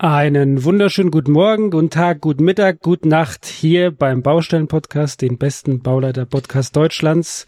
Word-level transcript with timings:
Einen 0.00 0.62
wunderschönen 0.62 1.10
guten 1.10 1.32
Morgen, 1.32 1.72
guten 1.72 1.90
Tag, 1.90 2.20
guten 2.20 2.44
Mittag, 2.44 2.82
gute 2.82 3.08
Nacht 3.08 3.46
hier 3.46 3.90
beim 3.90 4.22
Baustellen-Podcast, 4.22 5.20
den 5.22 5.38
besten 5.38 5.80
Bauleiter-Podcast 5.80 6.76
Deutschlands. 6.76 7.46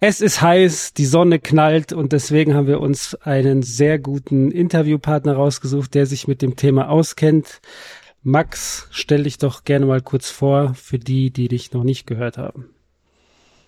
Es 0.00 0.22
ist 0.22 0.40
heiß, 0.40 0.94
die 0.94 1.04
Sonne 1.04 1.38
knallt 1.38 1.92
und 1.92 2.14
deswegen 2.14 2.54
haben 2.54 2.68
wir 2.68 2.80
uns 2.80 3.16
einen 3.16 3.60
sehr 3.60 3.98
guten 3.98 4.50
Interviewpartner 4.50 5.34
rausgesucht, 5.34 5.92
der 5.92 6.06
sich 6.06 6.26
mit 6.26 6.40
dem 6.40 6.56
Thema 6.56 6.88
auskennt. 6.88 7.60
Max, 8.22 8.88
stell 8.90 9.24
dich 9.24 9.36
doch 9.36 9.64
gerne 9.64 9.84
mal 9.84 10.00
kurz 10.00 10.30
vor 10.30 10.72
für 10.72 10.98
die, 10.98 11.30
die 11.30 11.48
dich 11.48 11.74
noch 11.74 11.84
nicht 11.84 12.06
gehört 12.06 12.38
haben. 12.38 12.70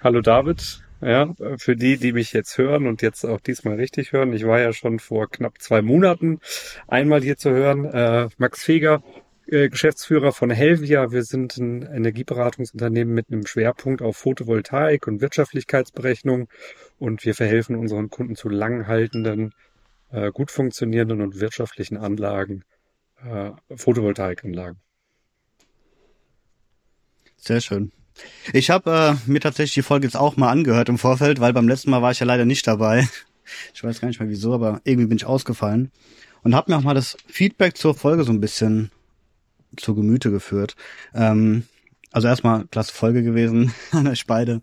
Hallo 0.02 0.22
David, 0.22 0.80
ja, 1.00 1.34
für 1.56 1.76
die, 1.76 1.96
die 1.96 2.12
mich 2.12 2.32
jetzt 2.32 2.58
hören 2.58 2.86
und 2.86 3.02
jetzt 3.02 3.24
auch 3.24 3.40
diesmal 3.40 3.76
richtig 3.76 4.12
hören, 4.12 4.32
ich 4.32 4.46
war 4.46 4.60
ja 4.60 4.72
schon 4.72 4.98
vor 4.98 5.30
knapp 5.30 5.60
zwei 5.60 5.82
Monaten 5.82 6.40
einmal 6.88 7.22
hier 7.22 7.36
zu 7.36 7.50
hören. 7.50 7.84
Äh, 7.86 8.28
Max 8.38 8.62
Feger, 8.62 9.02
äh, 9.46 9.68
Geschäftsführer 9.68 10.32
von 10.32 10.50
Helvia. 10.50 11.10
Wir 11.10 11.24
sind 11.24 11.56
ein 11.56 11.82
Energieberatungsunternehmen 11.82 13.14
mit 13.14 13.30
einem 13.30 13.46
Schwerpunkt 13.46 14.02
auf 14.02 14.16
Photovoltaik 14.16 15.06
und 15.06 15.20
Wirtschaftlichkeitsberechnung 15.20 16.48
und 16.98 17.24
wir 17.24 17.34
verhelfen 17.34 17.76
unseren 17.76 18.10
Kunden 18.10 18.36
zu 18.36 18.48
langhaltenden, 18.48 19.54
äh, 20.10 20.30
gut 20.30 20.50
funktionierenden 20.50 21.20
und 21.20 21.40
wirtschaftlichen 21.40 21.96
Anlagen, 21.96 22.64
äh, 23.24 23.50
Photovoltaikanlagen. 23.74 24.80
Sehr 27.36 27.60
schön. 27.60 27.90
Ich 28.52 28.70
habe 28.70 29.18
äh, 29.26 29.30
mir 29.30 29.40
tatsächlich 29.40 29.74
die 29.74 29.82
Folge 29.82 30.06
jetzt 30.06 30.16
auch 30.16 30.36
mal 30.36 30.50
angehört 30.50 30.88
im 30.88 30.98
Vorfeld, 30.98 31.40
weil 31.40 31.52
beim 31.52 31.68
letzten 31.68 31.90
Mal 31.90 32.02
war 32.02 32.10
ich 32.10 32.20
ja 32.20 32.26
leider 32.26 32.44
nicht 32.44 32.66
dabei. 32.66 33.08
Ich 33.74 33.82
weiß 33.82 34.00
gar 34.00 34.06
nicht 34.06 34.20
mehr 34.20 34.28
wieso, 34.28 34.54
aber 34.54 34.80
irgendwie 34.84 35.08
bin 35.08 35.16
ich 35.16 35.24
ausgefallen. 35.24 35.90
Und 36.44 36.54
habe 36.54 36.70
mir 36.70 36.78
auch 36.78 36.84
mal 36.84 36.94
das 36.94 37.16
Feedback 37.26 37.76
zur 37.76 37.96
Folge 37.96 38.22
so 38.22 38.30
ein 38.30 38.40
bisschen 38.40 38.92
zu 39.76 39.96
Gemüte 39.96 40.30
geführt. 40.30 40.76
Ähm, 41.14 41.64
also 42.12 42.28
erstmal 42.28 42.66
klasse 42.68 42.94
Folge 42.94 43.24
gewesen 43.24 43.74
an 43.90 44.06
euch 44.06 44.28
beide. 44.28 44.62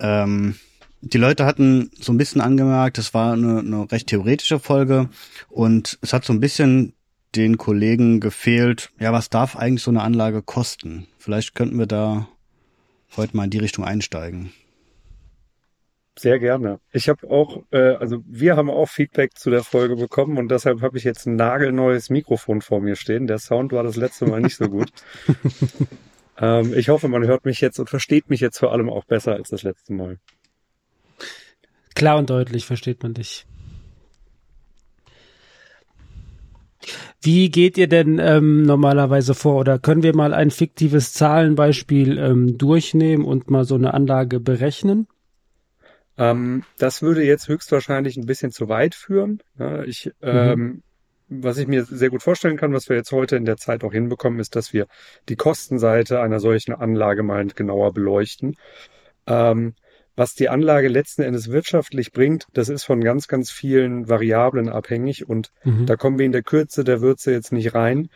Ähm, 0.00 0.56
die 1.02 1.18
Leute 1.18 1.44
hatten 1.44 1.90
so 2.00 2.12
ein 2.12 2.18
bisschen 2.18 2.40
angemerkt, 2.40 2.98
es 2.98 3.14
war 3.14 3.34
eine, 3.34 3.60
eine 3.60 3.92
recht 3.92 4.08
theoretische 4.08 4.58
Folge 4.58 5.08
und 5.50 5.98
es 6.00 6.12
hat 6.12 6.24
so 6.24 6.32
ein 6.32 6.40
bisschen 6.40 6.94
den 7.36 7.58
Kollegen 7.58 8.20
gefehlt, 8.20 8.90
ja, 8.98 9.12
was 9.12 9.28
darf 9.28 9.56
eigentlich 9.56 9.82
so 9.82 9.90
eine 9.90 10.02
Anlage 10.02 10.40
kosten? 10.40 11.06
Vielleicht 11.18 11.54
könnten 11.54 11.78
wir 11.78 11.86
da 11.86 12.28
heute 13.16 13.36
mal 13.36 13.44
in 13.44 13.50
die 13.50 13.58
Richtung 13.58 13.84
einsteigen. 13.84 14.52
Sehr 16.16 16.38
gerne. 16.38 16.78
Ich 16.92 17.08
habe 17.08 17.28
auch, 17.28 17.64
äh, 17.72 17.94
also 17.96 18.22
wir 18.26 18.56
haben 18.56 18.70
auch 18.70 18.88
Feedback 18.88 19.36
zu 19.36 19.50
der 19.50 19.64
Folge 19.64 19.96
bekommen 19.96 20.38
und 20.38 20.48
deshalb 20.48 20.80
habe 20.80 20.96
ich 20.96 21.02
jetzt 21.02 21.26
ein 21.26 21.34
nagelneues 21.34 22.08
Mikrofon 22.08 22.60
vor 22.60 22.80
mir 22.80 22.94
stehen. 22.94 23.26
Der 23.26 23.38
Sound 23.38 23.72
war 23.72 23.82
das 23.82 23.96
letzte 23.96 24.26
Mal 24.26 24.40
nicht 24.40 24.56
so 24.56 24.68
gut. 24.68 24.90
ähm, 26.38 26.72
ich 26.74 26.88
hoffe, 26.88 27.08
man 27.08 27.26
hört 27.26 27.44
mich 27.44 27.60
jetzt 27.60 27.80
und 27.80 27.90
versteht 27.90 28.30
mich 28.30 28.40
jetzt 28.40 28.58
vor 28.58 28.72
allem 28.72 28.88
auch 28.90 29.04
besser 29.04 29.32
als 29.32 29.48
das 29.48 29.64
letzte 29.64 29.92
Mal. 29.92 30.18
Klar 31.96 32.18
und 32.18 32.30
deutlich 32.30 32.64
versteht 32.64 33.02
man 33.02 33.14
dich. 33.14 33.44
Wie 37.20 37.50
geht 37.50 37.78
ihr 37.78 37.88
denn 37.88 38.18
ähm, 38.18 38.62
normalerweise 38.62 39.34
vor? 39.34 39.56
Oder 39.56 39.78
können 39.78 40.02
wir 40.02 40.14
mal 40.14 40.34
ein 40.34 40.50
fiktives 40.50 41.12
Zahlenbeispiel 41.12 42.18
ähm, 42.18 42.58
durchnehmen 42.58 43.24
und 43.24 43.50
mal 43.50 43.64
so 43.64 43.74
eine 43.74 43.94
Anlage 43.94 44.40
berechnen? 44.40 45.06
Ähm, 46.16 46.64
das 46.78 47.02
würde 47.02 47.24
jetzt 47.24 47.48
höchstwahrscheinlich 47.48 48.16
ein 48.16 48.26
bisschen 48.26 48.52
zu 48.52 48.68
weit 48.68 48.94
führen. 48.94 49.40
Ja, 49.58 49.82
ich, 49.82 50.06
mhm. 50.20 50.28
ähm, 50.28 50.82
was 51.28 51.58
ich 51.58 51.66
mir 51.66 51.84
sehr 51.84 52.10
gut 52.10 52.22
vorstellen 52.22 52.56
kann, 52.56 52.72
was 52.72 52.88
wir 52.88 52.96
jetzt 52.96 53.12
heute 53.12 53.36
in 53.36 53.44
der 53.44 53.56
Zeit 53.56 53.82
auch 53.84 53.92
hinbekommen, 53.92 54.40
ist, 54.40 54.56
dass 54.56 54.72
wir 54.72 54.86
die 55.28 55.36
Kostenseite 55.36 56.20
einer 56.20 56.40
solchen 56.40 56.74
Anlage 56.74 57.22
mal 57.22 57.46
genauer 57.46 57.92
beleuchten. 57.92 58.56
Ähm, 59.26 59.74
was 60.16 60.34
die 60.34 60.48
Anlage 60.48 60.88
letzten 60.88 61.22
Endes 61.22 61.50
wirtschaftlich 61.50 62.12
bringt, 62.12 62.46
das 62.52 62.68
ist 62.68 62.84
von 62.84 63.02
ganz, 63.02 63.28
ganz 63.28 63.50
vielen 63.50 64.08
Variablen 64.08 64.68
abhängig 64.68 65.28
und 65.28 65.50
mhm. 65.64 65.86
da 65.86 65.96
kommen 65.96 66.18
wir 66.18 66.26
in 66.26 66.32
der 66.32 66.42
Kürze 66.42 66.84
der 66.84 67.00
Würze 67.00 67.32
jetzt 67.32 67.52
nicht 67.52 67.74
rein. 67.74 68.08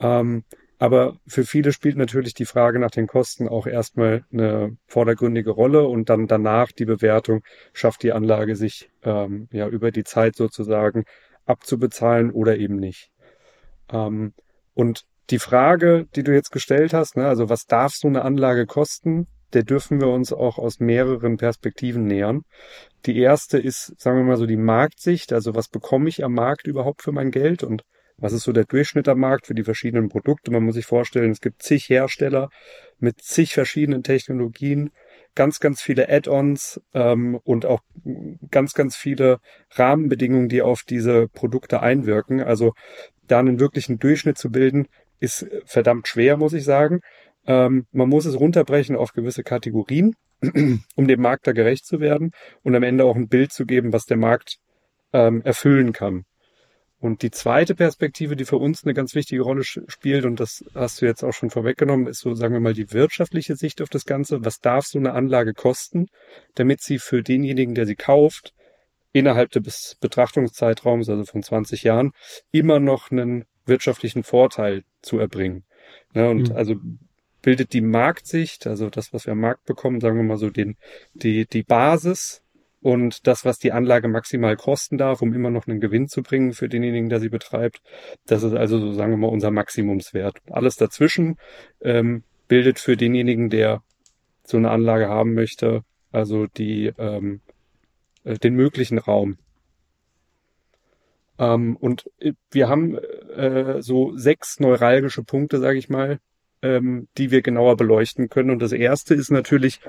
Ähm, 0.00 0.44
aber 0.78 1.18
für 1.28 1.44
viele 1.44 1.72
spielt 1.72 1.96
natürlich 1.96 2.34
die 2.34 2.44
Frage 2.44 2.80
nach 2.80 2.90
den 2.90 3.06
Kosten 3.06 3.46
auch 3.46 3.68
erstmal 3.68 4.24
eine 4.32 4.76
vordergründige 4.86 5.50
Rolle 5.50 5.86
und 5.86 6.08
dann 6.08 6.26
danach 6.26 6.72
die 6.72 6.86
Bewertung, 6.86 7.44
schafft 7.72 8.02
die 8.02 8.12
Anlage 8.12 8.56
sich 8.56 8.90
ähm, 9.04 9.46
ja 9.52 9.68
über 9.68 9.92
die 9.92 10.02
Zeit 10.02 10.34
sozusagen 10.34 11.04
abzubezahlen 11.44 12.32
oder 12.32 12.56
eben 12.56 12.76
nicht. 12.76 13.12
Ähm, 13.92 14.32
und 14.74 15.04
die 15.30 15.38
Frage, 15.38 16.06
die 16.16 16.24
du 16.24 16.34
jetzt 16.34 16.50
gestellt 16.50 16.92
hast, 16.92 17.16
ne, 17.16 17.28
also 17.28 17.48
was 17.48 17.66
darf 17.66 17.94
so 17.94 18.08
eine 18.08 18.22
Anlage 18.22 18.66
kosten, 18.66 19.28
der 19.54 19.62
dürfen 19.62 20.00
wir 20.00 20.08
uns 20.08 20.32
auch 20.32 20.58
aus 20.58 20.80
mehreren 20.80 21.36
Perspektiven 21.36 22.06
nähern. 22.06 22.42
Die 23.06 23.18
erste 23.18 23.58
ist, 23.58 24.00
sagen 24.00 24.18
wir 24.18 24.24
mal 24.24 24.36
so, 24.36 24.46
die 24.46 24.56
Marktsicht. 24.56 25.32
Also 25.32 25.54
was 25.54 25.68
bekomme 25.68 26.08
ich 26.08 26.24
am 26.24 26.34
Markt 26.34 26.66
überhaupt 26.66 27.02
für 27.02 27.12
mein 27.12 27.30
Geld 27.30 27.62
und 27.62 27.82
was 28.16 28.32
ist 28.32 28.44
so 28.44 28.52
der 28.52 28.64
Durchschnitt 28.64 29.08
am 29.08 29.18
Markt 29.18 29.46
für 29.46 29.54
die 29.54 29.64
verschiedenen 29.64 30.08
Produkte? 30.08 30.52
Man 30.52 30.62
muss 30.62 30.76
sich 30.76 30.86
vorstellen, 30.86 31.32
es 31.32 31.40
gibt 31.40 31.62
zig 31.62 31.88
Hersteller 31.88 32.50
mit 33.00 33.20
zig 33.20 33.52
verschiedenen 33.52 34.04
Technologien, 34.04 34.90
ganz, 35.34 35.58
ganz 35.58 35.82
viele 35.82 36.08
Add-ons 36.08 36.80
ähm, 36.94 37.38
und 37.42 37.66
auch 37.66 37.80
ganz, 38.50 38.74
ganz 38.74 38.94
viele 38.96 39.38
Rahmenbedingungen, 39.70 40.48
die 40.48 40.62
auf 40.62 40.82
diese 40.82 41.26
Produkte 41.28 41.80
einwirken. 41.80 42.40
Also 42.40 42.74
da 43.26 43.40
einen 43.40 43.58
wirklichen 43.58 43.98
Durchschnitt 43.98 44.38
zu 44.38 44.50
bilden, 44.50 44.86
ist 45.18 45.46
verdammt 45.64 46.06
schwer, 46.06 46.36
muss 46.36 46.52
ich 46.52 46.64
sagen. 46.64 47.00
Ähm, 47.46 47.86
man 47.92 48.08
muss 48.08 48.24
es 48.24 48.38
runterbrechen 48.38 48.96
auf 48.96 49.12
gewisse 49.12 49.42
Kategorien, 49.42 50.14
um 50.42 51.08
dem 51.08 51.20
Markt 51.20 51.46
da 51.46 51.52
gerecht 51.52 51.86
zu 51.86 52.00
werden 52.00 52.32
und 52.62 52.74
am 52.74 52.82
Ende 52.82 53.04
auch 53.04 53.16
ein 53.16 53.28
Bild 53.28 53.52
zu 53.52 53.66
geben, 53.66 53.92
was 53.92 54.04
der 54.06 54.16
Markt 54.16 54.58
ähm, 55.12 55.42
erfüllen 55.42 55.92
kann. 55.92 56.24
Und 57.02 57.22
die 57.22 57.32
zweite 57.32 57.74
Perspektive, 57.74 58.36
die 58.36 58.44
für 58.44 58.58
uns 58.58 58.84
eine 58.84 58.94
ganz 58.94 59.16
wichtige 59.16 59.42
Rolle 59.42 59.64
spielt, 59.64 60.24
und 60.24 60.38
das 60.38 60.64
hast 60.72 61.02
du 61.02 61.06
jetzt 61.06 61.24
auch 61.24 61.32
schon 61.32 61.50
vorweggenommen, 61.50 62.06
ist 62.06 62.20
so, 62.20 62.32
sagen 62.34 62.54
wir 62.54 62.60
mal, 62.60 62.74
die 62.74 62.92
wirtschaftliche 62.92 63.56
Sicht 63.56 63.82
auf 63.82 63.88
das 63.88 64.04
Ganze. 64.04 64.44
Was 64.44 64.60
darf 64.60 64.86
so 64.86 65.00
eine 65.00 65.12
Anlage 65.12 65.52
kosten, 65.52 66.06
damit 66.54 66.80
sie 66.80 67.00
für 67.00 67.24
denjenigen, 67.24 67.74
der 67.74 67.86
sie 67.86 67.96
kauft, 67.96 68.54
innerhalb 69.10 69.50
des 69.50 69.96
Betrachtungszeitraums, 70.00 71.08
also 71.08 71.24
von 71.24 71.42
20 71.42 71.82
Jahren, 71.82 72.12
immer 72.52 72.78
noch 72.78 73.10
einen 73.10 73.46
wirtschaftlichen 73.66 74.22
Vorteil 74.22 74.84
zu 75.02 75.18
erbringen. 75.18 75.64
Ja, 76.14 76.28
und 76.28 76.50
mhm. 76.50 76.56
also 76.56 76.76
bildet 77.42 77.72
die 77.72 77.80
Marktsicht, 77.80 78.66
also 78.66 78.88
das, 78.88 79.12
was 79.12 79.26
wir 79.26 79.32
am 79.32 79.40
Markt 79.40 79.64
bekommen, 79.64 80.00
sagen 80.00 80.16
wir 80.16 80.22
mal 80.22 80.38
so 80.38 80.48
den, 80.48 80.76
die, 81.12 81.46
die 81.46 81.64
Basis 81.64 82.42
und 82.80 83.26
das, 83.26 83.44
was 83.44 83.58
die 83.58 83.72
Anlage 83.72 84.08
maximal 84.08 84.56
kosten 84.56 84.98
darf, 84.98 85.22
um 85.22 85.32
immer 85.32 85.50
noch 85.50 85.66
einen 85.66 85.80
Gewinn 85.80 86.08
zu 86.08 86.22
bringen 86.22 86.52
für 86.52 86.68
denjenigen, 86.68 87.08
der 87.08 87.20
sie 87.20 87.28
betreibt. 87.28 87.80
Das 88.26 88.42
ist 88.42 88.54
also 88.54 88.78
so, 88.78 88.92
sagen 88.92 89.12
wir 89.12 89.18
mal, 89.18 89.28
unser 89.28 89.50
Maximumswert. 89.50 90.38
Alles 90.50 90.76
dazwischen 90.76 91.36
ähm, 91.80 92.24
bildet 92.48 92.78
für 92.78 92.96
denjenigen, 92.96 93.50
der 93.50 93.82
so 94.44 94.56
eine 94.56 94.70
Anlage 94.70 95.08
haben 95.08 95.34
möchte, 95.34 95.84
also 96.10 96.46
die, 96.46 96.92
ähm, 96.98 97.40
äh, 98.24 98.38
den 98.38 98.54
möglichen 98.54 98.98
Raum. 98.98 99.38
Ähm, 101.38 101.76
und 101.76 102.10
äh, 102.18 102.32
wir 102.50 102.68
haben 102.68 102.96
äh, 102.96 103.80
so 103.80 104.16
sechs 104.16 104.60
neuralgische 104.60 105.22
Punkte, 105.22 105.58
sage 105.58 105.78
ich 105.78 105.88
mal, 105.88 106.18
ähm, 106.62 107.08
die 107.18 107.30
wir 107.30 107.42
genauer 107.42 107.76
beleuchten 107.76 108.28
können. 108.28 108.50
Und 108.50 108.62
das 108.62 108.72
erste 108.72 109.14
ist 109.14 109.30
natürlich 109.30 109.80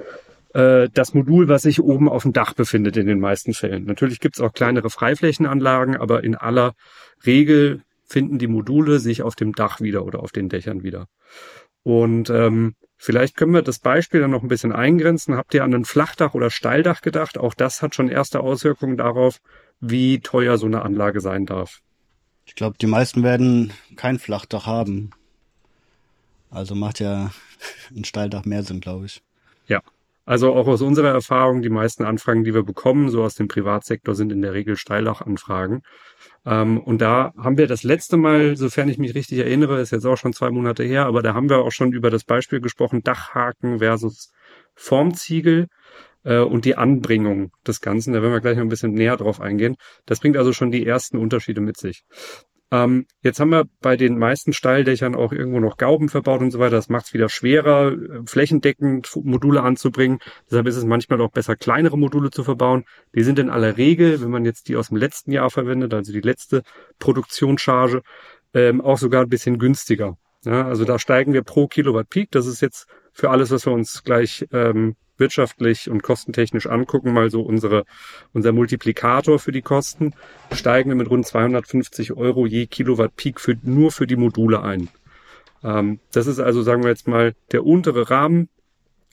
äh, 0.54 0.90
das 0.94 1.14
Modul, 1.14 1.48
was 1.48 1.64
sich 1.64 1.82
oben 1.82 2.10
auf 2.10 2.24
dem 2.24 2.34
Dach 2.34 2.54
befindet 2.54 2.98
in 2.98 3.08
den 3.08 3.20
meisten 3.20 3.54
Fällen. 3.54 3.86
Natürlich 3.86 4.20
gibt 4.20 4.36
es 4.36 4.42
auch 4.42 4.54
kleinere 4.54 4.90
Freiflächenanlagen, 4.90 5.98
aber 5.98 6.24
in 6.24 6.36
aller 6.36 6.74
Regel 7.26 7.82
finden 8.06 8.38
die 8.38 8.48
Module 8.48 9.00
sich 9.00 9.24
auf 9.24 9.36
dem 9.36 9.54
Dach 9.54 9.82
wieder 9.82 10.06
oder 10.06 10.20
auf 10.20 10.32
den 10.32 10.50
Dächern 10.50 10.84
wieder. 10.84 11.08
Und 11.84 12.30
ähm, 12.30 12.76
vielleicht 12.98 13.36
können 13.36 13.54
wir 13.54 13.62
das 13.62 13.80
Beispiel 13.80 14.22
dann 14.22 14.32
noch 14.32 14.44
ein 14.44 14.48
bisschen 14.48 14.72
eingrenzen. 14.72 15.36
Habt 15.36 15.54
ihr 15.54 15.64
an 15.64 15.74
ein 15.74 15.86
Flachdach 15.86 16.34
oder 16.34 16.50
Steildach 16.50 17.02
gedacht? 17.02 17.38
Auch 17.38 17.54
das 17.54 17.82
hat 17.82 17.96
schon 17.96 18.10
erste 18.10 18.40
Auswirkungen 18.40 18.98
darauf, 18.98 19.40
wie 19.80 20.20
teuer 20.20 20.58
so 20.58 20.66
eine 20.66 20.84
Anlage 20.84 21.20
sein 21.20 21.46
darf. 21.46 21.80
Ich 22.46 22.56
glaube, 22.56 22.78
die 22.80 22.88
meisten 22.88 23.24
werden 23.24 23.74
kein 23.96 24.20
Flachdach 24.20 24.66
haben. 24.66 25.12
Also 26.54 26.76
macht 26.76 27.00
ja 27.00 27.32
ein 27.96 28.04
Steildach 28.04 28.46
mehr 28.46 28.64
Sinn, 28.64 28.80
glaube 28.80 29.06
ich. 29.06 29.22
Ja. 29.68 29.82
Also 30.26 30.54
auch 30.54 30.68
aus 30.68 30.82
unserer 30.82 31.10
Erfahrung, 31.10 31.62
die 31.62 31.70
meisten 31.70 32.06
Anfragen, 32.06 32.46
die 32.46 32.54
wir 32.54 32.64
bekommen, 32.64 33.10
so 33.10 33.24
aus 33.24 33.36
dem 33.36 33.50
Privatsektor, 33.50 34.16
sind 34.16 34.32
in 34.32 34.42
der 34.42 34.54
Regel 34.54 34.78
Steildachanfragen. 34.78 35.82
Ähm, 36.46 36.80
und 36.80 37.02
da 37.02 37.34
haben 37.38 37.58
wir 37.58 37.68
das 37.68 37.84
letzte 37.84 38.16
Mal, 38.16 38.56
sofern 38.56 38.88
ich 38.88 38.98
mich 38.98 39.16
richtig 39.16 39.40
erinnere, 39.40 39.82
ist 39.82 39.92
jetzt 39.92 40.06
auch 40.06 40.16
schon 40.16 40.32
zwei 40.32 40.50
Monate 40.50 40.84
her, 40.84 41.08
aber 41.08 41.22
da 41.24 41.34
haben 41.34 41.50
wir 41.50 41.58
auch 41.60 41.72
schon 41.72 41.92
über 41.92 42.10
das 42.10 42.24
Beispiel 42.24 42.62
gesprochen, 42.62 43.02
Dachhaken 43.04 43.80
versus 43.80 44.32
Formziegel 44.76 45.68
äh, 46.24 46.40
und 46.40 46.64
die 46.64 46.78
Anbringung 46.78 47.52
des 47.68 47.82
Ganzen. 47.82 48.14
Da 48.14 48.22
werden 48.22 48.34
wir 48.34 48.42
gleich 48.42 48.56
noch 48.56 48.64
ein 48.64 48.70
bisschen 48.70 48.94
näher 48.94 49.18
drauf 49.18 49.42
eingehen. 49.42 49.76
Das 50.06 50.22
bringt 50.22 50.38
also 50.38 50.54
schon 50.54 50.72
die 50.72 50.86
ersten 50.86 51.18
Unterschiede 51.18 51.60
mit 51.60 51.76
sich. 51.76 52.04
Ähm, 52.74 53.06
jetzt 53.22 53.40
haben 53.40 53.52
wir 53.52 53.66
bei 53.82 53.96
den 53.98 54.18
meisten 54.18 54.52
Steildächern 54.52 55.14
auch 55.14 55.32
irgendwo 55.32 55.60
noch 55.60 55.78
Gauben 55.78 56.10
verbaut 56.10 56.42
und 56.42 56.50
so 56.50 56.58
weiter. 56.58 56.78
Das 56.78 56.90
macht 56.90 57.06
es 57.06 57.14
wieder 57.14 57.30
schwerer, 57.30 57.92
äh, 57.92 58.22
flächendeckend 58.26 59.12
Module 59.24 59.62
anzubringen. 59.62 60.18
Deshalb 60.50 60.66
ist 60.66 60.78
es 60.78 60.84
manchmal 60.84 61.22
auch 61.22 61.30
besser, 61.30 61.56
kleinere 61.56 62.00
Module 62.00 62.32
zu 62.32 62.44
verbauen. 62.44 62.86
Die 63.14 63.22
sind 63.22 63.38
in 63.38 63.52
aller 63.52 63.78
Regel, 63.78 64.20
wenn 64.22 64.32
man 64.32 64.44
jetzt 64.44 64.70
die 64.70 64.76
aus 64.76 64.88
dem 64.88 64.98
letzten 64.98 65.32
Jahr 65.32 65.52
verwendet, 65.52 65.94
also 65.94 66.12
die 66.12 66.22
letzte 66.22 66.64
Produktionscharge, 66.98 68.02
ähm, 68.56 68.82
auch 68.82 68.98
sogar 68.98 69.22
ein 69.22 69.30
bisschen 69.30 69.60
günstiger. 69.60 70.18
Ja, 70.44 70.66
also 70.68 70.84
da 70.84 70.98
steigen 70.98 71.34
wir 71.34 71.44
pro 71.44 71.68
Kilowatt 71.68 72.10
Peak. 72.10 72.32
Das 72.32 72.48
ist 72.48 72.60
jetzt 72.62 72.88
für 73.12 73.30
alles, 73.30 73.52
was 73.52 73.68
wir 73.68 73.74
uns 73.74 74.04
gleich 74.04 74.48
ähm, 74.52 74.96
wirtschaftlich 75.18 75.90
und 75.90 76.04
kostentechnisch 76.04 76.68
angucken, 76.68 77.14
mal 77.14 77.30
so 77.30 77.42
unsere, 77.42 77.86
unser 78.34 78.52
Multiplikator 78.52 79.40
für 79.40 79.52
die 79.52 79.62
Kosten, 79.62 80.14
steigen 80.52 80.90
wir 80.90 80.96
mit 80.96 81.10
rund 81.10 81.26
250 81.26 82.14
Euro 82.14 82.46
je 82.46 82.68
Kilowatt 82.68 83.16
Peak 83.16 83.40
für, 83.40 83.56
nur 83.64 83.92
für 83.92 84.08
die 84.08 84.16
Module 84.16 84.62
ein. 84.62 84.90
Ähm, 85.64 86.00
das 86.12 86.28
ist 86.28 86.40
also, 86.40 86.62
sagen 86.62 86.84
wir 86.84 86.90
jetzt 86.90 87.08
mal, 87.08 87.36
der 87.52 87.66
untere 87.66 88.10
Rahmen. 88.10 88.50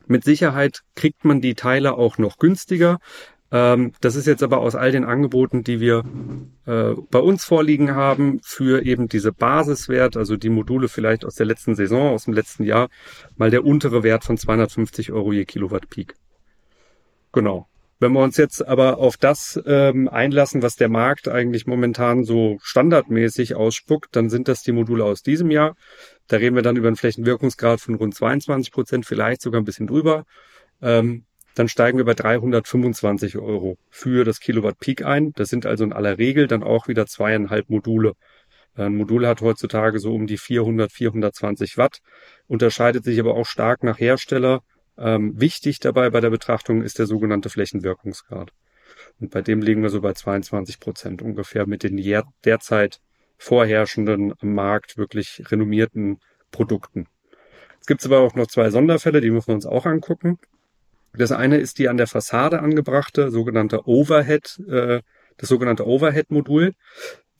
Mit 0.06 0.24
Sicherheit 0.24 0.82
kriegt 0.96 1.24
man 1.24 1.40
die 1.40 1.54
Teile 1.54 1.94
auch 1.94 2.18
noch 2.18 2.38
günstiger. 2.38 2.98
Ähm, 3.52 3.92
das 4.00 4.14
ist 4.14 4.26
jetzt 4.26 4.42
aber 4.42 4.58
aus 4.58 4.74
all 4.74 4.92
den 4.92 5.04
Angeboten, 5.04 5.64
die 5.64 5.80
wir 5.80 6.04
äh, 6.66 6.94
bei 7.10 7.18
uns 7.18 7.44
vorliegen 7.44 7.94
haben, 7.94 8.40
für 8.44 8.84
eben 8.84 9.08
diese 9.08 9.32
Basiswert, 9.32 10.16
also 10.16 10.36
die 10.36 10.50
Module 10.50 10.88
vielleicht 10.88 11.24
aus 11.24 11.34
der 11.34 11.46
letzten 11.46 11.74
Saison, 11.74 12.12
aus 12.12 12.24
dem 12.24 12.34
letzten 12.34 12.64
Jahr, 12.64 12.88
mal 13.36 13.50
der 13.50 13.64
untere 13.64 14.02
Wert 14.02 14.24
von 14.24 14.36
250 14.36 15.10
Euro 15.12 15.32
je 15.32 15.44
Kilowatt 15.44 15.90
Peak. 15.90 16.14
Genau. 17.32 17.66
Wenn 17.98 18.12
wir 18.12 18.20
uns 18.20 18.38
jetzt 18.38 18.66
aber 18.66 18.96
auf 18.96 19.18
das 19.18 19.60
ähm, 19.66 20.08
einlassen, 20.08 20.62
was 20.62 20.76
der 20.76 20.88
Markt 20.88 21.28
eigentlich 21.28 21.66
momentan 21.66 22.24
so 22.24 22.56
standardmäßig 22.62 23.56
ausspuckt, 23.56 24.16
dann 24.16 24.30
sind 24.30 24.48
das 24.48 24.62
die 24.62 24.72
Module 24.72 25.04
aus 25.04 25.22
diesem 25.22 25.50
Jahr. 25.50 25.76
Da 26.26 26.38
reden 26.38 26.56
wir 26.56 26.62
dann 26.62 26.76
über 26.76 26.86
einen 26.86 26.96
Flächenwirkungsgrad 26.96 27.78
von 27.78 27.96
rund 27.96 28.14
22 28.14 28.72
Prozent, 28.72 29.04
vielleicht 29.04 29.42
sogar 29.42 29.60
ein 29.60 29.66
bisschen 29.66 29.86
drüber. 29.86 30.24
Ähm, 30.80 31.24
dann 31.54 31.68
steigen 31.68 31.98
wir 31.98 32.04
bei 32.04 32.14
325 32.14 33.38
Euro 33.38 33.76
für 33.88 34.24
das 34.24 34.40
Kilowatt 34.40 34.78
Peak 34.78 35.04
ein. 35.04 35.32
Das 35.34 35.48
sind 35.48 35.66
also 35.66 35.84
in 35.84 35.92
aller 35.92 36.18
Regel 36.18 36.46
dann 36.46 36.62
auch 36.62 36.88
wieder 36.88 37.06
zweieinhalb 37.06 37.68
Module. 37.70 38.14
Ein 38.74 38.96
Modul 38.96 39.26
hat 39.26 39.40
heutzutage 39.40 39.98
so 39.98 40.14
um 40.14 40.26
die 40.26 40.38
400, 40.38 40.92
420 40.92 41.76
Watt, 41.76 41.98
unterscheidet 42.46 43.04
sich 43.04 43.18
aber 43.18 43.34
auch 43.34 43.46
stark 43.46 43.82
nach 43.82 43.98
Hersteller. 43.98 44.60
Ähm, 44.96 45.40
wichtig 45.40 45.80
dabei 45.80 46.10
bei 46.10 46.20
der 46.20 46.30
Betrachtung 46.30 46.82
ist 46.82 46.98
der 46.98 47.06
sogenannte 47.06 47.50
Flächenwirkungsgrad. 47.50 48.52
Und 49.18 49.30
bei 49.30 49.42
dem 49.42 49.60
liegen 49.60 49.82
wir 49.82 49.90
so 49.90 50.00
bei 50.00 50.12
22 50.12 50.78
Prozent 50.78 51.22
ungefähr 51.22 51.66
mit 51.66 51.82
den 51.82 51.98
derzeit 52.44 53.00
vorherrschenden 53.38 54.34
am 54.40 54.54
Markt 54.54 54.98
wirklich 54.98 55.42
renommierten 55.50 56.20
Produkten. 56.50 57.06
Es 57.80 57.86
gibt 57.86 58.04
aber 58.04 58.20
auch 58.20 58.34
noch 58.34 58.46
zwei 58.46 58.70
Sonderfälle, 58.70 59.20
die 59.20 59.30
müssen 59.30 59.48
wir 59.48 59.54
uns 59.54 59.66
auch 59.66 59.86
angucken. 59.86 60.38
Das 61.12 61.32
eine 61.32 61.58
ist 61.58 61.78
die 61.78 61.88
an 61.88 61.96
der 61.96 62.06
Fassade 62.06 62.60
angebrachte 62.60 63.30
sogenannte 63.30 63.86
Overhead, 63.86 64.60
äh, 64.68 65.00
das 65.36 65.48
sogenannte 65.48 65.86
Overhead-Modul. 65.86 66.72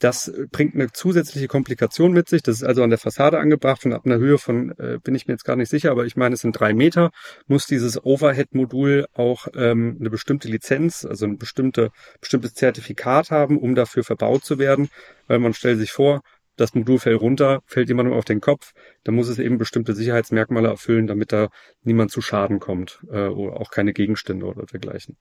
Das 0.00 0.32
bringt 0.50 0.74
eine 0.74 0.90
zusätzliche 0.92 1.46
Komplikation 1.46 2.12
mit 2.12 2.26
sich. 2.26 2.42
Das 2.42 2.56
ist 2.56 2.64
also 2.64 2.82
an 2.82 2.88
der 2.88 2.98
Fassade 2.98 3.38
angebracht 3.38 3.84
und 3.84 3.92
ab 3.92 4.06
einer 4.06 4.16
Höhe 4.16 4.38
von, 4.38 4.70
äh, 4.78 4.98
bin 5.04 5.14
ich 5.14 5.26
mir 5.26 5.34
jetzt 5.34 5.44
gar 5.44 5.56
nicht 5.56 5.68
sicher, 5.68 5.90
aber 5.90 6.06
ich 6.06 6.16
meine, 6.16 6.34
es 6.34 6.40
sind 6.40 6.58
drei 6.58 6.72
Meter, 6.72 7.10
muss 7.46 7.66
dieses 7.66 8.02
Overhead-Modul 8.02 9.06
auch 9.12 9.46
ähm, 9.54 9.98
eine 10.00 10.08
bestimmte 10.08 10.48
Lizenz, 10.48 11.04
also 11.04 11.26
ein 11.26 11.36
bestimmte, 11.36 11.90
bestimmtes 12.18 12.54
Zertifikat 12.54 13.30
haben, 13.30 13.58
um 13.58 13.74
dafür 13.74 14.02
verbaut 14.02 14.42
zu 14.42 14.58
werden. 14.58 14.88
Weil 15.26 15.38
man 15.38 15.52
stellt 15.52 15.78
sich 15.78 15.92
vor, 15.92 16.22
das 16.60 16.74
Modul 16.74 16.98
fällt 16.98 17.20
runter, 17.20 17.62
fällt 17.64 17.88
jemandem 17.88 18.14
auf 18.14 18.26
den 18.26 18.40
Kopf, 18.40 18.72
dann 19.04 19.14
muss 19.14 19.28
es 19.28 19.38
eben 19.38 19.56
bestimmte 19.56 19.94
Sicherheitsmerkmale 19.94 20.68
erfüllen, 20.68 21.06
damit 21.06 21.32
da 21.32 21.48
niemand 21.82 22.10
zu 22.10 22.20
Schaden 22.20 22.60
kommt 22.60 23.00
äh, 23.10 23.26
oder 23.28 23.58
auch 23.58 23.70
keine 23.70 23.94
Gegenstände 23.94 24.44
oder 24.44 24.66
dergleichen. 24.66 25.16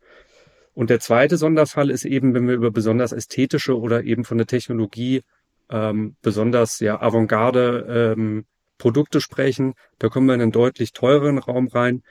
Und 0.73 0.89
der 0.89 0.99
zweite 0.99 1.37
Sonderfall 1.37 1.89
ist 1.89 2.05
eben, 2.05 2.33
wenn 2.33 2.47
wir 2.47 2.55
über 2.55 2.71
besonders 2.71 3.13
ästhetische 3.13 3.77
oder 3.79 4.03
eben 4.03 4.25
von 4.25 4.37
der 4.37 4.47
Technologie 4.47 5.23
ähm, 5.69 6.15
besonders 6.21 6.79
ja 6.81 7.01
Avantgarde 7.01 8.15
ähm, 8.17 8.45
Produkte 8.77 9.21
sprechen, 9.21 9.75
da 9.97 10.09
kommen 10.09 10.27
wir 10.27 10.33
in 10.33 10.41
einen 10.41 10.51
deutlich 10.51 10.91
teureren 10.91 11.37
Raum 11.37 11.67
rein. 11.67 12.03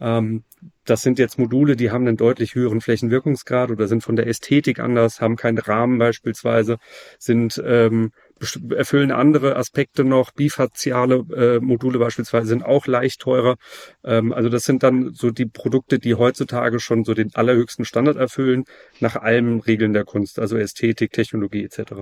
Ähm, 0.00 0.42
das 0.84 1.02
sind 1.02 1.20
jetzt 1.20 1.38
Module, 1.38 1.76
die 1.76 1.92
haben 1.92 2.06
einen 2.06 2.16
deutlich 2.16 2.56
höheren 2.56 2.80
Flächenwirkungsgrad 2.80 3.70
oder 3.70 3.86
sind 3.86 4.02
von 4.02 4.16
der 4.16 4.26
Ästhetik 4.26 4.80
anders, 4.80 5.20
haben 5.20 5.36
keinen 5.36 5.58
Rahmen 5.58 5.98
beispielsweise, 5.98 6.78
sind 7.18 7.62
ähm, 7.64 8.10
erfüllen 8.70 9.10
andere 9.10 9.56
Aspekte 9.56 10.04
noch. 10.04 10.32
Bifaziale 10.32 11.24
äh, 11.34 11.60
Module 11.60 11.98
beispielsweise 11.98 12.48
sind 12.48 12.64
auch 12.64 12.86
leicht 12.86 13.20
teurer. 13.20 13.56
Ähm, 14.04 14.32
also 14.32 14.48
das 14.48 14.64
sind 14.64 14.82
dann 14.82 15.12
so 15.12 15.30
die 15.30 15.46
Produkte, 15.46 15.98
die 15.98 16.14
heutzutage 16.14 16.80
schon 16.80 17.04
so 17.04 17.14
den 17.14 17.34
allerhöchsten 17.34 17.84
Standard 17.84 18.16
erfüllen, 18.16 18.64
nach 19.00 19.16
allen 19.16 19.60
Regeln 19.60 19.92
der 19.92 20.04
Kunst, 20.04 20.38
also 20.38 20.56
Ästhetik, 20.56 21.12
Technologie 21.12 21.64
etc. 21.64 21.92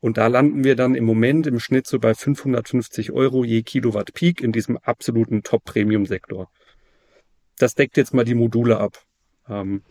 Und 0.00 0.18
da 0.18 0.26
landen 0.26 0.64
wir 0.64 0.76
dann 0.76 0.94
im 0.94 1.04
Moment 1.04 1.46
im 1.46 1.60
Schnitt 1.60 1.86
so 1.86 1.98
bei 1.98 2.14
550 2.14 3.12
Euro 3.12 3.44
je 3.44 3.62
Kilowatt 3.62 4.12
Peak 4.14 4.40
in 4.40 4.52
diesem 4.52 4.76
absoluten 4.76 5.42
Top-Premium-Sektor 5.42 6.48
das 7.60 7.74
deckt 7.74 7.96
jetzt 7.96 8.14
mal 8.14 8.24
die 8.24 8.34
Module 8.34 8.78
ab. 8.78 9.02
Ähm, 9.48 9.82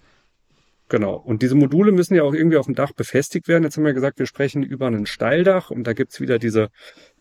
genau. 0.90 1.16
Und 1.16 1.42
diese 1.42 1.56
Module 1.56 1.92
müssen 1.92 2.16
ja 2.16 2.24
auch 2.24 2.34
irgendwie 2.34 2.58
auf 2.58 2.66
dem 2.66 2.76
Dach 2.76 2.92
befestigt 2.92 3.48
werden. 3.48 3.64
Jetzt 3.64 3.78
haben 3.78 3.86
wir 3.86 3.94
gesagt, 3.94 4.20
wir 4.20 4.26
sprechen 4.26 4.64
über 4.64 4.88
ein 4.88 5.06
Steildach 5.06 5.72
und 5.72 5.86
da 5.86 5.94
gibt's 5.94 6.20
wieder 6.20 6.40
diese 6.40 6.70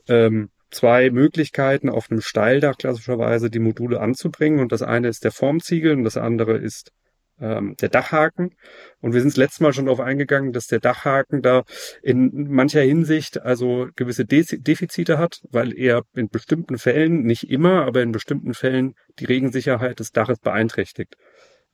ähm, 0.09 0.50
zwei 0.71 1.11
Möglichkeiten, 1.11 1.88
auf 1.88 2.11
einem 2.11 2.21
Steildach 2.21 2.76
klassischerweise 2.76 3.50
die 3.50 3.59
Module 3.59 4.00
anzubringen. 4.00 4.61
Und 4.61 4.73
das 4.73 4.83
eine 4.83 5.09
ist 5.09 5.25
der 5.25 5.33
Formziegel 5.33 5.93
und 5.93 6.04
das 6.04 6.16
andere 6.16 6.57
ist 6.57 6.93
ähm, 7.40 7.76
der 7.81 7.88
Dachhaken. 7.88 8.54
Und 9.00 9.14
wir 9.14 9.21
sind 9.21 9.31
das 9.31 9.37
letzte 9.37 9.62
Mal 9.62 9.73
schon 9.73 9.87
darauf 9.87 10.00
eingegangen, 10.00 10.52
dass 10.52 10.66
der 10.66 10.81
Dachhaken 10.81 11.43
da 11.43 11.64
in 12.02 12.49
mancher 12.50 12.83
Hinsicht 12.83 13.40
also 13.40 13.88
gewisse 13.97 14.25
De 14.25 14.45
Defizite 14.59 15.19
hat, 15.19 15.40
weil 15.50 15.76
er 15.76 16.02
in 16.14 16.28
bestimmten 16.28 16.78
Fällen, 16.78 17.23
nicht 17.23 17.50
immer, 17.50 17.85
aber 17.87 18.02
in 18.02 18.12
bestimmten 18.12 18.54
Fällen 18.54 18.95
die 19.19 19.26
Regensicherheit 19.26 20.00
des 20.00 20.12
Daches 20.12 20.38
beeinträchtigt. 20.40 21.16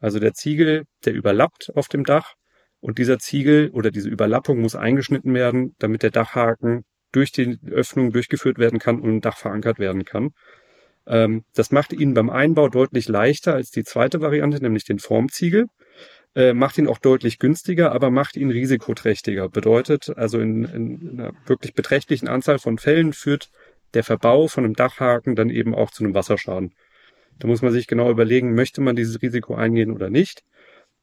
Also 0.00 0.18
der 0.18 0.34
Ziegel, 0.34 0.84
der 1.04 1.14
überlappt 1.14 1.70
auf 1.74 1.88
dem 1.88 2.04
Dach 2.04 2.34
und 2.80 2.98
dieser 2.98 3.18
Ziegel 3.18 3.70
oder 3.70 3.90
diese 3.90 4.08
Überlappung 4.08 4.60
muss 4.60 4.76
eingeschnitten 4.76 5.32
werden, 5.34 5.74
damit 5.78 6.02
der 6.02 6.10
Dachhaken 6.10 6.84
durch 7.12 7.32
die 7.32 7.58
Öffnung 7.70 8.12
durchgeführt 8.12 8.58
werden 8.58 8.78
kann 8.78 9.00
und 9.00 9.08
im 9.08 9.20
Dach 9.20 9.38
verankert 9.38 9.78
werden 9.78 10.04
kann. 10.04 10.30
Ähm, 11.06 11.44
das 11.54 11.70
macht 11.70 11.92
ihn 11.92 12.14
beim 12.14 12.30
Einbau 12.30 12.68
deutlich 12.68 13.08
leichter 13.08 13.54
als 13.54 13.70
die 13.70 13.84
zweite 13.84 14.20
Variante, 14.20 14.60
nämlich 14.60 14.84
den 14.84 14.98
Formziegel. 14.98 15.66
Äh, 16.34 16.52
macht 16.52 16.78
ihn 16.78 16.88
auch 16.88 16.98
deutlich 16.98 17.38
günstiger, 17.38 17.92
aber 17.92 18.10
macht 18.10 18.36
ihn 18.36 18.50
risikoträchtiger. 18.50 19.48
Bedeutet, 19.48 20.10
also 20.16 20.40
in, 20.40 20.64
in 20.64 21.20
einer 21.20 21.32
wirklich 21.46 21.74
beträchtlichen 21.74 22.26
Anzahl 22.26 22.58
von 22.58 22.78
Fällen 22.78 23.12
führt 23.12 23.50
der 23.94 24.02
Verbau 24.02 24.48
von 24.48 24.64
einem 24.64 24.74
Dachhaken 24.74 25.36
dann 25.36 25.50
eben 25.50 25.74
auch 25.74 25.92
zu 25.92 26.02
einem 26.02 26.14
Wasserschaden. 26.14 26.74
Da 27.38 27.48
muss 27.48 27.62
man 27.62 27.72
sich 27.72 27.86
genau 27.86 28.10
überlegen, 28.10 28.54
möchte 28.54 28.80
man 28.80 28.96
dieses 28.96 29.20
Risiko 29.22 29.54
eingehen 29.54 29.90
oder 29.90 30.10
nicht. 30.10 30.42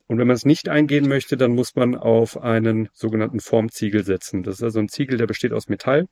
Und 0.08 0.18
wenn 0.18 0.28
man 0.28 0.36
es 0.36 0.46
nicht 0.46 0.68
eingehen 0.68 1.08
möchte, 1.08 1.38
dann 1.38 1.52
muss 1.52 1.76
man 1.76 1.96
auf 1.96 2.42
einen 2.42 2.90
sogenannten 2.94 3.40
Formziegel 3.40 4.04
setzen. 4.04 4.44
Das 4.44 4.56
ist 4.56 4.64
also 4.64 4.80
ein 4.80 4.90
Ziegel, 4.90 5.18
der 5.18 5.28
besteht 5.28 5.54
aus 5.54 5.70
Metall 5.70 6.08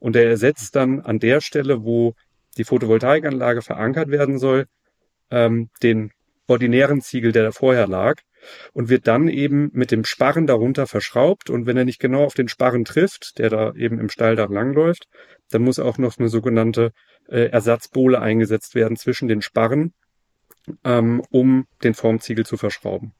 und 0.00 0.16
der 0.16 0.26
ersetzt 0.26 0.74
dann 0.74 1.00
an 1.00 1.18
der 1.18 1.40
Stelle, 1.40 1.84
wo 1.84 2.14
die 2.56 2.64
Photovoltaikanlage 2.64 3.62
verankert 3.62 4.08
werden 4.08 4.38
soll, 4.38 4.66
ähm, 5.30 5.70
den 5.82 6.10
ordinären 6.46 7.00
Ziegel, 7.00 7.32
der 7.32 7.44
da 7.44 7.52
vorher 7.52 7.86
lag, 7.86 8.16
und 8.72 8.88
wird 8.88 9.06
dann 9.06 9.28
eben 9.28 9.70
mit 9.72 9.90
dem 9.90 10.04
Sparren 10.04 10.46
darunter 10.46 10.86
verschraubt. 10.86 11.48
Und 11.48 11.66
wenn 11.66 11.76
er 11.76 11.84
nicht 11.84 12.00
genau 12.00 12.24
auf 12.24 12.34
den 12.34 12.48
Sparren 12.48 12.84
trifft, 12.84 13.38
der 13.38 13.50
da 13.50 13.72
eben 13.74 13.98
im 13.98 14.10
Steildach 14.10 14.50
langläuft, 14.50 15.06
dann 15.50 15.62
muss 15.62 15.78
auch 15.78 15.98
noch 15.98 16.18
eine 16.18 16.28
sogenannte 16.28 16.92
äh, 17.28 17.46
Ersatzbohle 17.46 18.20
eingesetzt 18.20 18.74
werden 18.74 18.96
zwischen 18.96 19.28
den 19.28 19.42
Sparren, 19.42 19.92
ähm, 20.84 21.22
um 21.30 21.66
den 21.82 21.94
Formziegel 21.94 22.46
zu 22.46 22.56
verschrauben. 22.56 23.12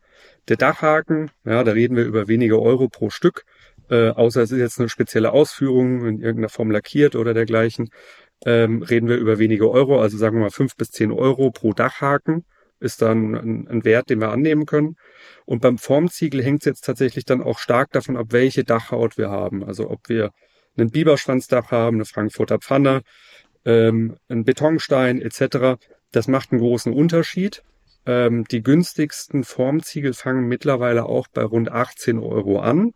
Der 0.49 0.56
Dachhaken, 0.56 1.30
ja, 1.44 1.64
da 1.64 1.73
reden 1.73 1.96
wir 1.96 2.04
über 2.04 2.28
wenige 2.28 2.61
Euro 2.61 2.88
pro 2.88 3.11
Stück, 3.11 3.44
äh, 3.90 4.11
außer 4.11 4.42
es 4.42 4.50
ist 4.50 4.58
jetzt 4.58 4.78
eine 4.78 4.88
spezielle 4.88 5.32
Ausführung 5.32 6.06
in 6.06 6.20
irgendeiner 6.20 6.49
Form 6.49 6.70
lackiert 6.70 7.16
oder 7.16 7.34
dergleichen, 7.34 7.90
ähm, 8.46 8.82
reden 8.82 9.08
wir 9.08 9.16
über 9.16 9.38
wenige 9.38 9.70
Euro, 9.70 10.00
also 10.00 10.16
sagen 10.16 10.37
wir 10.37 10.42
mal 10.42 10.50
fünf 10.50 10.76
bis 10.76 10.90
zehn 10.90 11.12
Euro 11.12 11.50
pro 11.50 11.73
Dachhaken 11.73 12.44
ist 12.84 13.02
dann 13.02 13.34
ein, 13.34 13.68
ein 13.68 13.84
Wert, 13.84 14.11
den 14.11 14.20
wir 14.20 14.30
annehmen 14.30 14.66
können. 14.66 14.96
Und 15.46 15.61
beim 15.62 15.78
Formziegel 15.78 16.42
hängt 16.42 16.62
es 16.62 16.66
jetzt 16.66 16.84
tatsächlich 16.84 17.25
dann 17.25 17.42
auch 17.42 17.58
stark 17.58 17.90
davon 17.92 18.16
ab, 18.16 18.26
welche 18.30 18.64
Dachhaut 18.64 19.16
wir 19.16 19.30
haben. 19.30 19.64
Also 19.64 19.90
ob 19.90 20.08
wir 20.08 20.30
einen 20.76 20.90
Biberschwanzdach 20.90 21.70
haben, 21.70 21.96
eine 21.96 22.04
Frankfurter 22.04 22.58
Pfanne, 22.58 23.02
ähm, 23.64 24.16
einen 24.28 24.44
Betonstein 24.44 25.21
etc. 25.21 25.80
Das 26.12 26.28
macht 26.28 26.52
einen 26.52 26.61
großen 26.61 26.92
Unterschied. 26.92 27.62
Ähm, 28.06 28.44
die 28.44 28.62
günstigsten 28.62 29.44
Formziegel 29.44 30.12
fangen 30.12 30.47
mittlerweile 30.47 31.06
auch 31.06 31.28
bei 31.28 31.42
rund 31.42 31.71
18 31.71 32.18
Euro 32.18 32.61
an. 32.61 32.92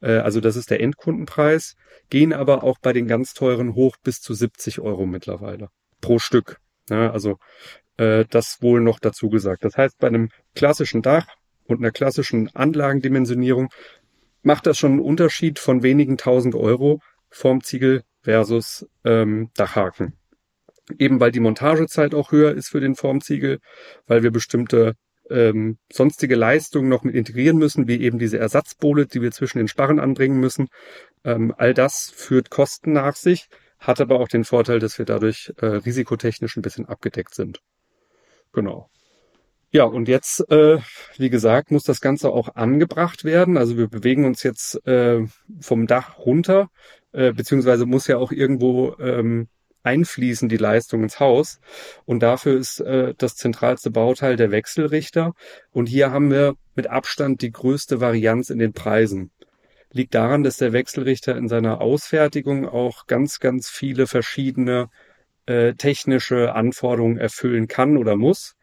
Äh, 0.00 0.18
also 0.18 0.40
das 0.40 0.56
ist 0.56 0.70
der 0.70 0.80
Endkundenpreis, 0.80 1.76
gehen 2.08 2.32
aber 2.32 2.64
auch 2.64 2.78
bei 2.78 2.92
den 2.92 3.06
ganz 3.06 3.34
teuren 3.34 3.74
hoch 3.74 3.96
bis 4.02 4.20
zu 4.20 4.34
70 4.34 4.80
Euro 4.80 5.06
mittlerweile 5.06 5.68
pro 6.00 6.18
Stück. 6.18 6.58
Ja, 6.88 7.10
also 7.12 7.36
äh, 7.98 8.24
das 8.30 8.62
wohl 8.62 8.80
noch 8.80 8.98
dazu 8.98 9.28
gesagt. 9.28 9.64
Das 9.64 9.76
heißt, 9.76 9.98
bei 9.98 10.08
einem 10.08 10.30
klassischen 10.54 11.02
Dach 11.02 11.26
und 11.66 11.78
einer 11.78 11.92
klassischen 11.92 12.48
Anlagendimensionierung 12.54 13.68
macht 14.42 14.66
das 14.66 14.78
schon 14.78 14.92
einen 14.92 15.00
Unterschied 15.00 15.58
von 15.58 15.82
wenigen 15.82 16.16
tausend 16.16 16.54
Euro 16.54 17.00
Formziegel 17.30 18.02
versus 18.22 18.86
ähm, 19.04 19.50
Dachhaken. 19.54 20.14
Eben 20.98 21.20
weil 21.20 21.32
die 21.32 21.40
Montagezeit 21.40 22.14
auch 22.14 22.32
höher 22.32 22.52
ist 22.52 22.68
für 22.68 22.80
den 22.80 22.96
Formziegel, 22.96 23.60
weil 24.06 24.22
wir 24.22 24.30
bestimmte 24.30 24.94
ähm, 25.30 25.78
sonstige 25.92 26.34
Leistungen 26.34 26.88
noch 26.88 27.04
mit 27.04 27.14
integrieren 27.14 27.56
müssen, 27.56 27.86
wie 27.86 28.00
eben 28.00 28.18
diese 28.18 28.38
Ersatzbohle, 28.38 29.06
die 29.06 29.22
wir 29.22 29.30
zwischen 29.30 29.58
den 29.58 29.68
Sparren 29.68 30.00
anbringen 30.00 30.40
müssen. 30.40 30.68
Ähm, 31.24 31.54
all 31.56 31.72
das 31.72 32.10
führt 32.10 32.50
Kosten 32.50 32.92
nach 32.92 33.14
sich, 33.14 33.46
hat 33.78 34.00
aber 34.00 34.18
auch 34.18 34.28
den 34.28 34.44
Vorteil, 34.44 34.80
dass 34.80 34.98
wir 34.98 35.06
dadurch 35.06 35.52
äh, 35.58 35.66
risikotechnisch 35.66 36.56
ein 36.56 36.62
bisschen 36.62 36.86
abgedeckt 36.86 37.34
sind. 37.34 37.60
Genau. 38.52 38.90
Ja, 39.72 39.84
und 39.84 40.08
jetzt, 40.08 40.40
äh, 40.50 40.78
wie 41.16 41.30
gesagt, 41.30 41.70
muss 41.70 41.84
das 41.84 42.00
Ganze 42.00 42.30
auch 42.30 42.56
angebracht 42.56 43.22
werden. 43.22 43.56
Also 43.56 43.76
wir 43.76 43.88
bewegen 43.88 44.24
uns 44.24 44.42
jetzt 44.42 44.84
äh, 44.84 45.24
vom 45.60 45.86
Dach 45.86 46.18
runter, 46.18 46.70
äh, 47.12 47.32
beziehungsweise 47.32 47.86
muss 47.86 48.06
ja 48.06 48.18
auch 48.18 48.32
irgendwo 48.32 48.96
ähm, 48.98 49.48
einfließen 49.82 50.48
die 50.48 50.56
Leistung 50.56 51.02
ins 51.02 51.20
Haus. 51.20 51.60
Und 52.04 52.22
dafür 52.22 52.58
ist 52.58 52.80
äh, 52.80 53.14
das 53.16 53.36
zentralste 53.36 53.90
Bauteil 53.90 54.36
der 54.36 54.50
Wechselrichter. 54.50 55.34
Und 55.70 55.86
hier 55.86 56.10
haben 56.10 56.30
wir 56.30 56.54
mit 56.74 56.86
Abstand 56.88 57.42
die 57.42 57.52
größte 57.52 58.00
Varianz 58.00 58.50
in 58.50 58.58
den 58.58 58.72
Preisen. 58.72 59.30
Liegt 59.92 60.14
daran, 60.14 60.44
dass 60.44 60.58
der 60.58 60.72
Wechselrichter 60.72 61.36
in 61.36 61.48
seiner 61.48 61.80
Ausfertigung 61.80 62.68
auch 62.68 63.06
ganz, 63.06 63.40
ganz 63.40 63.68
viele 63.68 64.06
verschiedene 64.06 64.88
äh, 65.46 65.74
technische 65.74 66.54
Anforderungen 66.54 67.16
erfüllen 67.16 67.66
kann 67.66 67.96
oder 67.96 68.16
muss. 68.16 68.54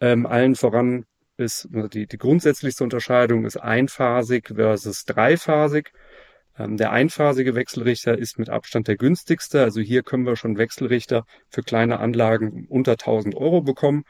Ähm, 0.00 0.26
allen 0.26 0.54
voran 0.54 1.04
ist 1.36 1.68
also 1.74 1.88
die, 1.88 2.06
die 2.06 2.18
grundsätzlichste 2.18 2.84
Unterscheidung 2.84 3.44
ist 3.44 3.56
einphasig 3.56 4.52
versus 4.54 5.04
dreiphasig. 5.04 5.92
Ähm, 6.62 6.76
der 6.76 6.92
einphasige 6.92 7.54
Wechselrichter 7.54 8.16
ist 8.16 8.38
mit 8.38 8.48
Abstand 8.48 8.88
der 8.88 8.96
günstigste. 8.96 9.62
Also 9.62 9.80
hier 9.80 10.02
können 10.02 10.26
wir 10.26 10.36
schon 10.36 10.58
Wechselrichter 10.58 11.24
für 11.48 11.62
kleine 11.62 11.98
Anlagen 11.98 12.66
unter 12.68 12.92
1000 12.92 13.34
Euro 13.34 13.62
bekommen. 13.62 14.04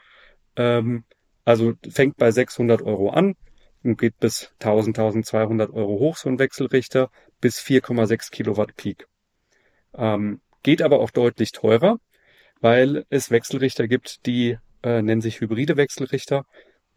Ähm, 0.55 1.03
also 1.45 1.73
fängt 1.89 2.17
bei 2.17 2.31
600 2.31 2.81
Euro 2.81 3.09
an 3.09 3.35
und 3.83 3.97
geht 3.97 4.17
bis 4.19 4.51
1000, 4.59 4.97
1200 4.97 5.71
Euro 5.71 5.99
hoch, 5.99 6.17
so 6.17 6.29
ein 6.29 6.39
Wechselrichter, 6.39 7.09
bis 7.41 7.59
4,6 7.59 8.31
Kilowatt 8.31 8.75
Peak. 8.75 9.07
Ähm, 9.95 10.41
geht 10.63 10.81
aber 10.81 10.99
auch 10.99 11.11
deutlich 11.11 11.51
teurer, 11.51 11.97
weil 12.61 13.05
es 13.09 13.31
Wechselrichter 13.31 13.87
gibt, 13.87 14.25
die 14.25 14.57
äh, 14.83 15.01
nennen 15.01 15.21
sich 15.21 15.41
hybride 15.41 15.75
Wechselrichter, 15.75 16.45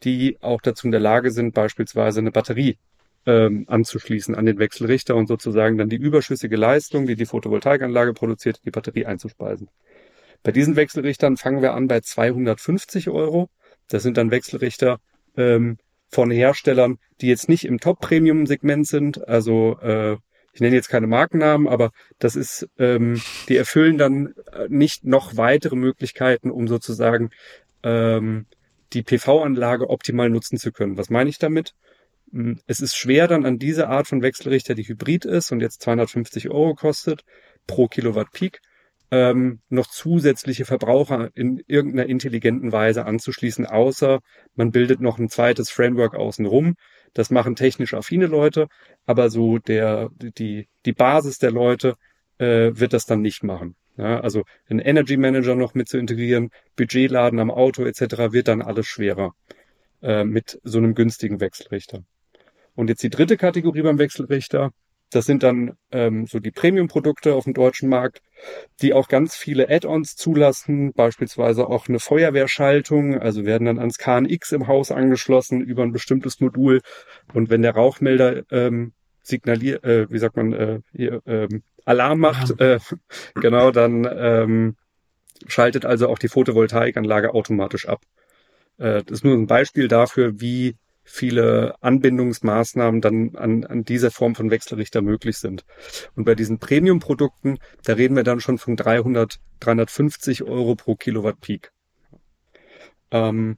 die 0.05 0.39
auch 0.41 0.61
dazu 0.61 0.87
in 0.87 0.93
der 0.93 1.01
Lage 1.01 1.31
sind, 1.33 1.55
beispielsweise 1.55 2.21
eine 2.21 2.31
Batterie 2.31 2.79
ähm, 3.27 3.65
anzuschließen 3.69 4.35
an 4.35 4.47
den 4.47 4.59
Wechselrichter 4.59 5.17
und 5.17 5.27
sozusagen 5.27 5.77
dann 5.77 5.89
die 5.89 5.97
überschüssige 5.97 6.57
Leistung, 6.57 7.07
die 7.07 7.17
die 7.17 7.27
Photovoltaikanlage 7.27 8.15
produziert, 8.15 8.61
die 8.65 8.71
Batterie 8.71 9.07
einzuspeisen. 9.07 9.69
Bei 10.43 10.53
diesen 10.53 10.77
Wechselrichtern 10.77 11.37
fangen 11.37 11.61
wir 11.61 11.75
an 11.75 11.89
bei 11.89 12.01
250 12.01 13.09
Euro. 13.11 13.49
Das 13.89 14.03
sind 14.03 14.17
dann 14.17 14.31
Wechselrichter 14.31 14.99
ähm, 15.37 15.79
von 16.09 16.31
Herstellern, 16.31 16.99
die 17.21 17.29
jetzt 17.29 17.49
nicht 17.49 17.65
im 17.65 17.81
Top-Premium-Segment 17.81 18.87
sind. 18.87 19.27
Also 19.27 19.79
äh, 19.81 20.17
ich 20.53 20.61
nenne 20.61 20.77
jetzt 20.77 20.89
keine 20.89 21.07
Markennamen, 21.07 21.69
aber 21.69 21.91
das 22.19 22.37
ist, 22.37 22.69
ähm, 22.79 23.21
die 23.49 23.57
erfüllen 23.57 23.99
dann 23.99 24.35
äh, 24.53 24.67
nicht 24.69 25.05
noch 25.05 25.37
weitere 25.37 25.77
Möglichkeiten, 25.77 26.51
um 26.51 26.69
sozusagen 26.69 27.31
ähm, 27.83 28.47
die 28.93 29.03
PV-Anlage 29.03 29.91
optimal 29.91 30.31
nutzen 30.31 30.59
zu 30.59 30.73
können. 30.73 30.97
Was 30.97 31.11
meine 31.11 31.29
ich 31.29 31.39
damit? 31.39 31.75
Hm, 32.33 32.61
es 32.67 32.81
ist 32.81 32.97
schwer 32.97 33.29
dann 33.29 33.45
an 33.45 33.59
diese 33.59 33.89
Art 33.89 34.07
von 34.07 34.23
Wechselrichter, 34.23 34.75
die 34.75 34.87
hybrid 34.87 35.25
ist 35.25 35.53
und 35.53 35.61
jetzt 35.61 35.83
250 35.83 36.51
Euro 36.51 36.75
kostet 36.75 37.25
pro 37.67 37.89
Kilowatt 37.89 38.31
Peak, 38.33 38.61
ähm, 39.11 39.61
noch 39.69 39.87
zusätzliche 39.87 40.65
Verbraucher 40.65 41.31
in 41.35 41.63
irgendeiner 41.67 42.09
intelligenten 42.09 42.73
Weise 42.73 43.07
anzuschließen, 43.07 43.67
außer 43.67 44.21
man 44.55 44.73
bildet 44.73 45.01
noch 45.01 45.19
ein 45.19 45.29
zweites 45.29 45.71
Framework 45.71 46.15
außenrum. 46.15 46.75
Das 47.15 47.31
machen 47.31 47.55
technisch 47.55 47.95
affine 47.95 48.27
Leute, 48.27 48.69
aber 49.07 49.31
so 49.31 49.59
der, 49.59 50.11
die, 50.17 50.69
die 50.85 50.93
Basis 50.93 51.39
der 51.39 51.53
Leute 51.53 51.95
äh, 52.39 52.73
wird 52.75 52.93
das 52.93 53.07
dann 53.07 53.23
nicht 53.23 53.43
machen. 53.43 53.77
Ja, 53.97 54.21
also 54.21 54.43
einen 54.69 54.81
Energy 54.81 55.17
Manager 55.17 55.55
noch 55.55 55.75
mit 55.75 55.89
zu 55.89 55.97
integrieren, 55.97 56.51
Budgetladen 56.77 57.39
am 57.39 57.51
Auto 57.51 57.85
etc. 57.85 58.33
wird 58.33 58.49
dann 58.49 58.61
alles 58.61 58.87
schwerer 58.87 59.35
äh, 60.03 60.25
mit 60.25 60.61
so 60.65 60.79
einem 60.79 60.95
günstigen 60.95 61.41
Wechselrichter. 61.41 62.05
Und 62.77 62.89
jetzt 62.89 63.03
die 63.03 63.11
dritte 63.11 63.37
Kategorie 63.37 63.83
beim 63.83 63.99
Wechselrichter, 63.99 64.71
das 65.11 65.25
sind 65.25 65.43
dann 65.43 65.77
ähm, 65.93 66.27
so 66.27 66.41
die 66.41 66.51
Premium-Produkte 66.51 67.35
auf 67.35 67.45
dem 67.45 67.55
deutschen 67.55 67.89
Markt, 67.89 68.23
die 68.83 68.93
auch 68.93 69.09
ganz 69.09 69.37
viele 69.37 69.71
Add-ons 69.71 70.17
zulassen, 70.17 70.93
beispielsweise 70.93 71.69
auch 71.69 71.89
eine 71.89 72.01
Feuerwehrschaltung, 72.01 73.19
also 73.19 73.45
werden 73.45 73.67
dann 73.67 73.79
ans 73.79 73.99
KNX 73.99 74.53
im 74.53 74.67
Haus 74.67 74.91
angeschlossen 74.91 75.61
über 75.61 75.85
ein 75.85 75.93
bestimmtes 75.93 76.41
Modul. 76.41 76.83
Und 77.33 77.51
wenn 77.51 77.63
der 77.63 77.75
Rauchmelder 77.75 78.43
ähm, 78.51 78.93
signaliert, 79.23 79.85
äh, 79.85 80.11
wie 80.11 80.19
sagt 80.19 80.37
man, 80.37 80.53
äh, 80.53 80.81
hier, 80.93 81.23
ähm, 81.27 81.63
Alarm 81.85 82.19
macht, 82.19 82.61
äh, 82.61 82.79
genau, 83.35 83.71
dann 83.71 84.09
ähm, 84.11 84.77
schaltet 85.47 85.85
also 85.85 86.09
auch 86.09 86.19
die 86.19 86.29
Photovoltaikanlage 86.29 87.33
automatisch 87.33 87.89
ab. 87.89 88.03
Äh, 88.79 89.03
das 89.05 89.19
ist 89.19 89.25
nur 89.25 89.35
ein 89.35 89.47
Beispiel 89.47 89.89
dafür, 89.89 90.41
wie 90.41 90.77
viele 91.07 91.75
Anbindungsmaßnahmen 91.81 93.01
dann 93.01 93.37
an, 93.37 93.65
an 93.65 93.85
dieser 93.85 94.11
Form 94.11 94.35
von 94.35 94.51
Wechselrichter 94.51 95.03
möglich 95.03 95.39
sind. 95.39 95.65
Und 96.17 96.25
bei 96.25 96.35
diesen 96.35 96.59
Premium-Produkten, 96.59 97.59
da 97.85 97.95
reden 97.95 98.17
wir 98.17 98.25
dann 98.25 98.41
schon 98.41 98.59
von 98.59 98.77
300, 98.77 99.39
350 99.61 100.43
Euro 100.43 100.75
pro 100.75 100.97
Kilowatt 100.97 101.41
Peak. 101.41 101.71
Ähm, 103.13 103.57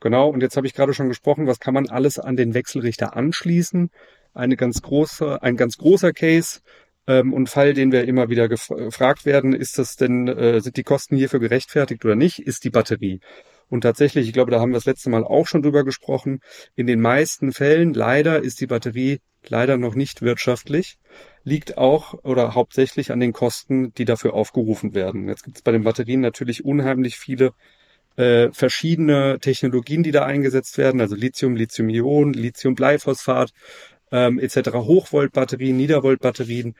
genau, 0.00 0.30
und 0.30 0.42
jetzt 0.42 0.56
habe 0.56 0.66
ich 0.66 0.74
gerade 0.74 0.94
schon 0.94 1.08
gesprochen, 1.08 1.46
was 1.46 1.60
kann 1.60 1.74
man 1.74 1.88
alles 1.88 2.18
an 2.18 2.36
den 2.36 2.54
Wechselrichter 2.54 3.14
anschließen? 3.14 3.90
Eine 4.32 4.56
ganz 4.56 4.80
große, 4.80 5.42
ein 5.42 5.56
ganz 5.56 5.76
großer 5.76 6.12
Case 6.12 6.60
ähm, 7.06 7.34
und 7.34 7.50
Fall, 7.50 7.74
den 7.74 7.92
wir 7.92 8.04
immer 8.08 8.30
wieder 8.30 8.48
gefragt 8.48 9.26
werden, 9.26 9.52
ist 9.52 9.78
das 9.78 9.96
denn, 9.96 10.28
äh, 10.28 10.60
sind 10.60 10.76
die 10.78 10.82
Kosten 10.82 11.16
hierfür 11.16 11.40
gerechtfertigt 11.40 12.04
oder 12.04 12.16
nicht, 12.16 12.38
ist 12.40 12.64
die 12.64 12.70
Batterie. 12.70 13.20
Und 13.68 13.80
tatsächlich, 13.80 14.26
ich 14.26 14.32
glaube, 14.32 14.50
da 14.50 14.60
haben 14.60 14.70
wir 14.70 14.76
das 14.76 14.86
letzte 14.86 15.10
Mal 15.10 15.24
auch 15.24 15.46
schon 15.46 15.62
drüber 15.62 15.84
gesprochen, 15.84 16.40
in 16.74 16.86
den 16.86 17.00
meisten 17.00 17.52
Fällen 17.52 17.94
leider 17.94 18.42
ist 18.42 18.60
die 18.60 18.66
Batterie 18.66 19.18
leider 19.48 19.76
noch 19.76 19.94
nicht 19.94 20.22
wirtschaftlich, 20.22 20.98
liegt 21.44 21.78
auch 21.78 22.14
oder 22.24 22.54
hauptsächlich 22.54 23.12
an 23.12 23.20
den 23.20 23.32
Kosten, 23.32 23.92
die 23.94 24.04
dafür 24.04 24.34
aufgerufen 24.34 24.94
werden. 24.94 25.28
Jetzt 25.28 25.44
gibt 25.44 25.56
es 25.56 25.62
bei 25.62 25.72
den 25.72 25.84
Batterien 25.84 26.20
natürlich 26.20 26.64
unheimlich 26.64 27.16
viele 27.16 27.52
äh, 28.16 28.50
verschiedene 28.52 29.38
Technologien, 29.40 30.02
die 30.02 30.10
da 30.10 30.24
eingesetzt 30.24 30.78
werden, 30.78 31.00
also 31.00 31.14
Lithium, 31.14 31.54
Lithium-Ionen, 31.54 32.32
Lithium-Bleiphosphat 32.34 33.52
ähm, 34.10 34.38
etc., 34.38 34.70
Hochvolt-Batterien, 34.72 35.76
Niedervolt-Batterien 35.76 36.74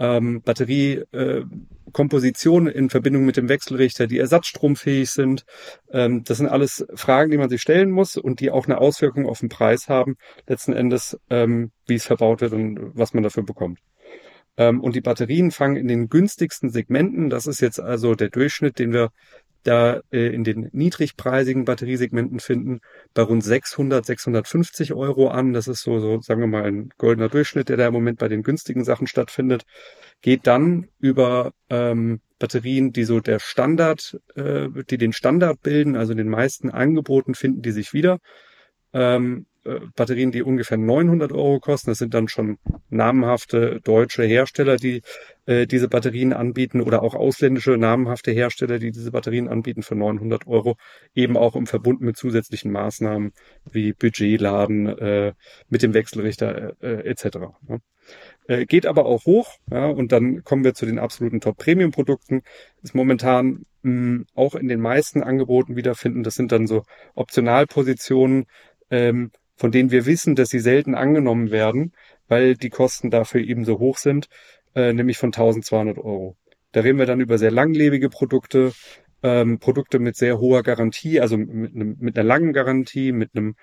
ähm, 0.00 0.42
Batteriekomposition 0.42 2.66
äh, 2.66 2.72
in 2.72 2.90
Verbindung 2.90 3.24
mit 3.26 3.36
dem 3.36 3.48
Wechselrichter, 3.48 4.08
die 4.08 4.18
ersatzstromfähig 4.18 5.10
sind. 5.10 5.44
Ähm, 5.92 6.24
das 6.24 6.38
sind 6.38 6.48
alles 6.48 6.84
Fragen, 6.94 7.30
die 7.30 7.36
man 7.36 7.50
sich 7.50 7.60
stellen 7.60 7.90
muss 7.90 8.16
und 8.16 8.40
die 8.40 8.50
auch 8.50 8.66
eine 8.66 8.78
Auswirkung 8.78 9.28
auf 9.28 9.40
den 9.40 9.50
Preis 9.50 9.88
haben, 9.88 10.16
letzten 10.48 10.72
Endes, 10.72 11.18
ähm, 11.28 11.70
wie 11.86 11.94
es 11.94 12.06
verbaut 12.06 12.40
wird 12.40 12.54
und 12.54 12.80
was 12.94 13.14
man 13.14 13.22
dafür 13.22 13.44
bekommt. 13.44 13.78
Ähm, 14.56 14.80
und 14.80 14.96
die 14.96 15.02
Batterien 15.02 15.50
fangen 15.50 15.76
in 15.76 15.86
den 15.86 16.08
günstigsten 16.08 16.70
Segmenten, 16.70 17.28
das 17.28 17.46
ist 17.46 17.60
jetzt 17.60 17.78
also 17.78 18.14
der 18.14 18.30
Durchschnitt, 18.30 18.78
den 18.78 18.92
wir 18.92 19.10
da 19.62 20.00
äh, 20.10 20.34
in 20.34 20.44
den 20.44 20.68
niedrigpreisigen 20.72 21.64
Batteriesegmenten 21.64 22.40
finden, 22.40 22.80
bei 23.14 23.22
rund 23.22 23.44
600, 23.44 24.04
650 24.04 24.92
Euro 24.94 25.28
an. 25.28 25.52
Das 25.52 25.68
ist 25.68 25.82
so, 25.82 25.98
so, 25.98 26.20
sagen 26.20 26.40
wir 26.40 26.46
mal, 26.46 26.64
ein 26.64 26.90
goldener 26.98 27.28
Durchschnitt, 27.28 27.68
der 27.68 27.76
da 27.76 27.86
im 27.86 27.92
Moment 27.92 28.18
bei 28.18 28.28
den 28.28 28.42
günstigen 28.42 28.84
Sachen 28.84 29.06
stattfindet. 29.06 29.64
Geht 30.22 30.46
dann 30.46 30.88
über 30.98 31.52
ähm, 31.68 32.20
Batterien, 32.38 32.92
die 32.92 33.04
so 33.04 33.20
der 33.20 33.38
Standard, 33.38 34.18
äh, 34.34 34.68
die 34.88 34.98
den 34.98 35.12
Standard 35.12 35.62
bilden, 35.62 35.96
also 35.96 36.12
in 36.12 36.18
den 36.18 36.28
meisten 36.28 36.70
Angeboten 36.70 37.34
finden 37.34 37.62
die 37.62 37.72
sich 37.72 37.92
wieder. 37.92 38.18
Ähm, 38.92 39.46
äh, 39.64 39.80
Batterien, 39.94 40.32
die 40.32 40.42
ungefähr 40.42 40.78
900 40.78 41.32
Euro 41.32 41.60
kosten. 41.60 41.90
Das 41.90 41.98
sind 41.98 42.14
dann 42.14 42.28
schon 42.28 42.58
namhafte 42.88 43.80
deutsche 43.82 44.24
Hersteller, 44.24 44.76
die 44.76 45.02
äh, 45.46 45.66
diese 45.66 45.88
Batterien 45.88 46.32
anbieten 46.32 46.80
oder 46.80 47.02
auch 47.02 47.14
ausländische 47.14 47.76
namhafte 47.76 48.30
Hersteller, 48.32 48.78
die 48.78 48.90
diese 48.90 49.10
Batterien 49.10 49.48
anbieten 49.48 49.82
für 49.82 49.94
900 49.94 50.46
Euro, 50.46 50.76
eben 51.14 51.36
auch 51.36 51.56
im 51.56 51.66
Verbund 51.66 52.00
mit 52.00 52.16
zusätzlichen 52.16 52.72
Maßnahmen 52.72 53.32
wie 53.70 53.92
Budgetladen, 53.92 54.86
äh, 54.86 55.32
mit 55.68 55.82
dem 55.82 55.94
Wechselrichter 55.94 56.74
äh, 56.80 57.08
etc. 57.08 57.38
Ne? 57.66 57.80
Äh, 58.46 58.66
geht 58.66 58.86
aber 58.86 59.06
auch 59.06 59.26
hoch, 59.26 59.58
ja, 59.70 59.86
und 59.86 60.12
dann 60.12 60.42
kommen 60.42 60.64
wir 60.64 60.74
zu 60.74 60.86
den 60.86 60.98
absoluten 60.98 61.40
Top-Premium-Produkten. 61.40 62.42
Ist 62.82 62.94
momentan 62.94 63.66
mh, 63.82 64.24
auch 64.34 64.54
in 64.54 64.68
den 64.68 64.80
meisten 64.80 65.22
Angeboten 65.22 65.76
wiederfinden. 65.76 66.22
Das 66.22 66.34
sind 66.34 66.52
dann 66.52 66.66
so 66.66 66.84
Optionalpositionen, 67.14 68.46
ähm, 68.90 69.30
von 69.60 69.70
denen 69.70 69.90
wir 69.90 70.06
wissen, 70.06 70.36
dass 70.36 70.48
sie 70.48 70.58
selten 70.58 70.94
angenommen 70.94 71.50
werden, 71.50 71.92
weil 72.28 72.54
die 72.54 72.70
Kosten 72.70 73.10
dafür 73.10 73.42
eben 73.42 73.66
so 73.66 73.78
hoch 73.78 73.98
sind, 73.98 74.30
äh, 74.74 74.94
nämlich 74.94 75.18
von 75.18 75.34
1200 75.34 75.98
Euro. 75.98 76.38
Da 76.72 76.80
reden 76.80 76.98
wir 76.98 77.04
dann 77.04 77.20
über 77.20 77.36
sehr 77.36 77.50
langlebige 77.50 78.08
Produkte, 78.08 78.72
ähm, 79.22 79.58
Produkte 79.58 79.98
mit 79.98 80.16
sehr 80.16 80.38
hoher 80.38 80.62
Garantie, 80.62 81.20
also 81.20 81.36
mit, 81.36 81.74
einem, 81.74 81.96
mit 82.00 82.18
einer 82.18 82.26
langen 82.26 82.54
Garantie, 82.54 83.12
mit 83.12 83.36
einem 83.36 83.54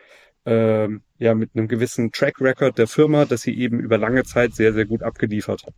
ähm, 0.46 1.02
ja 1.18 1.34
mit 1.34 1.50
einem 1.56 1.68
gewissen 1.68 2.12
Track 2.12 2.40
Record 2.42 2.78
der 2.78 2.88
Firma, 2.88 3.26
dass 3.26 3.42
sie 3.42 3.58
eben 3.58 3.80
über 3.80 3.98
lange 3.98 4.24
Zeit 4.24 4.54
sehr 4.54 4.74
sehr 4.74 4.86
gut 4.86 5.02
abgeliefert 5.02 5.64
hat. 5.66 5.74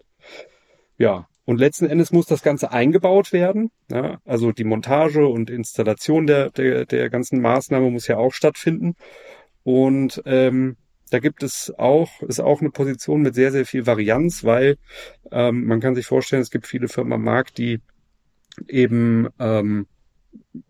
Ja, 0.97 1.29
und 1.45 1.59
letzten 1.59 1.85
Endes 1.85 2.11
muss 2.11 2.25
das 2.25 2.43
Ganze 2.43 2.73
eingebaut 2.73 3.31
werden. 3.31 3.71
Ja, 3.89 4.19
also 4.25 4.51
die 4.51 4.65
Montage 4.65 5.25
und 5.25 5.49
Installation 5.49 6.27
der, 6.27 6.49
der, 6.49 6.85
der 6.85 7.09
ganzen 7.09 7.39
Maßnahme 7.39 7.89
muss 7.89 8.07
ja 8.07 8.17
auch 8.17 8.33
stattfinden. 8.33 8.95
Und 9.63 10.21
ähm, 10.25 10.77
da 11.09 11.19
gibt 11.19 11.43
es 11.43 11.73
auch, 11.77 12.21
ist 12.21 12.39
auch 12.39 12.61
eine 12.61 12.69
Position 12.69 13.21
mit 13.21 13.35
sehr, 13.35 13.51
sehr 13.51 13.65
viel 13.65 13.85
Varianz, 13.85 14.43
weil 14.43 14.77
ähm, 15.31 15.65
man 15.65 15.79
kann 15.79 15.95
sich 15.95 16.05
vorstellen, 16.05 16.41
es 16.41 16.51
gibt 16.51 16.67
viele 16.67 16.87
Firmen 16.87 17.13
am 17.13 17.23
Markt, 17.23 17.57
die 17.57 17.81
eben 18.67 19.27
ähm, 19.39 19.87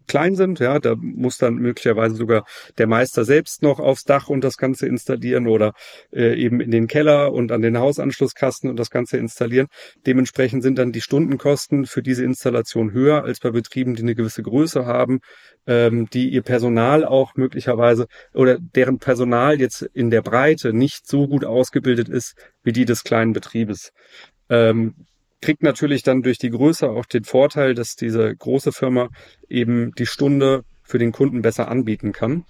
klein 0.07 0.35
sind, 0.35 0.59
ja, 0.59 0.79
da 0.79 0.95
muss 0.95 1.37
dann 1.37 1.55
möglicherweise 1.55 2.15
sogar 2.15 2.45
der 2.77 2.87
Meister 2.87 3.23
selbst 3.23 3.61
noch 3.61 3.79
aufs 3.79 4.03
Dach 4.03 4.27
und 4.27 4.43
das 4.43 4.57
Ganze 4.57 4.87
installieren 4.87 5.47
oder 5.47 5.73
äh, 6.11 6.35
eben 6.35 6.59
in 6.59 6.71
den 6.71 6.87
Keller 6.87 7.31
und 7.31 7.51
an 7.51 7.61
den 7.61 7.77
Hausanschlusskasten 7.77 8.69
und 8.69 8.77
das 8.77 8.89
Ganze 8.89 9.17
installieren. 9.17 9.67
Dementsprechend 10.05 10.63
sind 10.63 10.77
dann 10.77 10.91
die 10.91 11.01
Stundenkosten 11.01 11.85
für 11.85 12.01
diese 12.01 12.23
Installation 12.23 12.91
höher 12.91 13.23
als 13.23 13.39
bei 13.39 13.51
Betrieben, 13.51 13.95
die 13.95 14.01
eine 14.01 14.15
gewisse 14.15 14.43
Größe 14.43 14.85
haben, 14.85 15.19
ähm, 15.67 16.09
die 16.09 16.29
ihr 16.29 16.41
Personal 16.41 17.05
auch 17.05 17.35
möglicherweise 17.35 18.07
oder 18.33 18.57
deren 18.59 18.97
Personal 18.97 19.59
jetzt 19.59 19.83
in 19.93 20.09
der 20.09 20.23
Breite 20.23 20.73
nicht 20.73 21.07
so 21.07 21.27
gut 21.27 21.45
ausgebildet 21.45 22.09
ist 22.09 22.35
wie 22.63 22.71
die 22.71 22.85
des 22.85 23.03
kleinen 23.03 23.33
Betriebes. 23.33 23.91
Ähm, 24.49 24.95
kriegt 25.41 25.63
natürlich 25.63 26.03
dann 26.03 26.21
durch 26.21 26.37
die 26.37 26.49
Größe 26.49 26.89
auch 26.89 27.05
den 27.05 27.23
Vorteil, 27.23 27.73
dass 27.73 27.95
diese 27.95 28.35
große 28.35 28.71
Firma 28.71 29.09
eben 29.47 29.91
die 29.97 30.05
Stunde 30.05 30.63
für 30.83 30.99
den 30.99 31.11
Kunden 31.11 31.41
besser 31.41 31.69
anbieten 31.69 32.11
kann. 32.11 32.45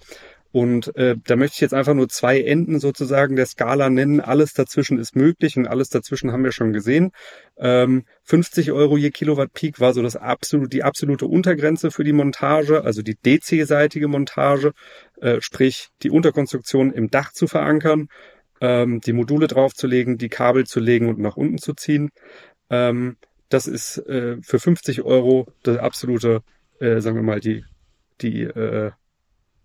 Und 0.52 0.96
äh, 0.96 1.14
da 1.26 1.36
möchte 1.36 1.54
ich 1.54 1.60
jetzt 1.60 1.74
einfach 1.74 1.94
nur 1.94 2.08
zwei 2.08 2.40
Enden 2.40 2.80
sozusagen 2.80 3.36
der 3.36 3.46
Skala 3.46 3.88
nennen. 3.88 4.20
Alles 4.20 4.52
dazwischen 4.52 4.98
ist 4.98 5.14
möglich 5.14 5.56
und 5.56 5.68
alles 5.68 5.90
dazwischen 5.90 6.32
haben 6.32 6.42
wir 6.42 6.50
schon 6.50 6.72
gesehen. 6.72 7.12
Ähm, 7.56 8.04
50 8.24 8.72
Euro 8.72 8.96
je 8.96 9.10
Kilowatt 9.10 9.52
Peak 9.52 9.78
war 9.78 9.92
so 9.92 10.02
das 10.02 10.16
absolut, 10.16 10.72
die 10.72 10.82
absolute 10.82 11.26
Untergrenze 11.26 11.92
für 11.92 12.02
die 12.02 12.12
Montage, 12.12 12.82
also 12.82 13.02
die 13.02 13.14
DC-seitige 13.14 14.08
Montage, 14.08 14.72
äh, 15.20 15.40
sprich 15.40 15.88
die 16.02 16.10
Unterkonstruktion 16.10 16.92
im 16.92 17.10
Dach 17.10 17.32
zu 17.32 17.46
verankern, 17.46 18.08
ähm, 18.60 19.00
die 19.00 19.12
Module 19.12 19.46
draufzulegen, 19.46 20.18
die 20.18 20.28
Kabel 20.28 20.66
zu 20.66 20.80
legen 20.80 21.08
und 21.08 21.20
nach 21.20 21.36
unten 21.36 21.58
zu 21.58 21.74
ziehen. 21.74 22.10
Ähm, 22.70 23.16
das 23.48 23.66
ist 23.66 23.98
äh, 23.98 24.38
für 24.42 24.58
50 24.58 25.02
Euro 25.02 25.48
das 25.62 25.78
absolute, 25.78 26.42
äh, 26.78 27.00
sagen 27.00 27.16
wir 27.16 27.22
mal, 27.22 27.40
die, 27.40 27.64
die, 28.20 28.42
äh, 28.42 28.92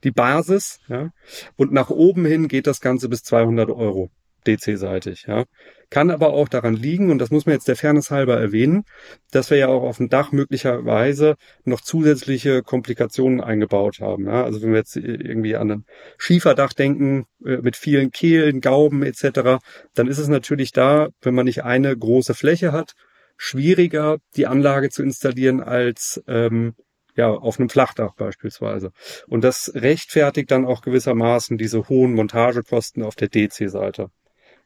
die 0.04 0.12
Basis. 0.12 0.80
Ja? 0.88 1.12
Und 1.56 1.72
nach 1.72 1.90
oben 1.90 2.26
hin 2.26 2.48
geht 2.48 2.68
das 2.68 2.82
Ganze 2.82 3.08
bis 3.10 3.24
200 3.24 3.70
Euro. 3.70 4.10
DC-seitig, 4.46 5.26
ja. 5.28 5.46
Kann 5.90 6.10
aber 6.10 6.34
auch 6.34 6.50
daran 6.50 6.76
liegen, 6.76 7.12
und 7.12 7.20
das 7.20 7.32
muss 7.32 7.46
man 7.46 7.54
jetzt 7.54 7.68
der 7.68 7.76
Fairness 7.76 8.12
halber 8.12 8.40
erwähnen, 8.40 8.84
dass 9.32 9.50
wir 9.50 9.58
ja 9.58 9.68
auch 9.68 9.84
auf 9.84 9.98
dem 9.98 10.10
Dach 10.10 10.32
möglicherweise 10.32 11.36
noch 11.64 11.82
zusätzliche 11.82 12.64
Komplikationen 12.64 13.40
eingebaut 13.40 14.00
haben. 14.00 14.26
Ja? 14.26 14.44
Also 14.44 14.62
wenn 14.62 14.72
wir 14.72 14.80
jetzt 14.80 14.96
irgendwie 14.96 15.56
an 15.56 15.72
ein 15.72 15.86
Schieferdach 16.18 16.74
denken, 16.74 17.26
äh, 17.46 17.58
mit 17.58 17.78
vielen 17.78 18.12
Kehlen, 18.12 18.62
Gauben 18.62 19.04
etc., 19.04 19.60
dann 19.94 20.08
ist 20.08 20.18
es 20.18 20.28
natürlich 20.28 20.72
da, 20.72 21.10
wenn 21.22 21.36
man 21.36 21.46
nicht 21.46 21.64
eine 21.64 21.96
große 21.96 22.34
Fläche 22.34 22.72
hat, 22.72 22.94
schwieriger, 23.38 24.18
die 24.36 24.48
Anlage 24.48 24.90
zu 24.90 25.04
installieren 25.04 25.62
als 25.62 26.22
ähm, 26.28 26.74
ja, 27.16 27.30
auf 27.30 27.60
einem 27.60 27.70
Flachdach 27.70 28.14
beispielsweise. 28.16 28.92
Und 29.28 29.44
das 29.44 29.72
rechtfertigt 29.74 30.52
dann 30.52 30.66
auch 30.66 30.82
gewissermaßen 30.82 31.58
diese 31.58 31.88
hohen 31.88 32.14
Montagekosten 32.14 33.04
auf 33.04 33.16
der 33.16 33.30
DC-Seite. 33.30 34.10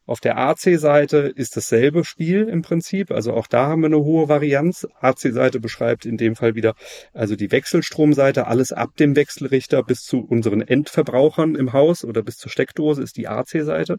Auf 0.06 0.20
der 0.20 0.38
AC-Seite 0.38 1.32
ist 1.36 1.56
dasselbe 1.56 2.04
Spiel 2.04 2.48
im 2.50 2.64
Prinzip. 2.64 3.12
Also 3.12 3.34
auch 3.34 3.48
da 3.48 3.68
haben 3.68 3.82
wir 3.82 3.88
eine 3.88 4.00
hohe 4.00 4.28
Varianz. 4.28 4.88
AC-Seite 5.00 5.60
beschreibt 5.60 6.06
in 6.06 6.18
dem 6.18 6.36
Fall 6.36 6.56
wieder 6.56 6.74
also 7.14 7.36
die 7.36 7.52
Wechselstromseite. 7.52 8.48
Alles 8.48 8.72
ab 8.72 8.96
dem 8.98 9.16
Wechselrichter 9.16 9.84
bis 9.84 10.02
zu 10.02 10.20
unseren 10.20 10.62
Endverbrauchern 10.62 11.56
im 11.56 11.74
Haus 11.74 12.04
oder 12.04 12.24
bis 12.24 12.38
zur 12.38 12.52
Steckdose 12.52 13.04
ist 13.04 13.18
die 13.18 13.28
AC-Seite. 13.28 13.98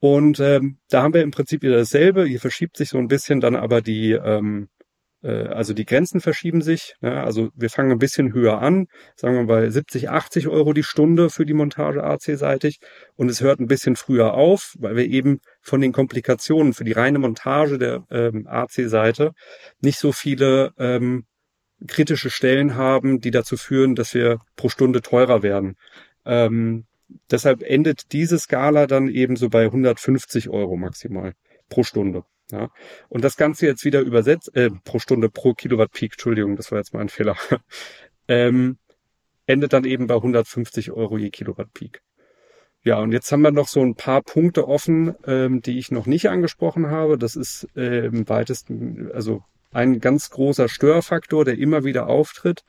Und 0.00 0.40
ähm, 0.40 0.78
da 0.90 1.04
haben 1.04 1.14
wir 1.14 1.22
im 1.22 1.30
Prinzip 1.30 1.62
wieder 1.62 1.76
dasselbe. 1.76 2.24
Hier 2.24 2.40
verschiebt 2.40 2.76
sich 2.76 2.88
so 2.88 2.98
ein 2.98 3.06
bisschen 3.06 3.40
dann 3.40 3.54
aber 3.54 3.80
die, 3.80 4.10
ähm, 4.10 4.68
äh, 4.80 4.81
also 5.28 5.72
die 5.72 5.84
Grenzen 5.84 6.20
verschieben 6.20 6.62
sich. 6.62 6.94
Ne? 7.00 7.22
Also 7.22 7.50
wir 7.54 7.70
fangen 7.70 7.92
ein 7.92 7.98
bisschen 7.98 8.32
höher 8.32 8.60
an, 8.60 8.86
sagen 9.14 9.36
wir 9.36 9.46
bei 9.46 9.70
70, 9.70 10.10
80 10.10 10.48
Euro 10.48 10.72
die 10.72 10.82
Stunde 10.82 11.30
für 11.30 11.46
die 11.46 11.54
Montage 11.54 12.02
AC-seitig 12.02 12.78
und 13.14 13.30
es 13.30 13.40
hört 13.40 13.60
ein 13.60 13.68
bisschen 13.68 13.96
früher 13.96 14.34
auf, 14.34 14.74
weil 14.78 14.96
wir 14.96 15.06
eben 15.06 15.40
von 15.60 15.80
den 15.80 15.92
Komplikationen 15.92 16.72
für 16.72 16.84
die 16.84 16.92
reine 16.92 17.18
Montage 17.18 17.78
der 17.78 18.04
ähm, 18.10 18.46
AC-Seite 18.48 19.32
nicht 19.80 19.98
so 19.98 20.12
viele 20.12 20.72
ähm, 20.78 21.24
kritische 21.86 22.30
Stellen 22.30 22.74
haben, 22.74 23.20
die 23.20 23.30
dazu 23.30 23.56
führen, 23.56 23.94
dass 23.94 24.14
wir 24.14 24.38
pro 24.56 24.68
Stunde 24.68 25.02
teurer 25.02 25.42
werden. 25.42 25.76
Ähm, 26.24 26.86
deshalb 27.30 27.62
endet 27.62 28.12
diese 28.12 28.38
Skala 28.38 28.86
dann 28.86 29.08
eben 29.08 29.36
so 29.36 29.48
bei 29.48 29.64
150 29.64 30.48
Euro 30.48 30.76
maximal 30.76 31.34
pro 31.68 31.82
Stunde. 31.82 32.24
Ja. 32.52 32.68
Und 33.08 33.24
das 33.24 33.36
Ganze 33.36 33.66
jetzt 33.66 33.84
wieder 33.84 34.00
übersetzt, 34.00 34.54
äh, 34.54 34.70
pro 34.84 34.98
Stunde, 34.98 35.30
pro 35.30 35.54
Kilowatt 35.54 35.90
Peak, 35.92 36.12
Entschuldigung, 36.12 36.54
das 36.56 36.70
war 36.70 36.78
jetzt 36.78 36.92
mal 36.92 37.00
ein 37.00 37.08
Fehler, 37.08 37.36
ähm, 38.28 38.76
endet 39.46 39.72
dann 39.72 39.84
eben 39.84 40.06
bei 40.06 40.14
150 40.14 40.92
Euro 40.92 41.16
je 41.16 41.30
Kilowatt 41.30 41.72
Peak. 41.72 42.02
Ja, 42.84 42.98
und 42.98 43.12
jetzt 43.12 43.32
haben 43.32 43.42
wir 43.42 43.52
noch 43.52 43.68
so 43.68 43.80
ein 43.80 43.94
paar 43.94 44.22
Punkte 44.22 44.68
offen, 44.68 45.14
ähm, 45.26 45.62
die 45.62 45.78
ich 45.78 45.90
noch 45.90 46.06
nicht 46.06 46.28
angesprochen 46.28 46.88
habe. 46.88 47.16
Das 47.16 47.36
ist 47.36 47.68
äh, 47.74 48.06
im 48.06 48.28
weitesten, 48.28 49.10
also 49.12 49.42
ein 49.72 50.00
ganz 50.00 50.30
großer 50.30 50.68
Störfaktor, 50.68 51.44
der 51.44 51.58
immer 51.58 51.84
wieder 51.84 52.08
auftritt, 52.08 52.64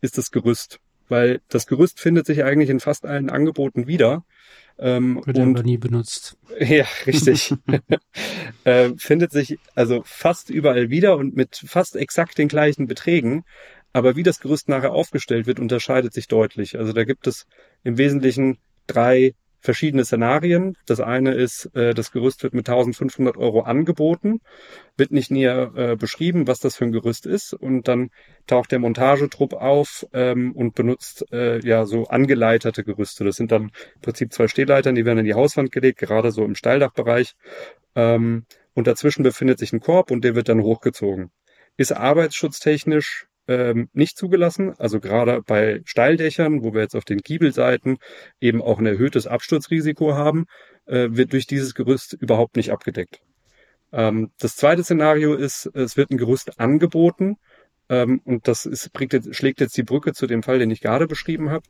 ist 0.00 0.18
das 0.18 0.30
Gerüst. 0.30 0.80
Weil 1.08 1.40
das 1.48 1.66
Gerüst 1.66 2.00
findet 2.00 2.26
sich 2.26 2.44
eigentlich 2.44 2.70
in 2.70 2.80
fast 2.80 3.06
allen 3.06 3.30
Angeboten 3.30 3.86
wieder. 3.86 4.24
Ähm, 4.78 5.20
Wird 5.24 5.38
und, 5.38 5.56
aber 5.56 5.62
nie 5.62 5.78
benutzt. 5.78 6.36
Ja, 6.60 6.86
richtig. 7.06 7.54
äh, 8.64 8.90
findet 8.96 9.30
sich 9.30 9.58
also 9.76 10.02
fast 10.04 10.50
überall 10.50 10.90
wieder 10.90 11.16
und 11.16 11.36
mit 11.36 11.62
fast 11.64 11.94
exakt 11.94 12.36
den 12.36 12.48
gleichen 12.48 12.86
Beträgen. 12.88 13.44
Aber 13.92 14.16
wie 14.16 14.24
das 14.24 14.40
Gerüst 14.40 14.68
nachher 14.68 14.92
aufgestellt 14.92 15.46
wird, 15.46 15.60
unterscheidet 15.60 16.12
sich 16.12 16.26
deutlich. 16.26 16.76
Also 16.78 16.92
da 16.92 17.04
gibt 17.04 17.26
es 17.26 17.46
im 17.84 17.96
Wesentlichen 17.96 18.58
drei 18.88 19.34
verschiedene 19.60 20.04
Szenarien. 20.04 20.76
Das 20.86 21.00
eine 21.00 21.34
ist, 21.34 21.70
äh, 21.74 21.94
das 21.94 22.12
Gerüst 22.12 22.42
wird 22.42 22.54
mit 22.54 22.68
1500 22.68 23.36
Euro 23.36 23.60
angeboten, 23.60 24.40
wird 24.96 25.10
nicht 25.10 25.30
näher 25.30 25.72
äh, 25.76 25.96
beschrieben, 25.96 26.46
was 26.46 26.60
das 26.60 26.76
für 26.76 26.84
ein 26.84 26.92
Gerüst 26.92 27.26
ist 27.26 27.54
und 27.54 27.88
dann 27.88 28.10
taucht 28.46 28.72
der 28.72 28.78
Montagetrupp 28.78 29.54
auf 29.54 30.06
ähm, 30.12 30.52
und 30.52 30.74
benutzt 30.74 31.24
äh, 31.32 31.58
ja 31.66 31.86
so 31.86 32.06
angeleiterte 32.06 32.84
Gerüste. 32.84 33.24
Das 33.24 33.36
sind 33.36 33.52
dann 33.52 33.70
im 33.94 34.00
Prinzip 34.02 34.32
zwei 34.32 34.48
Stehleitern, 34.48 34.94
die 34.94 35.04
werden 35.04 35.18
in 35.18 35.24
die 35.24 35.34
Hauswand 35.34 35.72
gelegt, 35.72 35.98
gerade 35.98 36.30
so 36.30 36.44
im 36.44 36.54
Steildachbereich 36.54 37.34
ähm, 37.94 38.44
und 38.74 38.86
dazwischen 38.86 39.22
befindet 39.22 39.58
sich 39.58 39.72
ein 39.72 39.80
Korb 39.80 40.10
und 40.10 40.24
der 40.24 40.34
wird 40.34 40.48
dann 40.48 40.62
hochgezogen. 40.62 41.30
Ist 41.76 41.92
arbeitsschutztechnisch 41.92 43.27
ähm, 43.48 43.88
nicht 43.92 44.16
zugelassen. 44.16 44.74
Also 44.78 45.00
gerade 45.00 45.42
bei 45.42 45.80
Steildächern, 45.84 46.62
wo 46.62 46.74
wir 46.74 46.82
jetzt 46.82 46.94
auf 46.94 47.04
den 47.04 47.18
Giebelseiten 47.18 47.98
eben 48.40 48.62
auch 48.62 48.78
ein 48.78 48.86
erhöhtes 48.86 49.26
Absturzrisiko 49.26 50.14
haben, 50.14 50.46
äh, 50.86 51.08
wird 51.10 51.32
durch 51.32 51.46
dieses 51.46 51.74
Gerüst 51.74 52.12
überhaupt 52.12 52.56
nicht 52.56 52.70
abgedeckt. 52.70 53.20
Ähm, 53.92 54.30
das 54.38 54.56
zweite 54.56 54.84
Szenario 54.84 55.34
ist, 55.34 55.66
es 55.74 55.96
wird 55.96 56.10
ein 56.10 56.18
Gerüst 56.18 56.60
angeboten, 56.60 57.36
ähm, 57.88 58.20
und 58.24 58.48
das 58.48 58.66
ist, 58.66 58.90
jetzt, 59.12 59.34
schlägt 59.34 59.60
jetzt 59.60 59.76
die 59.76 59.82
Brücke 59.82 60.12
zu 60.12 60.26
dem 60.26 60.42
Fall, 60.42 60.58
den 60.58 60.70
ich 60.70 60.80
gerade 60.80 61.06
beschrieben 61.06 61.50
habe. 61.50 61.64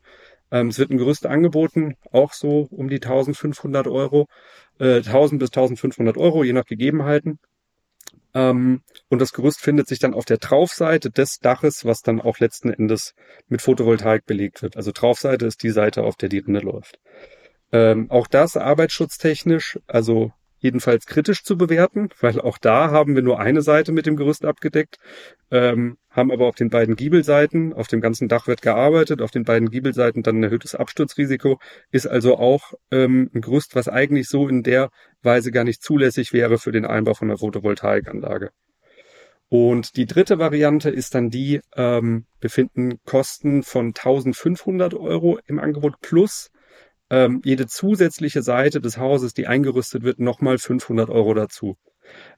Ähm, 0.51 0.67
es 0.67 0.79
wird 0.79 0.91
ein 0.91 0.97
Gerüst 0.97 1.25
angeboten, 1.25 1.95
auch 2.11 2.33
so 2.33 2.67
um 2.71 2.89
die 2.89 2.99
1500 2.99 3.87
Euro, 3.87 4.27
äh, 4.79 5.01
1000 5.01 5.39
bis 5.39 5.51
1500 5.51 6.17
Euro, 6.17 6.43
je 6.43 6.53
nach 6.53 6.65
Gegebenheiten. 6.65 7.39
Ähm, 8.33 8.81
und 9.09 9.19
das 9.19 9.33
Gerüst 9.33 9.59
findet 9.59 9.87
sich 9.87 9.99
dann 9.99 10.13
auf 10.13 10.25
der 10.25 10.39
Traufseite 10.39 11.09
des 11.09 11.39
Daches, 11.39 11.85
was 11.85 12.01
dann 12.01 12.21
auch 12.21 12.39
letzten 12.39 12.71
Endes 12.71 13.15
mit 13.47 13.61
Photovoltaik 13.61 14.25
belegt 14.25 14.61
wird. 14.61 14.77
Also 14.77 14.91
Traufseite 14.91 15.45
ist 15.45 15.63
die 15.63 15.71
Seite, 15.71 16.03
auf 16.03 16.15
der 16.15 16.29
die 16.29 16.39
Rinde 16.39 16.59
läuft. 16.59 16.99
Ähm, 17.71 18.09
auch 18.09 18.27
das 18.27 18.57
arbeitsschutztechnisch, 18.57 19.79
also 19.87 20.31
jedenfalls 20.59 21.05
kritisch 21.05 21.43
zu 21.43 21.57
bewerten, 21.57 22.09
weil 22.19 22.39
auch 22.39 22.57
da 22.57 22.91
haben 22.91 23.15
wir 23.15 23.21
nur 23.21 23.39
eine 23.39 23.61
Seite 23.61 23.91
mit 23.91 24.05
dem 24.05 24.15
Gerüst 24.15 24.45
abgedeckt, 24.45 24.97
ähm, 25.51 25.97
haben 26.09 26.31
aber 26.31 26.47
auf 26.47 26.55
den 26.55 26.69
beiden 26.69 26.95
Giebelseiten, 26.95 27.73
auf 27.73 27.87
dem 27.87 28.01
ganzen 28.01 28.27
Dach 28.27 28.47
wird 28.47 28.61
gearbeitet, 28.61 29.21
auf 29.21 29.31
den 29.31 29.43
beiden 29.43 29.69
Giebelseiten 29.69 30.23
dann 30.23 30.39
ein 30.39 30.43
erhöhtes 30.43 30.75
Absturzrisiko, 30.75 31.59
ist 31.91 32.07
also 32.07 32.37
auch 32.37 32.73
ähm, 32.91 33.29
ein 33.33 33.41
Gerüst, 33.41 33.75
was 33.75 33.87
eigentlich 33.87 34.27
so 34.27 34.47
in 34.47 34.63
der 34.63 34.89
Weise 35.21 35.51
gar 35.51 35.63
nicht 35.63 35.81
zulässig 35.81 36.33
wäre 36.33 36.57
für 36.57 36.71
den 36.71 36.85
Einbau 36.85 37.13
von 37.13 37.29
einer 37.29 37.37
Photovoltaikanlage. 37.37 38.51
Und 39.49 39.95
die 39.95 40.05
dritte 40.05 40.37
Variante 40.37 40.91
ist 40.91 41.15
dann 41.15 41.31
die, 41.31 41.61
ähm, 41.75 42.25
befinden 42.39 42.99
Kosten 43.03 43.63
von 43.63 43.87
1500 43.87 44.93
Euro 44.93 45.39
im 45.47 45.57
Angebot 45.57 45.99
plus 46.01 46.51
ähm, 47.09 47.41
jede 47.43 47.67
zusätzliche 47.67 48.41
Seite 48.41 48.81
des 48.81 48.97
Hauses, 48.97 49.33
die 49.33 49.47
eingerüstet 49.47 50.03
wird, 50.03 50.19
nochmal 50.19 50.57
500 50.57 51.09
Euro 51.09 51.33
dazu. 51.33 51.77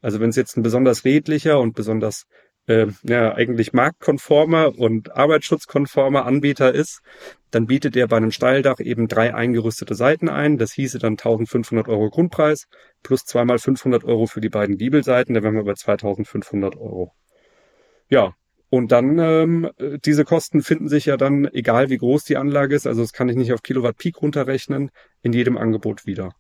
Also 0.02 0.20
wenn 0.20 0.30
es 0.30 0.36
jetzt 0.36 0.58
ein 0.58 0.64
besonders 0.64 1.06
redlicher 1.06 1.60
und 1.60 1.74
besonders 1.74 2.26
äh, 2.68 2.88
ja, 3.04 3.34
eigentlich 3.34 3.74
marktkonformer 3.74 4.78
und 4.78 5.16
arbeitsschutzkonformer 5.16 6.26
Anbieter 6.26 6.74
ist, 6.74 7.02
dann 7.50 7.66
bietet 7.66 7.96
er 7.96 8.08
bei 8.08 8.18
einem 8.18 8.32
Steildach 8.32 8.80
eben 8.80 9.08
drei 9.08 9.34
eingerüstete 9.34 9.96
Seiten 9.96 10.30
ein. 10.30 10.58
Das 10.58 10.72
hieße 10.74 11.00
dann 11.00 11.14
1500 11.14 11.88
Euro 11.88 12.10
Grundpreis 12.10 12.68
plus 13.04 13.26
zweimal 13.26 13.60
500 13.60 14.04
Euro 14.04 14.28
für 14.28 14.42
die 14.42 14.50
beiden 14.50 14.78
Giebelseiten. 14.78 15.34
Da 15.34 15.44
wären 15.44 15.56
wir 15.56 15.64
bei 15.64 15.74
2500 15.74 16.76
Euro. 16.78 17.14
Ja, 18.10 18.36
und 18.72 18.94
dann, 18.94 19.20
ähm, 19.20 19.70
diese 20.06 20.24
Kosten 20.24 20.62
finden 20.62 20.88
sich 20.88 21.06
ja 21.06 21.18
dann, 21.18 21.46
egal 21.52 21.90
wie 21.90 21.98
groß 21.98 22.24
die 22.24 22.38
Anlage 22.38 22.74
ist, 22.74 22.88
also 22.88 23.02
das 23.02 23.12
kann 23.12 23.28
ich 23.28 23.36
nicht 23.36 23.52
auf 23.52 23.64
Kilowatt 23.64 23.98
Peak 23.98 24.22
runterrechnen, 24.22 24.92
in 25.22 25.34
jedem 25.34 25.58
Angebot 25.58 26.06
wieder. 26.06 26.34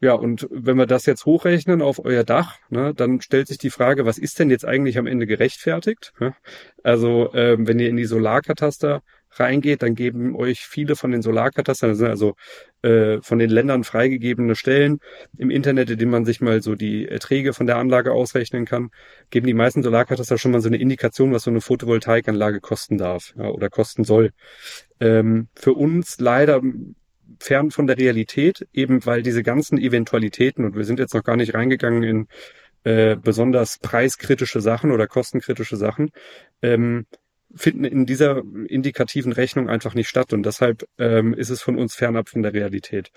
Ja, 0.00 0.14
und 0.14 0.48
wenn 0.50 0.78
wir 0.78 0.86
das 0.86 1.04
jetzt 1.04 1.26
hochrechnen 1.26 1.82
auf 1.82 2.02
euer 2.02 2.24
Dach, 2.24 2.56
ne, 2.70 2.94
dann 2.94 3.20
stellt 3.20 3.48
sich 3.48 3.58
die 3.58 3.68
Frage, 3.68 4.06
was 4.06 4.16
ist 4.16 4.38
denn 4.38 4.48
jetzt 4.48 4.64
eigentlich 4.64 4.96
am 4.96 5.06
Ende 5.06 5.26
gerechtfertigt? 5.26 6.14
Also 6.82 7.30
ähm, 7.34 7.68
wenn 7.68 7.78
ihr 7.78 7.90
in 7.90 7.96
die 7.96 8.06
Solarkataster 8.06 9.02
reingeht, 9.38 9.82
dann 9.82 9.94
geben 9.94 10.36
euch 10.36 10.60
viele 10.60 10.96
von 10.96 11.10
den 11.10 11.22
Solarkatastern, 11.22 11.90
das 11.90 11.98
sind 11.98 12.08
also 12.08 12.34
äh, 12.82 13.20
von 13.22 13.38
den 13.38 13.50
Ländern 13.50 13.84
freigegebene 13.84 14.54
Stellen 14.54 14.98
im 15.36 15.50
Internet, 15.50 15.90
in 15.90 15.98
denen 15.98 16.10
man 16.10 16.24
sich 16.24 16.40
mal 16.40 16.62
so 16.62 16.74
die 16.74 17.08
Erträge 17.08 17.52
von 17.52 17.66
der 17.66 17.76
Anlage 17.76 18.12
ausrechnen 18.12 18.64
kann, 18.64 18.90
geben 19.30 19.46
die 19.46 19.54
meisten 19.54 19.82
Solarkataster 19.82 20.38
schon 20.38 20.52
mal 20.52 20.60
so 20.60 20.68
eine 20.68 20.78
Indikation, 20.78 21.32
was 21.32 21.44
so 21.44 21.50
eine 21.50 21.60
Photovoltaikanlage 21.60 22.60
kosten 22.60 22.98
darf 22.98 23.34
ja, 23.36 23.48
oder 23.48 23.70
kosten 23.70 24.04
soll. 24.04 24.32
Ähm, 25.00 25.48
für 25.54 25.72
uns 25.72 26.18
leider 26.20 26.60
fern 27.40 27.70
von 27.70 27.86
der 27.86 27.98
Realität, 27.98 28.66
eben 28.72 29.04
weil 29.06 29.22
diese 29.22 29.42
ganzen 29.42 29.78
Eventualitäten, 29.78 30.64
und 30.64 30.76
wir 30.76 30.84
sind 30.84 30.98
jetzt 30.98 31.14
noch 31.14 31.24
gar 31.24 31.36
nicht 31.36 31.54
reingegangen 31.54 32.02
in 32.02 32.28
äh, 32.84 33.16
besonders 33.16 33.78
preiskritische 33.78 34.60
Sachen 34.60 34.90
oder 34.90 35.06
kostenkritische 35.06 35.76
Sachen, 35.76 36.10
ähm, 36.62 37.06
finden 37.54 37.84
in 37.84 38.06
dieser 38.06 38.42
indikativen 38.66 39.32
Rechnung 39.32 39.68
einfach 39.68 39.94
nicht 39.94 40.08
statt 40.08 40.32
und 40.32 40.44
deshalb 40.44 40.84
ähm, 40.98 41.34
ist 41.34 41.50
es 41.50 41.62
von 41.62 41.78
uns 41.78 41.94
fernab 41.94 42.28
von 42.28 42.42
der 42.42 42.52
Realität. 42.52 43.10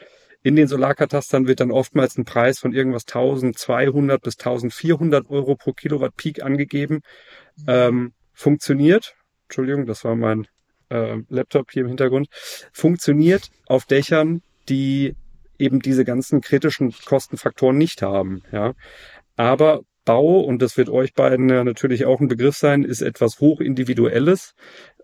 In 0.44 0.56
den 0.56 0.68
Solarkatastern 0.68 1.48
wird 1.48 1.60
dann 1.60 1.72
oftmals 1.72 2.18
ein 2.18 2.26
Preis 2.26 2.60
von 2.60 2.74
irgendwas 2.74 3.06
1200 3.08 4.22
bis 4.22 4.38
1400 4.38 5.30
Euro 5.30 5.56
pro 5.56 5.74
Kilowatt 5.74 6.16
Peak 6.16 6.44
angegeben. 6.44 7.02
Ähm, 7.68 8.14
funktioniert, 8.34 9.16
Entschuldigung, 9.48 9.86
das 9.88 10.04
war 10.04 10.16
mein 10.16 10.48
äh, 10.90 11.18
Laptop 11.30 11.72
hier 11.72 11.82
im 11.82 11.88
Hintergrund, 11.88 12.28
funktioniert 12.72 13.50
auf 13.66 13.86
Dächern, 13.86 14.42
die 14.70 15.16
eben 15.58 15.80
diese 15.80 16.06
ganzen 16.06 16.42
kritischen 16.42 16.94
Kostenfaktoren 17.06 17.78
nicht 17.78 18.02
haben. 18.04 18.44
Ja, 18.52 18.74
aber 19.36 19.82
Bau, 20.08 20.40
und 20.40 20.62
das 20.62 20.78
wird 20.78 20.88
euch 20.88 21.14
beiden 21.14 21.48
natürlich 21.48 22.06
auch 22.06 22.22
ein 22.22 22.30
Begriff 22.30 22.56
sein, 22.56 22.84
ist 22.84 23.02
etwas 23.02 23.42
hochindividuelles. 23.42 24.54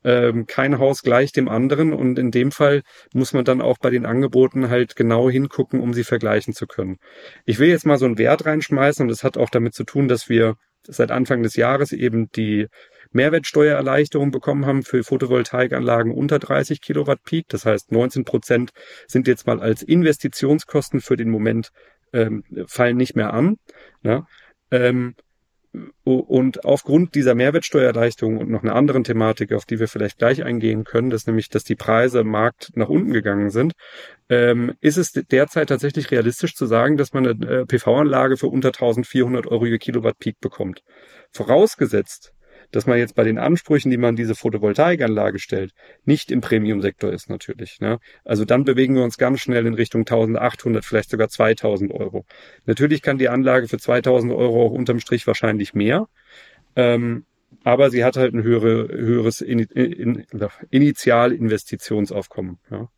Ähm, 0.06 0.46
kein 0.48 0.80
Haus 0.80 1.02
gleich 1.04 1.34
dem 1.34 1.50
anderen 1.50 1.92
und 1.92 2.18
in 2.18 2.32
dem 2.32 2.52
Fall 2.52 2.84
muss 3.13 3.34
man 3.34 3.44
dann 3.44 3.62
auch 3.62 3.78
bei 3.80 3.89
den 3.89 4.06
Angeboten 4.06 4.70
halt 4.70 4.96
genau 4.96 5.30
hingucken, 5.30 5.82
um 5.82 5.94
sie 5.94 6.06
vergleichen 6.06 6.54
zu 6.54 6.68
können. 6.68 7.00
Ich 7.46 7.60
will 7.60 7.68
jetzt 7.68 7.86
mal 7.86 7.98
so 7.98 8.06
einen 8.06 8.18
Wert 8.18 8.46
reinschmeißen 8.46 9.04
und 9.04 9.10
das 9.10 9.26
hat 9.26 9.38
auch 9.38 9.50
damit 9.50 9.74
zu 9.74 9.84
tun, 9.84 10.08
dass 10.08 10.30
wir 10.30 10.56
seit 10.88 11.12
Anfang 11.12 11.44
des 11.44 11.58
Jahres 11.58 11.92
eben 11.92 12.30
die 12.32 12.68
Mehrwertsteuererleichterung 13.12 14.32
bekommen 14.32 14.66
haben 14.66 14.84
für 14.84 15.04
Photovoltaikanlagen 15.04 16.13
unter 16.13 16.39
30 16.39 16.80
Kilowatt 16.80 17.24
Peak. 17.24 17.48
Das 17.50 17.66
heißt, 17.66 17.92
19 17.92 18.24
Prozent 18.24 18.72
sind 19.08 19.28
jetzt 19.28 19.48
mal 19.48 19.60
als 19.60 19.84
Investitionskosten 19.84 21.02
für 21.02 21.18
den 21.18 21.30
Moment 21.30 21.72
ähm, 22.13 22.44
fallen 22.68 22.96
nicht 22.96 23.16
mehr 23.16 23.34
an. 23.34 23.58
Ne? 24.02 24.26
Ähm, 24.74 25.16
und 26.04 26.66
aufgrund 26.66 27.16
dieser 27.16 27.34
Mehrwertsteuererleichterung 27.34 28.38
und 28.38 28.50
noch 28.52 28.62
einer 28.62 28.76
anderen 28.76 29.04
Thematik, 29.04 29.54
auf 29.54 29.66
die 29.66 29.80
wir 29.80 29.88
vielleicht 29.88 30.20
gleich 30.20 30.44
eingehen 30.44 30.84
können, 30.84 31.10
das 31.10 31.26
nämlich, 31.26 31.50
dass 31.50 31.64
die 31.64 31.76
Preise 31.76 32.20
im 32.20 32.28
Markt 32.28 32.72
nach 32.76 32.90
unten 32.90 33.12
gegangen 33.12 33.50
sind, 33.50 33.74
ähm, 34.30 34.74
ist 34.82 34.98
es 34.98 35.14
derzeit 35.14 35.70
tatsächlich 35.70 36.12
realistisch 36.12 36.56
zu 36.56 36.68
sagen, 36.68 36.98
dass 36.98 37.14
man 37.14 37.26
eine 37.26 37.62
äh, 37.62 37.66
PV-Anlage 37.66 38.38
für 38.38 38.48
unter 38.48 38.68
1400 38.70 39.48
Euro 39.48 39.66
je 39.66 39.80
Kilowatt 39.80 40.20
Peak 40.20 40.40
bekommt. 40.40 40.84
Vorausgesetzt, 41.32 42.34
dass 42.74 42.88
man 42.88 42.98
jetzt 42.98 43.16
bei 43.16 43.24
den 43.24 43.38
Ansprüchen, 43.38 43.92
die 43.92 43.98
man 43.98 44.16
diese 44.16 44.36
Photovoltaikanlage 44.36 45.40
stellt, 45.40 45.74
nicht 46.06 46.32
im 46.32 46.42
Premium-Sektor 46.42 47.14
ist 47.14 47.30
natürlich. 47.30 47.80
Ne? 47.80 48.00
Also 48.26 48.46
dann 48.46 48.64
bewegen 48.64 48.96
wir 48.96 49.04
uns 49.04 49.18
ganz 49.18 49.40
schnell 49.40 49.66
in 49.68 49.76
Richtung 49.76 50.02
1800, 50.02 50.84
vielleicht 50.84 51.12
sogar 51.12 51.30
2000 51.30 51.92
Euro. 51.92 52.26
Natürlich 52.66 53.02
kann 53.02 53.20
die 53.20 53.30
Anlage 53.30 53.68
für 53.68 53.78
2000 53.78 54.34
Euro 54.34 54.66
auch 54.66 54.72
unterm 54.72 55.00
Strich 55.00 55.28
wahrscheinlich 55.28 55.74
mehr. 55.74 56.08
Ähm, 56.76 57.26
aber 57.64 57.92
sie 57.92 58.04
hat 58.04 58.18
halt 58.18 58.34
ein 58.34 58.42
höhere, 58.42 58.88
höheres 58.88 59.42
in, 59.42 59.60
in, 59.60 60.16
in, 60.16 60.26
Initialinvestitionsaufkommen. 60.72 62.58
Ja. 62.72 62.90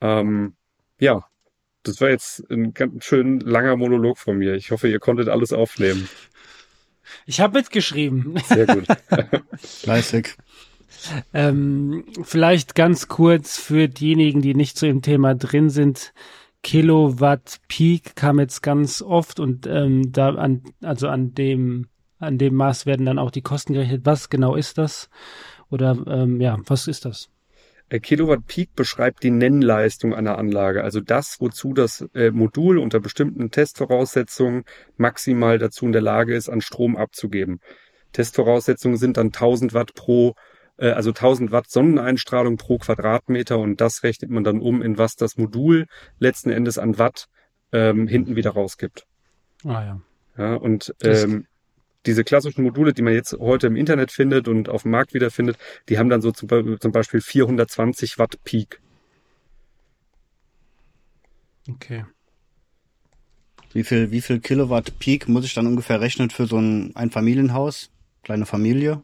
Ähm, 0.00 0.54
ja, 0.98 1.24
das 1.84 2.00
war 2.00 2.10
jetzt 2.10 2.50
ein 2.50 2.74
ganz 2.74 3.04
schön 3.04 3.38
langer 3.38 3.76
Monolog 3.76 4.18
von 4.18 4.36
mir. 4.36 4.54
Ich 4.54 4.72
hoffe, 4.72 4.88
ihr 4.88 4.98
konntet 4.98 5.28
alles 5.28 5.52
aufnehmen. 5.52 6.08
Ich 7.26 7.40
habe 7.40 7.58
mitgeschrieben. 7.58 8.34
Sehr 8.44 8.66
gut. 8.66 8.86
Fleißig. 9.58 10.36
ähm, 11.34 12.04
vielleicht 12.22 12.74
ganz 12.74 13.08
kurz 13.08 13.58
für 13.58 13.88
diejenigen, 13.88 14.40
die 14.42 14.54
nicht 14.54 14.78
so 14.78 14.86
im 14.86 15.02
Thema 15.02 15.34
drin 15.34 15.70
sind. 15.70 16.12
Kilowatt 16.62 17.60
Peak 17.66 18.14
kam 18.14 18.38
jetzt 18.38 18.62
ganz 18.62 19.02
oft 19.02 19.40
und 19.40 19.66
ähm, 19.66 20.12
da 20.12 20.34
an, 20.34 20.62
also 20.80 21.08
an 21.08 21.34
dem, 21.34 21.88
an 22.18 22.38
dem 22.38 22.54
Maß 22.54 22.86
werden 22.86 23.04
dann 23.04 23.18
auch 23.18 23.32
die 23.32 23.42
Kosten 23.42 23.72
gerechnet. 23.72 24.02
Was 24.04 24.30
genau 24.30 24.54
ist 24.54 24.78
das? 24.78 25.10
Oder 25.70 25.98
ähm, 26.06 26.40
ja, 26.40 26.58
was 26.66 26.86
ist 26.86 27.04
das? 27.04 27.30
Äh, 27.92 28.00
Kilowatt 28.00 28.46
Peak 28.46 28.74
beschreibt 28.74 29.22
die 29.22 29.30
Nennleistung 29.30 30.14
einer 30.14 30.38
Anlage, 30.38 30.82
also 30.82 31.00
das, 31.00 31.36
wozu 31.40 31.74
das 31.74 32.06
äh, 32.14 32.30
Modul 32.30 32.78
unter 32.78 33.00
bestimmten 33.00 33.50
Testvoraussetzungen 33.50 34.64
maximal 34.96 35.58
dazu 35.58 35.84
in 35.84 35.92
der 35.92 36.00
Lage 36.00 36.34
ist, 36.34 36.48
an 36.48 36.62
Strom 36.62 36.96
abzugeben. 36.96 37.60
Testvoraussetzungen 38.12 38.96
sind 38.96 39.18
dann 39.18 39.26
1000 39.26 39.74
Watt 39.74 39.92
pro, 39.94 40.34
äh, 40.78 40.88
also 40.88 41.10
1000 41.10 41.52
Watt 41.52 41.68
Sonneneinstrahlung 41.68 42.56
pro 42.56 42.78
Quadratmeter 42.78 43.58
und 43.58 43.82
das 43.82 44.02
rechnet 44.02 44.30
man 44.30 44.42
dann 44.42 44.60
um, 44.60 44.80
in 44.80 44.96
was 44.96 45.16
das 45.16 45.36
Modul 45.36 45.86
letzten 46.18 46.48
Endes 46.48 46.78
an 46.78 46.98
Watt 46.98 47.26
ähm, 47.72 48.06
hinten 48.06 48.36
wieder 48.36 48.52
rausgibt. 48.52 49.04
Ah 49.64 49.84
ja. 49.84 50.00
Ja, 50.38 50.54
und 50.54 50.94
ähm, 51.04 51.44
diese 52.06 52.24
klassischen 52.24 52.62
Module, 52.62 52.92
die 52.92 53.02
man 53.02 53.14
jetzt 53.14 53.32
heute 53.38 53.66
im 53.66 53.76
Internet 53.76 54.10
findet 54.10 54.48
und 54.48 54.68
auf 54.68 54.82
dem 54.82 54.90
Markt 54.90 55.14
wiederfindet, 55.14 55.56
die 55.88 55.98
haben 55.98 56.08
dann 56.08 56.20
so 56.20 56.32
zum, 56.32 56.48
zum 56.80 56.92
Beispiel 56.92 57.20
420 57.20 58.18
Watt 58.18 58.42
Peak. 58.44 58.80
Okay. 61.68 62.04
Wie 63.72 63.84
viel, 63.84 64.10
wie 64.10 64.20
viel 64.20 64.40
Kilowatt 64.40 64.98
Peak 64.98 65.28
muss 65.28 65.44
ich 65.44 65.54
dann 65.54 65.66
ungefähr 65.66 66.00
rechnen 66.00 66.30
für 66.30 66.46
so 66.46 66.58
ein 66.58 66.94
Einfamilienhaus? 66.94 67.90
Kleine 68.22 68.46
Familie? 68.46 69.02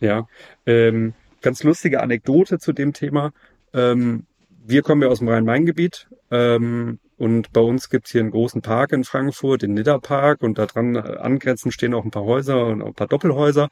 Ja, 0.00 0.26
ähm, 0.66 1.14
ganz 1.42 1.62
lustige 1.62 2.00
Anekdote 2.02 2.58
zu 2.58 2.72
dem 2.72 2.92
Thema. 2.92 3.32
Ähm, 3.72 4.26
wir 4.66 4.82
kommen 4.82 5.02
ja 5.02 5.08
aus 5.08 5.18
dem 5.18 5.28
Rhein-Main-Gebiet 5.28 6.08
ähm, 6.30 6.98
und 7.16 7.52
bei 7.52 7.60
uns 7.60 7.90
gibt's 7.90 8.10
hier 8.10 8.20
einen 8.20 8.30
großen 8.30 8.62
Park 8.62 8.92
in 8.92 9.04
Frankfurt, 9.04 9.62
den 9.62 9.74
Nidderpark 9.74 10.42
und 10.42 10.58
da 10.58 10.66
dran 10.66 10.96
äh, 10.96 10.98
angrenzend 10.98 11.72
stehen 11.72 11.94
auch 11.94 12.04
ein 12.04 12.10
paar 12.10 12.24
Häuser 12.24 12.66
und 12.66 12.82
ein 12.82 12.94
paar 12.94 13.06
Doppelhäuser. 13.06 13.68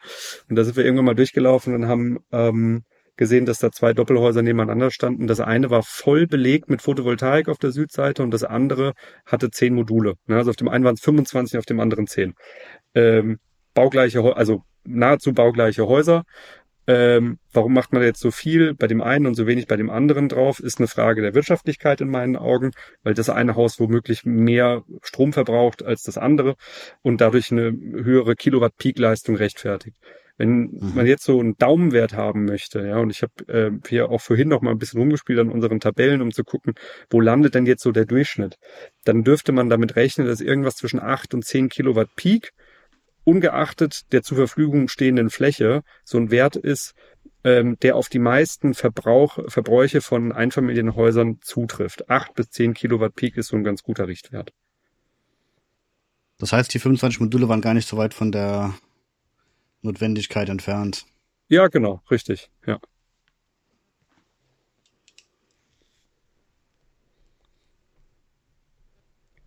Und 0.48 0.56
da 0.56 0.64
sind 0.64 0.76
wir 0.76 0.84
irgendwann 0.84 1.06
mal 1.06 1.14
durchgelaufen 1.14 1.74
und 1.74 1.88
haben 1.88 2.18
ähm, 2.30 2.84
gesehen, 3.16 3.46
dass 3.46 3.58
da 3.58 3.70
zwei 3.70 3.92
Doppelhäuser 3.92 4.42
nebeneinander 4.42 4.90
standen. 4.90 5.26
Das 5.26 5.40
eine 5.40 5.70
war 5.70 5.82
voll 5.82 6.26
belegt 6.26 6.70
mit 6.70 6.82
Photovoltaik 6.82 7.48
auf 7.48 7.58
der 7.58 7.72
Südseite 7.72 8.22
und 8.22 8.30
das 8.30 8.44
andere 8.44 8.92
hatte 9.26 9.50
zehn 9.50 9.74
Module. 9.74 10.14
Also 10.28 10.50
auf 10.50 10.56
dem 10.56 10.68
einen 10.68 10.84
waren 10.84 10.94
es 10.94 11.02
25, 11.02 11.58
auf 11.58 11.66
dem 11.66 11.80
anderen 11.80 12.06
zehn. 12.06 12.34
Ähm, 12.94 13.38
baugleiche, 13.74 14.36
also 14.36 14.62
nahezu 14.84 15.32
baugleiche 15.32 15.86
Häuser. 15.86 16.24
Ähm, 16.86 17.38
warum 17.52 17.74
macht 17.74 17.92
man 17.92 18.02
jetzt 18.02 18.20
so 18.20 18.30
viel 18.30 18.74
bei 18.74 18.88
dem 18.88 19.00
einen 19.00 19.26
und 19.26 19.34
so 19.34 19.46
wenig 19.46 19.68
bei 19.68 19.76
dem 19.76 19.88
anderen 19.88 20.28
drauf, 20.28 20.58
ist 20.58 20.78
eine 20.78 20.88
Frage 20.88 21.22
der 21.22 21.34
Wirtschaftlichkeit 21.34 22.00
in 22.00 22.08
meinen 22.08 22.36
Augen, 22.36 22.72
weil 23.04 23.14
das 23.14 23.30
eine 23.30 23.54
Haus 23.54 23.78
womöglich 23.78 24.24
mehr 24.24 24.82
Strom 25.02 25.32
verbraucht 25.32 25.84
als 25.84 26.02
das 26.02 26.18
andere 26.18 26.56
und 27.02 27.20
dadurch 27.20 27.52
eine 27.52 27.70
höhere 27.70 28.34
Kilowatt-Peak-Leistung 28.34 29.36
rechtfertigt. 29.36 29.96
Wenn 30.38 30.70
mhm. 30.72 30.92
man 30.94 31.06
jetzt 31.06 31.24
so 31.24 31.38
einen 31.38 31.56
Daumenwert 31.56 32.14
haben 32.14 32.46
möchte, 32.46 32.84
ja, 32.84 32.96
und 32.96 33.10
ich 33.10 33.22
habe 33.22 33.52
äh, 33.52 33.70
hier 33.88 34.10
auch 34.10 34.20
vorhin 34.20 34.48
noch 34.48 34.62
mal 34.62 34.70
ein 34.70 34.78
bisschen 34.78 34.98
rumgespielt 34.98 35.38
an 35.38 35.50
unseren 35.50 35.78
Tabellen, 35.78 36.22
um 36.22 36.32
zu 36.32 36.42
gucken, 36.42 36.74
wo 37.10 37.20
landet 37.20 37.54
denn 37.54 37.66
jetzt 37.66 37.82
so 37.82 37.92
der 37.92 38.06
Durchschnitt, 38.06 38.58
dann 39.04 39.22
dürfte 39.22 39.52
man 39.52 39.68
damit 39.68 39.94
rechnen, 39.94 40.26
dass 40.26 40.40
irgendwas 40.40 40.76
zwischen 40.76 41.00
acht 41.00 41.34
und 41.34 41.44
zehn 41.44 41.68
Kilowatt 41.68 42.08
Peak 42.16 42.52
ungeachtet 43.24 44.12
der 44.12 44.22
zur 44.22 44.36
Verfügung 44.36 44.88
stehenden 44.88 45.30
Fläche 45.30 45.82
so 46.04 46.18
ein 46.18 46.30
Wert 46.30 46.56
ist, 46.56 46.94
ähm, 47.44 47.76
der 47.82 47.96
auf 47.96 48.08
die 48.08 48.18
meisten 48.18 48.74
Verbrauch, 48.74 49.38
Verbräuche 49.48 50.00
von 50.00 50.32
Einfamilienhäusern 50.32 51.38
zutrifft. 51.42 52.08
Acht 52.08 52.34
bis 52.34 52.50
zehn 52.50 52.74
Kilowatt 52.74 53.14
Peak 53.14 53.36
ist 53.36 53.48
so 53.48 53.56
ein 53.56 53.64
ganz 53.64 53.82
guter 53.82 54.08
Richtwert. 54.08 54.52
Das 56.38 56.52
heißt, 56.52 56.72
die 56.74 56.78
25 56.78 57.20
Module 57.20 57.48
waren 57.48 57.60
gar 57.60 57.74
nicht 57.74 57.88
so 57.88 57.96
weit 57.96 58.14
von 58.14 58.32
der 58.32 58.74
Notwendigkeit 59.82 60.48
entfernt. 60.48 61.04
Ja, 61.48 61.68
genau, 61.68 62.02
richtig, 62.10 62.50
ja. 62.66 62.78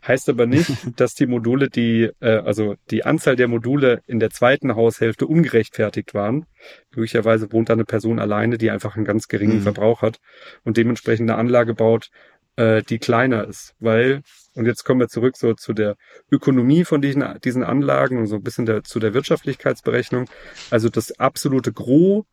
Heißt 0.08 0.30
aber 0.30 0.46
nicht, 0.46 0.70
dass 1.00 1.16
die 1.16 1.26
Module, 1.26 1.70
die, 1.70 2.12
äh, 2.20 2.38
also 2.38 2.76
die 2.92 3.06
Anzahl 3.06 3.36
der 3.36 3.48
Module 3.48 4.02
in 4.08 4.20
der 4.20 4.30
zweiten 4.30 4.76
Haushälfte 4.76 5.26
ungerechtfertigt 5.26 6.14
waren. 6.14 6.46
Möglicherweise 6.92 7.52
wohnt 7.52 7.70
da 7.70 7.74
eine 7.74 7.86
Person 7.86 8.20
alleine, 8.20 8.58
die 8.58 8.72
einfach 8.72 8.96
einen 8.96 9.06
ganz 9.06 9.28
geringen 9.28 9.58
mhm. 9.60 9.64
Verbrauch 9.64 10.02
hat 10.02 10.20
und 10.64 10.78
dementsprechend 10.78 11.30
eine 11.30 11.40
Anlage 11.40 11.74
baut, 11.74 12.10
äh, 12.56 12.84
die 12.84 13.00
kleiner 13.00 13.48
ist. 13.48 13.74
Weil, 13.80 14.22
und 14.54 14.66
jetzt 14.66 14.84
kommen 14.84 15.00
wir 15.00 15.08
zurück 15.08 15.38
so 15.38 15.54
zu 15.54 15.74
der 15.74 15.96
Ökonomie 16.32 16.86
von 16.86 17.02
diesen, 17.02 17.24
diesen 17.44 17.64
Anlagen 17.64 18.18
und 18.18 18.28
so 18.28 18.36
ein 18.36 18.44
bisschen 18.44 18.66
der, 18.66 18.84
zu 18.84 19.00
der 19.00 19.14
Wirtschaftlichkeitsberechnung. 19.14 20.30
Also 20.70 20.90
das 20.90 21.20
absolute 21.20 21.74
Gros 21.74 22.26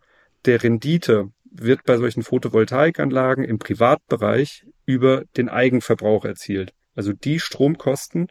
der 0.45 0.63
Rendite 0.63 1.31
wird 1.45 1.85
bei 1.85 1.97
solchen 1.97 2.23
Photovoltaikanlagen 2.23 3.45
im 3.45 3.59
Privatbereich 3.59 4.67
über 4.87 5.25
den 5.37 5.49
Eigenverbrauch 5.49 6.25
erzielt. 6.25 6.73
Also 6.95 7.13
die 7.13 7.41
Stromkosten, 7.41 8.29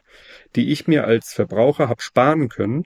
die 0.56 0.70
ich 0.70 0.86
mir 0.86 1.04
als 1.04 1.32
Verbraucher 1.32 1.88
habe 1.88 2.02
sparen 2.02 2.48
können 2.48 2.84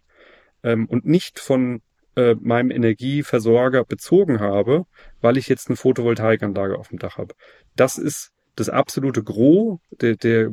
ähm, 0.63 0.87
und 0.87 1.07
nicht 1.07 1.39
von 1.39 1.83
äh, 2.17 2.35
meinem 2.41 2.71
Energieversorger 2.71 3.85
bezogen 3.85 4.41
habe, 4.41 4.85
weil 5.21 5.37
ich 5.37 5.49
jetzt 5.49 5.69
eine 5.69 5.77
Photovoltaikanlage 5.77 6.79
auf 6.79 6.89
dem 6.89 6.99
Dach 6.99 7.19
habe. 7.19 7.35
Das 7.75 7.99
ist 7.99 8.33
das 8.57 8.71
absolute 8.71 9.23
Gros, 9.23 9.79
der, 9.91 10.17
der 10.17 10.51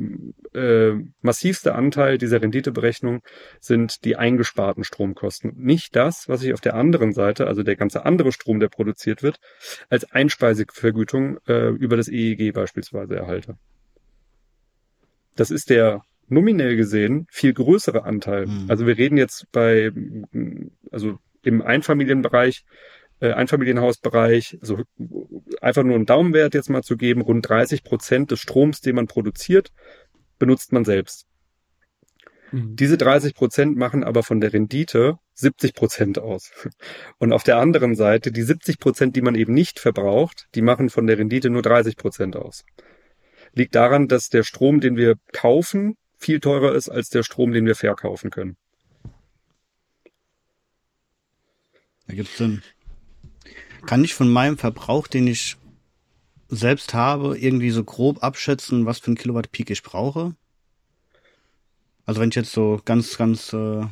äh, 0.52 0.92
massivste 1.22 1.74
Anteil 1.74 2.18
dieser 2.18 2.42
Renditeberechnung 2.42 3.22
sind 3.60 4.04
die 4.04 4.16
eingesparten 4.16 4.84
Stromkosten. 4.84 5.54
Nicht 5.56 5.96
das, 5.96 6.28
was 6.28 6.42
ich 6.42 6.52
auf 6.52 6.60
der 6.60 6.74
anderen 6.74 7.14
Seite, 7.14 7.46
also 7.46 7.62
der 7.62 7.76
ganze 7.76 8.04
andere 8.04 8.30
Strom, 8.30 8.60
der 8.60 8.68
produziert 8.68 9.22
wird, 9.22 9.38
als 9.88 10.04
Einspeisevergütung 10.12 11.38
äh, 11.48 11.70
über 11.70 11.96
das 11.96 12.08
EEG 12.08 12.52
beispielsweise 12.52 13.16
erhalte. 13.16 13.56
Das 15.36 15.50
ist 15.50 15.70
der 15.70 16.02
nominell 16.28 16.76
gesehen 16.76 17.26
viel 17.30 17.52
größere 17.52 18.04
Anteil. 18.04 18.46
Mhm. 18.46 18.66
Also 18.68 18.86
wir 18.86 18.96
reden 18.96 19.16
jetzt 19.16 19.46
bei, 19.52 19.90
also 20.90 21.18
im 21.42 21.62
Einfamilienbereich, 21.62 22.64
äh, 23.20 23.32
Einfamilienhausbereich, 23.32 24.58
also 24.60 24.82
einfach 25.60 25.82
nur 25.82 25.96
einen 25.96 26.06
Daumenwert 26.06 26.54
jetzt 26.54 26.70
mal 26.70 26.82
zu 26.82 26.96
geben, 26.96 27.20
rund 27.20 27.48
30 27.48 27.84
Prozent 27.84 28.30
des 28.30 28.40
Stroms, 28.40 28.80
den 28.80 28.96
man 28.96 29.06
produziert, 29.06 29.70
benutzt 30.38 30.72
man 30.72 30.84
selbst. 30.84 31.26
Mhm. 32.52 32.76
Diese 32.76 32.96
30 32.96 33.34
Prozent 33.34 33.76
machen 33.76 34.02
aber 34.02 34.22
von 34.22 34.40
der 34.40 34.52
Rendite 34.52 35.18
70 35.34 35.74
Prozent 35.74 36.18
aus. 36.18 36.52
Und 37.18 37.32
auf 37.32 37.44
der 37.44 37.58
anderen 37.58 37.94
Seite, 37.94 38.32
die 38.32 38.42
70 38.42 38.78
Prozent, 38.78 39.16
die 39.16 39.22
man 39.22 39.34
eben 39.34 39.52
nicht 39.52 39.78
verbraucht, 39.78 40.46
die 40.54 40.62
machen 40.62 40.88
von 40.88 41.06
der 41.06 41.18
Rendite 41.18 41.50
nur 41.50 41.62
30 41.62 41.96
Prozent 41.96 42.36
aus 42.36 42.64
liegt 43.54 43.74
daran, 43.74 44.08
dass 44.08 44.28
der 44.28 44.42
Strom, 44.42 44.80
den 44.80 44.96
wir 44.96 45.16
kaufen, 45.32 45.96
viel 46.18 46.40
teurer 46.40 46.74
ist 46.74 46.88
als 46.88 47.08
der 47.08 47.22
Strom, 47.22 47.52
den 47.52 47.66
wir 47.66 47.74
verkaufen 47.74 48.30
können. 48.30 48.56
Da 52.06 52.14
gibt's 52.14 52.36
Sinn. 52.36 52.62
Kann 53.86 54.04
ich 54.04 54.14
von 54.14 54.30
meinem 54.30 54.58
Verbrauch, 54.58 55.06
den 55.06 55.26
ich 55.26 55.56
selbst 56.48 56.94
habe, 56.94 57.38
irgendwie 57.38 57.70
so 57.70 57.84
grob 57.84 58.22
abschätzen, 58.22 58.86
was 58.86 58.98
für 58.98 59.12
ein 59.12 59.16
Kilowatt 59.16 59.52
Peak 59.52 59.70
ich 59.70 59.82
brauche? 59.82 60.34
Also 62.06 62.20
wenn 62.20 62.28
ich 62.28 62.34
jetzt 62.34 62.52
so 62.52 62.80
ganz, 62.84 63.16
ganz 63.16 63.52
äh, 63.52 63.86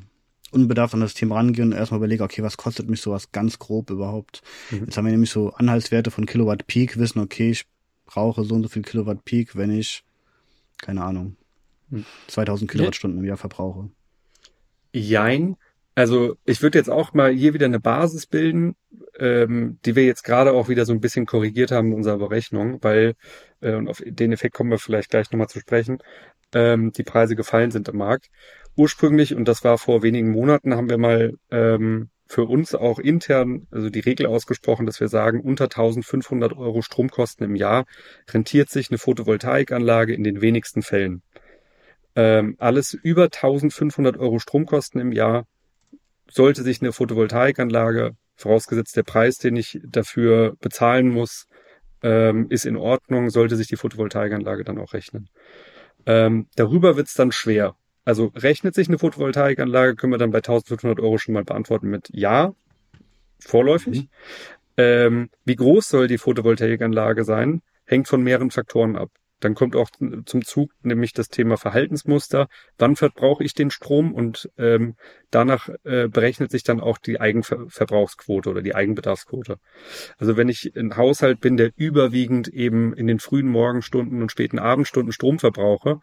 unbedarft 0.51 0.95
an 0.95 1.01
das 1.01 1.15
Thema 1.15 1.37
rangehe 1.37 1.65
und 1.65 1.73
erstmal 1.73 1.99
überlege, 1.99 2.25
okay, 2.25 2.43
was 2.43 2.59
kostet 2.59 2.89
mich 2.89 3.01
sowas 3.01 3.33
ganz 3.33 3.59
grob 3.59 3.91
überhaupt? 3.91 4.43
Mhm. 4.71 4.85
Jetzt 4.85 4.97
haben 4.97 5.07
wir 5.07 5.13
nämlich 5.13 5.31
so 5.31 5.53
Anhaltswerte 5.55 6.11
von 6.11 6.27
Kilowatt 6.27 6.67
Peak, 6.67 6.99
wissen, 6.99 7.21
okay, 7.21 7.51
ich 7.51 7.65
brauche 8.13 8.45
so 8.45 8.55
und 8.55 8.63
so 8.63 8.69
viel 8.69 8.83
Kilowatt 8.83 9.25
Peak, 9.25 9.57
wenn 9.57 9.71
ich, 9.71 10.05
keine 10.79 11.03
Ahnung, 11.03 11.37
2000 12.29 12.71
Kilowattstunden 12.71 13.21
im 13.21 13.25
Jahr 13.25 13.37
verbrauche. 13.37 13.89
Jein. 14.93 15.57
Also 15.95 16.37
ich 16.45 16.63
würde 16.63 16.79
jetzt 16.79 16.91
auch 16.91 17.13
mal 17.13 17.33
hier 17.33 17.55
wieder 17.55 17.67
eine 17.67 17.81
Basis 17.81 18.27
bilden, 18.27 18.77
ähm, 19.19 19.79
die 19.85 19.95
wir 19.95 20.05
jetzt 20.05 20.25
gerade 20.25 20.53
auch 20.53 20.69
wieder 20.69 20.87
so 20.87 20.93
ein 20.93 21.01
bisschen 21.01 21.27
korrigiert 21.27 21.71
haben 21.71 21.89
in 21.89 21.95
unserer 21.95 22.19
Berechnung, 22.19 22.79
weil, 22.83 23.15
äh, 23.61 23.75
und 23.75 23.89
auf 23.89 24.03
den 24.05 24.33
Effekt 24.33 24.55
kommen 24.55 24.71
wir 24.71 24.79
vielleicht 24.79 25.11
gleich 25.11 25.31
nochmal 25.31 25.49
zu 25.49 25.61
sprechen, 25.61 25.99
ähm, 26.55 26.93
die 26.93 27.03
Preise 27.03 27.37
gefallen 27.37 27.71
sind 27.71 27.89
im 27.89 27.99
Markt. 27.99 28.29
Ursprünglich, 28.77 29.35
und 29.35 29.47
das 29.47 29.65
war 29.65 29.77
vor 29.77 30.03
wenigen 30.03 30.31
Monaten, 30.31 30.75
haben 30.75 30.89
wir 30.89 30.99
mal 30.99 31.35
ähm, 31.51 32.09
für 32.33 32.45
uns 32.45 32.75
auch 32.75 32.99
intern, 32.99 33.67
also 33.71 33.91
die 33.91 34.01
Regel 34.01 34.25
ausgesprochen, 34.25 34.87
dass 34.87 35.01
wir 35.01 35.09
sagen, 35.09 35.41
unter 35.41 35.65
1500 35.65 36.57
Euro 36.57 36.81
Stromkosten 36.81 37.45
im 37.45 37.57
Jahr 37.57 37.85
rentiert 38.31 38.71
sich 38.71 38.91
eine 38.91 38.97
Photovoltaikanlage 38.97 40.15
in 40.15 40.25
den 40.25 40.41
wenigsten 40.41 40.81
Fällen. 40.81 41.23
Ähm, 42.17 42.57
alles 42.59 42.95
über 42.95 43.25
1500 43.25 44.17
Euro 44.17 44.39
Stromkosten 44.39 44.99
im 44.99 45.13
Jahr 45.13 45.47
sollte 46.27 46.63
sich 46.63 46.81
eine 46.81 46.93
Photovoltaikanlage, 46.93 48.17
vorausgesetzt 48.37 48.97
der 48.97 49.03
Preis, 49.03 49.37
den 49.37 49.57
ich 49.57 49.79
dafür 49.85 50.57
bezahlen 50.59 51.11
muss, 51.11 51.49
ähm, 52.03 52.47
ist 52.49 52.65
in 52.65 52.79
Ordnung, 52.79 53.29
sollte 53.29 53.57
sich 53.57 53.67
die 53.67 53.77
Photovoltaikanlage 53.77 54.65
dann 54.65 54.79
auch 54.79 54.95
rechnen. 54.95 55.29
Ähm, 56.07 56.49
darüber 56.57 56.97
wird 56.97 57.09
es 57.09 57.15
dann 57.15 57.31
schwer. 57.31 57.77
Also 58.05 58.33
rechnet 58.35 58.75
sich 58.75 58.89
eine 58.89 58.99
Photovoltaikanlage, 58.99 59.95
können 59.95 60.13
wir 60.13 60.19
dann 60.19 60.33
bei 60.33 60.39
1500 60.39 61.01
Euro 61.01 61.19
schon 61.19 61.35
mal 61.35 61.45
beantworten 61.45 61.89
mit 61.89 62.09
Ja, 62.13 62.55
vorläufig. 63.39 64.03
Mhm. 64.03 64.09
Ähm, 64.77 65.31
wie 65.45 65.57
groß 65.57 65.89
soll 65.89 66.09
die 66.09 66.19
Photovoltaikanlage 66.19 67.25
sein, 67.25 67.63
hängt 67.85 68.09
von 68.09 68.23
mehreren 68.23 68.51
Faktoren 68.51 68.97
ab. 68.97 69.11
Dann 69.43 69.55
kommt 69.55 69.75
auch 69.75 69.91
zum 70.25 70.45
Zug 70.45 70.71
nämlich 70.83 71.13
das 71.15 71.29
Thema 71.29 71.57
Verhaltensmuster. 71.57 72.49
Wann 72.79 72.95
verbrauche 72.95 73.43
ich 73.43 73.55
den 73.55 73.73
Strom? 73.73 74.15
Und 74.15 74.49
ähm, 74.57 74.95
danach 75.33 75.69
äh, 75.83 76.07
berechnet 76.07 76.53
sich 76.53 76.63
dann 76.63 76.81
auch 76.81 76.97
die 76.99 77.21
Eigenverbrauchsquote 77.21 78.49
oder 78.49 78.63
die 78.63 78.77
Eigenbedarfsquote. 78.77 79.57
Also 80.17 80.37
wenn 80.37 80.49
ich 80.49 80.77
ein 80.77 80.97
Haushalt 80.97 81.41
bin, 81.41 81.57
der 81.57 81.73
überwiegend 81.75 82.47
eben 82.49 82.95
in 82.95 83.09
den 83.09 83.19
frühen 83.19 83.49
Morgenstunden 83.49 84.23
und 84.23 84.31
späten 84.31 84.61
Abendstunden 84.61 85.13
Strom 85.13 85.41
verbrauche, 85.41 85.99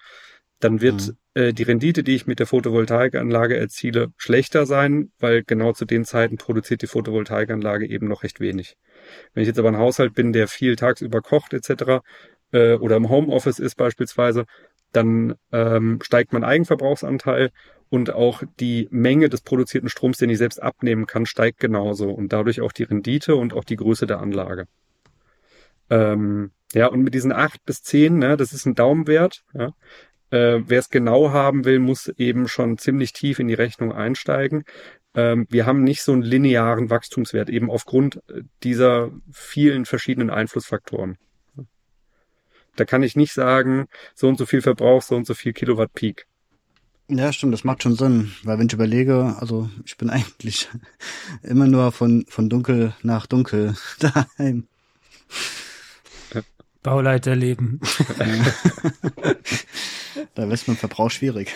dann 0.59 0.81
wird 0.81 1.07
mhm. 1.07 1.17
Äh, 1.39 1.53
die 1.53 1.63
Rendite, 1.63 2.03
die 2.03 2.15
ich 2.15 2.27
mit 2.27 2.39
der 2.39 2.47
Photovoltaikanlage 2.47 3.55
erziele, 3.57 4.11
schlechter 4.17 4.65
sein, 4.65 5.11
weil 5.19 5.43
genau 5.43 5.71
zu 5.71 5.85
den 5.85 6.03
Zeiten 6.03 6.37
produziert 6.37 6.81
die 6.81 6.87
Photovoltaikanlage 6.87 7.87
eben 7.87 8.07
noch 8.07 8.23
recht 8.23 8.39
wenig. 8.39 8.75
Wenn 9.33 9.43
ich 9.43 9.47
jetzt 9.47 9.59
aber 9.59 9.69
ein 9.69 9.77
Haushalt 9.77 10.13
bin, 10.13 10.33
der 10.33 10.47
viel 10.47 10.75
tagsüber 10.75 11.21
kocht 11.21 11.53
etc. 11.53 12.03
Äh, 12.51 12.73
oder 12.73 12.97
im 12.97 13.09
Homeoffice 13.09 13.59
ist 13.59 13.75
beispielsweise, 13.75 14.45
dann 14.91 15.35
ähm, 15.51 15.99
steigt 16.01 16.33
mein 16.33 16.43
Eigenverbrauchsanteil 16.43 17.51
und 17.89 18.13
auch 18.13 18.43
die 18.59 18.87
Menge 18.91 19.29
des 19.29 19.41
produzierten 19.41 19.89
Stroms, 19.89 20.17
den 20.17 20.29
ich 20.29 20.39
selbst 20.39 20.61
abnehmen 20.61 21.05
kann, 21.05 21.25
steigt 21.25 21.59
genauso 21.59 22.09
und 22.09 22.33
dadurch 22.33 22.59
auch 22.61 22.71
die 22.71 22.83
Rendite 22.83 23.35
und 23.35 23.53
auch 23.53 23.63
die 23.63 23.77
Größe 23.77 24.07
der 24.07 24.19
Anlage. 24.19 24.65
Ähm, 25.89 26.51
ja, 26.73 26.87
und 26.87 27.01
mit 27.01 27.15
diesen 27.15 27.31
acht 27.31 27.65
bis 27.65 27.81
zehn, 27.81 28.19
ne, 28.19 28.37
das 28.37 28.53
ist 28.53 28.65
ein 28.65 28.75
Daumenwert. 28.75 29.43
Ja. 29.53 29.73
Äh, 30.31 30.61
Wer 30.65 30.79
es 30.79 30.89
genau 30.89 31.31
haben 31.31 31.65
will, 31.65 31.79
muss 31.79 32.07
eben 32.17 32.47
schon 32.47 32.77
ziemlich 32.77 33.13
tief 33.13 33.39
in 33.39 33.47
die 33.47 33.53
Rechnung 33.53 33.91
einsteigen. 33.91 34.63
Ähm, 35.15 35.47
wir 35.49 35.65
haben 35.65 35.83
nicht 35.83 36.03
so 36.03 36.11
einen 36.11 36.21
linearen 36.21 36.89
Wachstumswert, 36.89 37.49
eben 37.49 37.71
aufgrund 37.71 38.17
äh, 38.29 38.43
dieser 38.63 39.11
vielen 39.31 39.85
verschiedenen 39.85 40.29
Einflussfaktoren. 40.29 41.17
Da 42.75 42.85
kann 42.85 43.03
ich 43.03 43.15
nicht 43.15 43.33
sagen, 43.33 43.87
so 44.15 44.27
und 44.27 44.37
so 44.37 44.45
viel 44.45 44.61
Verbrauch, 44.61 45.01
so 45.01 45.15
und 45.15 45.25
so 45.25 45.33
viel 45.33 45.53
Kilowatt 45.53 45.93
Peak. 45.93 46.27
Ja, 47.09 47.33
stimmt, 47.33 47.53
das 47.53 47.63
macht 47.63 47.81
schon 47.81 47.95
Sinn, 47.95 48.31
weil 48.43 48.59
wenn 48.59 48.67
ich 48.67 48.73
überlege, 48.73 49.35
also 49.39 49.69
ich 49.83 49.97
bin 49.97 50.09
eigentlich 50.11 50.69
immer 51.41 51.65
nur 51.65 51.91
von, 51.91 52.25
von 52.29 52.49
dunkel 52.49 52.93
nach 53.01 53.25
dunkel 53.25 53.75
daheim. 53.99 54.67
Bauleiterleben. 56.83 57.79
da 60.35 60.49
wird 60.49 60.67
mit 60.67 60.77
Verbrauch 60.77 61.11
schwierig. 61.11 61.53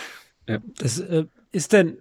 Ja. 0.48 0.60
Das 0.78 1.00
äh, 1.00 1.26
ist 1.52 1.74
denn, 1.74 1.98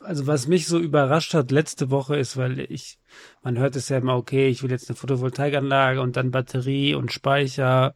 also 0.00 0.26
was 0.26 0.48
mich 0.48 0.66
so 0.66 0.78
überrascht 0.78 1.34
hat 1.34 1.50
letzte 1.50 1.90
Woche 1.90 2.16
ist, 2.16 2.36
weil 2.36 2.60
ich, 2.60 2.98
man 3.42 3.58
hört 3.58 3.76
es 3.76 3.88
ja 3.88 3.98
immer, 3.98 4.16
okay, 4.16 4.48
ich 4.48 4.62
will 4.62 4.70
jetzt 4.70 4.88
eine 4.88 4.96
Photovoltaikanlage 4.96 6.00
und 6.00 6.16
dann 6.16 6.30
Batterie 6.30 6.94
und 6.94 7.12
Speicher. 7.12 7.94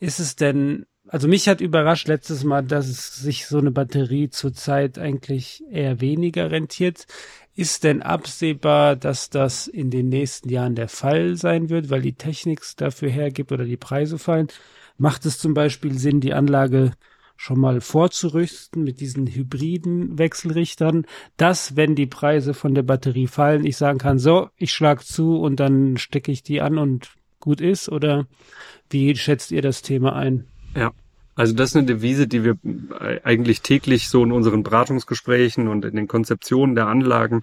Ist 0.00 0.18
es 0.18 0.36
denn, 0.36 0.86
also 1.06 1.28
mich 1.28 1.48
hat 1.48 1.60
überrascht 1.60 2.08
letztes 2.08 2.42
Mal, 2.42 2.64
dass 2.64 2.88
es 2.88 3.14
sich 3.16 3.46
so 3.46 3.58
eine 3.58 3.70
Batterie 3.70 4.30
zurzeit 4.30 4.98
eigentlich 4.98 5.62
eher 5.70 6.00
weniger 6.00 6.50
rentiert. 6.50 7.06
Ist 7.56 7.84
denn 7.84 8.02
absehbar, 8.02 8.96
dass 8.96 9.30
das 9.30 9.66
in 9.66 9.90
den 9.90 10.10
nächsten 10.10 10.50
Jahren 10.50 10.74
der 10.74 10.88
Fall 10.88 11.36
sein 11.36 11.70
wird, 11.70 11.88
weil 11.88 12.02
die 12.02 12.12
Technik 12.12 12.60
dafür 12.76 13.08
hergibt 13.08 13.50
oder 13.50 13.64
die 13.64 13.78
Preise 13.78 14.18
fallen? 14.18 14.48
Macht 14.98 15.24
es 15.24 15.38
zum 15.38 15.54
Beispiel 15.54 15.98
Sinn, 15.98 16.20
die 16.20 16.34
Anlage 16.34 16.92
schon 17.34 17.58
mal 17.58 17.80
vorzurüsten 17.80 18.84
mit 18.84 19.00
diesen 19.00 19.26
hybriden 19.26 20.18
Wechselrichtern, 20.18 21.06
dass, 21.38 21.76
wenn 21.76 21.94
die 21.94 22.06
Preise 22.06 22.52
von 22.52 22.74
der 22.74 22.82
Batterie 22.82 23.26
fallen, 23.26 23.64
ich 23.64 23.78
sagen 23.78 23.98
kann, 23.98 24.18
so, 24.18 24.50
ich 24.58 24.72
schlag 24.72 25.02
zu 25.04 25.38
und 25.38 25.58
dann 25.58 25.96
stecke 25.96 26.32
ich 26.32 26.42
die 26.42 26.60
an 26.60 26.76
und 26.76 27.10
gut 27.40 27.62
ist? 27.62 27.88
Oder 27.88 28.26
wie 28.90 29.16
schätzt 29.16 29.50
ihr 29.50 29.62
das 29.62 29.80
Thema 29.80 30.14
ein? 30.14 30.44
Ja, 30.74 30.92
also 31.36 31.54
das 31.54 31.70
ist 31.70 31.76
eine 31.76 31.86
Devise, 31.86 32.26
die 32.26 32.42
wir 32.42 32.56
eigentlich 33.22 33.60
täglich 33.60 34.08
so 34.08 34.24
in 34.24 34.32
unseren 34.32 34.62
Beratungsgesprächen 34.62 35.68
und 35.68 35.84
in 35.84 35.94
den 35.94 36.08
Konzeptionen 36.08 36.74
der 36.74 36.86
Anlagen 36.88 37.42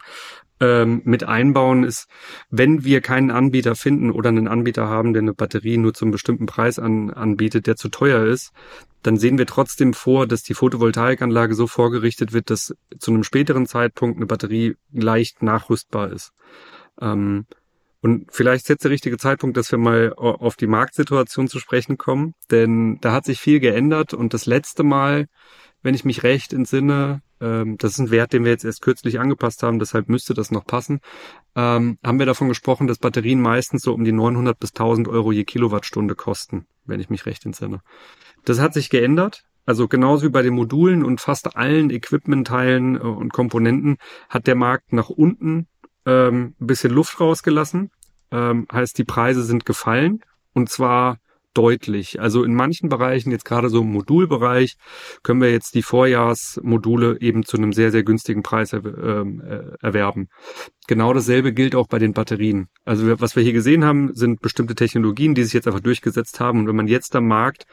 ähm, 0.60 1.02
mit 1.06 1.24
einbauen, 1.24 1.84
ist, 1.84 2.08
wenn 2.50 2.84
wir 2.84 3.02
keinen 3.02 3.30
Anbieter 3.30 3.76
finden 3.76 4.12
oder 4.12 4.30
einen 4.30 4.48
Anbieter 4.48 4.88
haben, 4.88 5.14
der 5.14 5.22
eine 5.22 5.34
Batterie 5.34 5.78
nur 5.78 5.94
zum 5.94 6.10
bestimmten 6.10 6.48
Preis 6.48 6.80
an, 6.80 7.12
anbietet, 7.12 7.68
der 7.68 7.76
zu 7.76 7.90
teuer 7.90 8.26
ist, 8.26 8.52
dann 9.04 9.18
sehen 9.18 9.38
wir 9.38 9.46
trotzdem 9.46 9.94
vor, 9.94 10.26
dass 10.26 10.42
die 10.42 10.56
Photovoltaikanlage 10.56 11.54
so 11.54 11.68
vorgerichtet 11.68 12.34
wird, 12.34 12.50
dass 12.50 12.76
zu 12.98 13.12
einem 13.12 13.24
späteren 13.24 13.68
Zeitpunkt 13.68 14.18
eine 14.18 14.26
Batterie 14.26 14.76
leicht 14.92 15.44
nachrüstbar 15.44 16.12
ist. 16.12 16.32
Ähm, 17.00 17.46
und 18.04 18.26
vielleicht 18.30 18.64
ist 18.64 18.70
jetzt 18.70 18.84
der 18.84 18.92
richtige 18.92 19.18
Zeitpunkt, 19.18 19.56
dass 19.56 19.72
wir 19.72 19.80
mal 19.80 20.12
auf 20.14 20.58
die 20.58 20.68
Marktsituation 20.68 21.48
zu 21.48 21.58
sprechen 21.58 21.98
kommen, 21.98 22.34
denn 22.52 22.98
da 23.00 23.14
hat 23.14 23.24
sich 23.24 23.40
viel 23.40 23.62
geändert 23.62 24.14
und 24.14 24.34
das 24.34 24.46
letzte 24.46 24.84
Mal, 24.84 25.28
wenn 25.84 25.96
ich 25.96 26.04
mich 26.04 26.22
recht 26.22 26.52
entsinne, 26.52 27.22
ähm, 27.40 27.78
das 27.78 27.94
ist 27.94 28.00
ein 28.00 28.12
Wert, 28.12 28.34
den 28.34 28.44
wir 28.44 28.52
jetzt 28.52 28.66
erst 28.66 28.82
kürzlich 28.82 29.22
angepasst 29.22 29.64
haben, 29.64 29.80
deshalb 29.80 30.10
müsste 30.10 30.34
das 30.34 30.52
noch 30.52 30.66
passen, 30.66 31.00
ähm, 31.56 31.98
haben 32.04 32.20
wir 32.20 32.26
davon 32.26 32.50
gesprochen, 32.50 32.88
dass 32.88 32.98
Batterien 32.98 33.40
meistens 33.40 33.84
so 33.84 33.94
um 33.94 34.04
die 34.04 34.12
900 34.12 34.60
bis 34.60 34.72
1000 34.72 35.08
Euro 35.08 35.32
je 35.32 35.46
Kilowattstunde 35.46 36.16
kosten, 36.16 36.66
wenn 36.84 37.00
ich 37.00 37.10
mich 37.10 37.26
recht 37.26 37.46
entsinne. 37.46 37.80
Das 38.44 38.60
hat 38.60 38.74
sich 38.74 38.90
geändert. 38.90 39.46
Also 39.66 39.88
genauso 39.88 40.26
wie 40.26 40.32
bei 40.32 40.42
den 40.42 40.56
Modulen 40.56 41.06
und 41.06 41.22
fast 41.22 41.56
allen 41.56 41.90
Equipmentteilen 41.90 42.98
äh, 42.98 43.00
und 43.00 43.32
Komponenten 43.32 43.96
hat 44.28 44.46
der 44.46 44.56
Markt 44.56 44.92
nach 44.92 45.10
unten 45.10 45.68
ähm, 46.06 46.56
ein 46.60 46.68
bisschen 46.68 46.92
Luft 46.92 47.20
rausgelassen. 47.20 47.92
Ähm, 48.32 48.68
heißt, 48.72 48.98
die 48.98 49.04
Preise 49.04 49.44
sind 49.44 49.66
gefallen 49.66 50.22
und 50.54 50.70
zwar 50.70 51.18
deutlich. 51.54 52.20
Also 52.20 52.44
in 52.44 52.56
manchen 52.56 52.90
Bereichen, 52.90 53.32
jetzt 53.32 53.46
gerade 53.46 53.70
so 53.70 53.82
im 53.82 53.92
Modulbereich, 53.92 54.76
können 55.22 55.42
wir 55.42 55.52
jetzt 55.52 55.76
die 55.76 55.84
Vorjahrsmodule 55.84 57.20
eben 57.22 57.44
zu 57.44 57.58
einem 57.58 57.74
sehr, 57.74 57.92
sehr 57.92 58.04
günstigen 58.04 58.44
Preis 58.44 58.74
ähm, 58.74 59.42
äh, 59.42 59.76
erwerben. 59.82 60.30
Genau 60.88 61.14
dasselbe 61.14 61.54
gilt 61.54 61.76
auch 61.76 61.88
bei 61.88 62.00
den 62.00 62.14
Batterien. 62.14 62.68
Also 62.86 63.20
was 63.20 63.36
wir 63.36 63.44
hier 63.44 63.54
gesehen 63.54 63.86
haben, 63.86 64.14
sind 64.14 64.42
bestimmte 64.42 64.76
Technologien, 64.76 65.36
die 65.36 65.44
sich 65.44 65.54
jetzt 65.54 65.68
einfach 65.68 65.80
durchgesetzt 65.80 66.40
haben. 66.40 66.60
Und 66.60 66.68
wenn 66.68 66.76
man 66.76 66.88
jetzt 66.88 67.16
am 67.16 67.28
Markt 67.28 67.66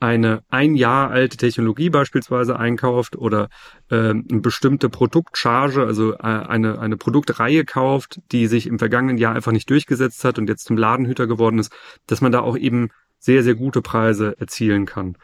eine 0.00 0.42
ein 0.48 0.74
Jahr 0.74 1.10
alte 1.10 1.36
Technologie 1.36 1.90
beispielsweise 1.90 2.58
einkauft 2.58 3.16
oder 3.16 3.48
äh, 3.90 4.10
eine 4.10 4.40
bestimmte 4.40 4.88
Produktcharge, 4.88 5.84
also 5.84 6.14
äh, 6.14 6.18
eine, 6.18 6.78
eine 6.80 6.96
Produktreihe 6.96 7.64
kauft, 7.64 8.20
die 8.32 8.46
sich 8.46 8.66
im 8.66 8.78
vergangenen 8.78 9.18
Jahr 9.18 9.34
einfach 9.34 9.52
nicht 9.52 9.68
durchgesetzt 9.70 10.24
hat 10.24 10.38
und 10.38 10.48
jetzt 10.48 10.64
zum 10.64 10.76
Ladenhüter 10.76 11.26
geworden 11.26 11.58
ist, 11.58 11.72
dass 12.06 12.22
man 12.22 12.32
da 12.32 12.40
auch 12.40 12.56
eben 12.56 12.88
sehr, 13.18 13.42
sehr 13.42 13.54
gute 13.54 13.82
Preise 13.82 14.34
erzielen 14.40 14.86
kann. 14.86 15.16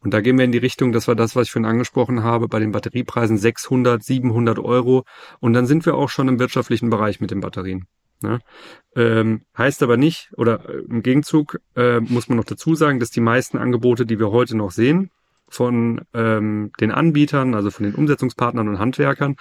Und 0.00 0.12
da 0.12 0.20
gehen 0.20 0.36
wir 0.36 0.44
in 0.44 0.52
die 0.52 0.58
Richtung, 0.58 0.92
das 0.92 1.08
war 1.08 1.14
das, 1.14 1.34
was 1.34 1.46
ich 1.46 1.52
vorhin 1.52 1.70
angesprochen 1.70 2.22
habe, 2.22 2.46
bei 2.46 2.58
den 2.58 2.72
Batteriepreisen 2.72 3.38
600, 3.38 4.02
700 4.02 4.58
Euro. 4.58 5.04
Und 5.40 5.54
dann 5.54 5.64
sind 5.64 5.86
wir 5.86 5.94
auch 5.94 6.10
schon 6.10 6.28
im 6.28 6.38
wirtschaftlichen 6.38 6.90
Bereich 6.90 7.20
mit 7.20 7.30
den 7.30 7.40
Batterien. 7.40 7.86
Ne? 8.24 8.40
Ähm, 8.96 9.42
heißt 9.56 9.82
aber 9.82 9.96
nicht, 9.96 10.30
oder 10.36 10.68
äh, 10.68 10.78
im 10.88 11.02
Gegenzug 11.02 11.60
äh, 11.76 12.00
muss 12.00 12.28
man 12.28 12.38
noch 12.38 12.44
dazu 12.44 12.74
sagen, 12.74 12.98
dass 12.98 13.10
die 13.10 13.20
meisten 13.20 13.58
Angebote, 13.58 14.06
die 14.06 14.18
wir 14.18 14.30
heute 14.30 14.56
noch 14.56 14.72
sehen, 14.72 15.10
von 15.48 16.00
ähm, 16.14 16.72
den 16.80 16.90
Anbietern, 16.90 17.54
also 17.54 17.70
von 17.70 17.84
den 17.84 17.94
Umsetzungspartnern 17.94 18.68
und 18.68 18.78
Handwerkern, 18.78 19.36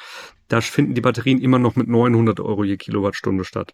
da 0.47 0.61
finden 0.61 0.93
die 0.93 1.01
Batterien 1.01 1.41
immer 1.41 1.59
noch 1.59 1.75
mit 1.75 1.87
900 1.87 2.39
Euro 2.39 2.63
je 2.63 2.77
Kilowattstunde 2.77 3.45
statt. 3.45 3.73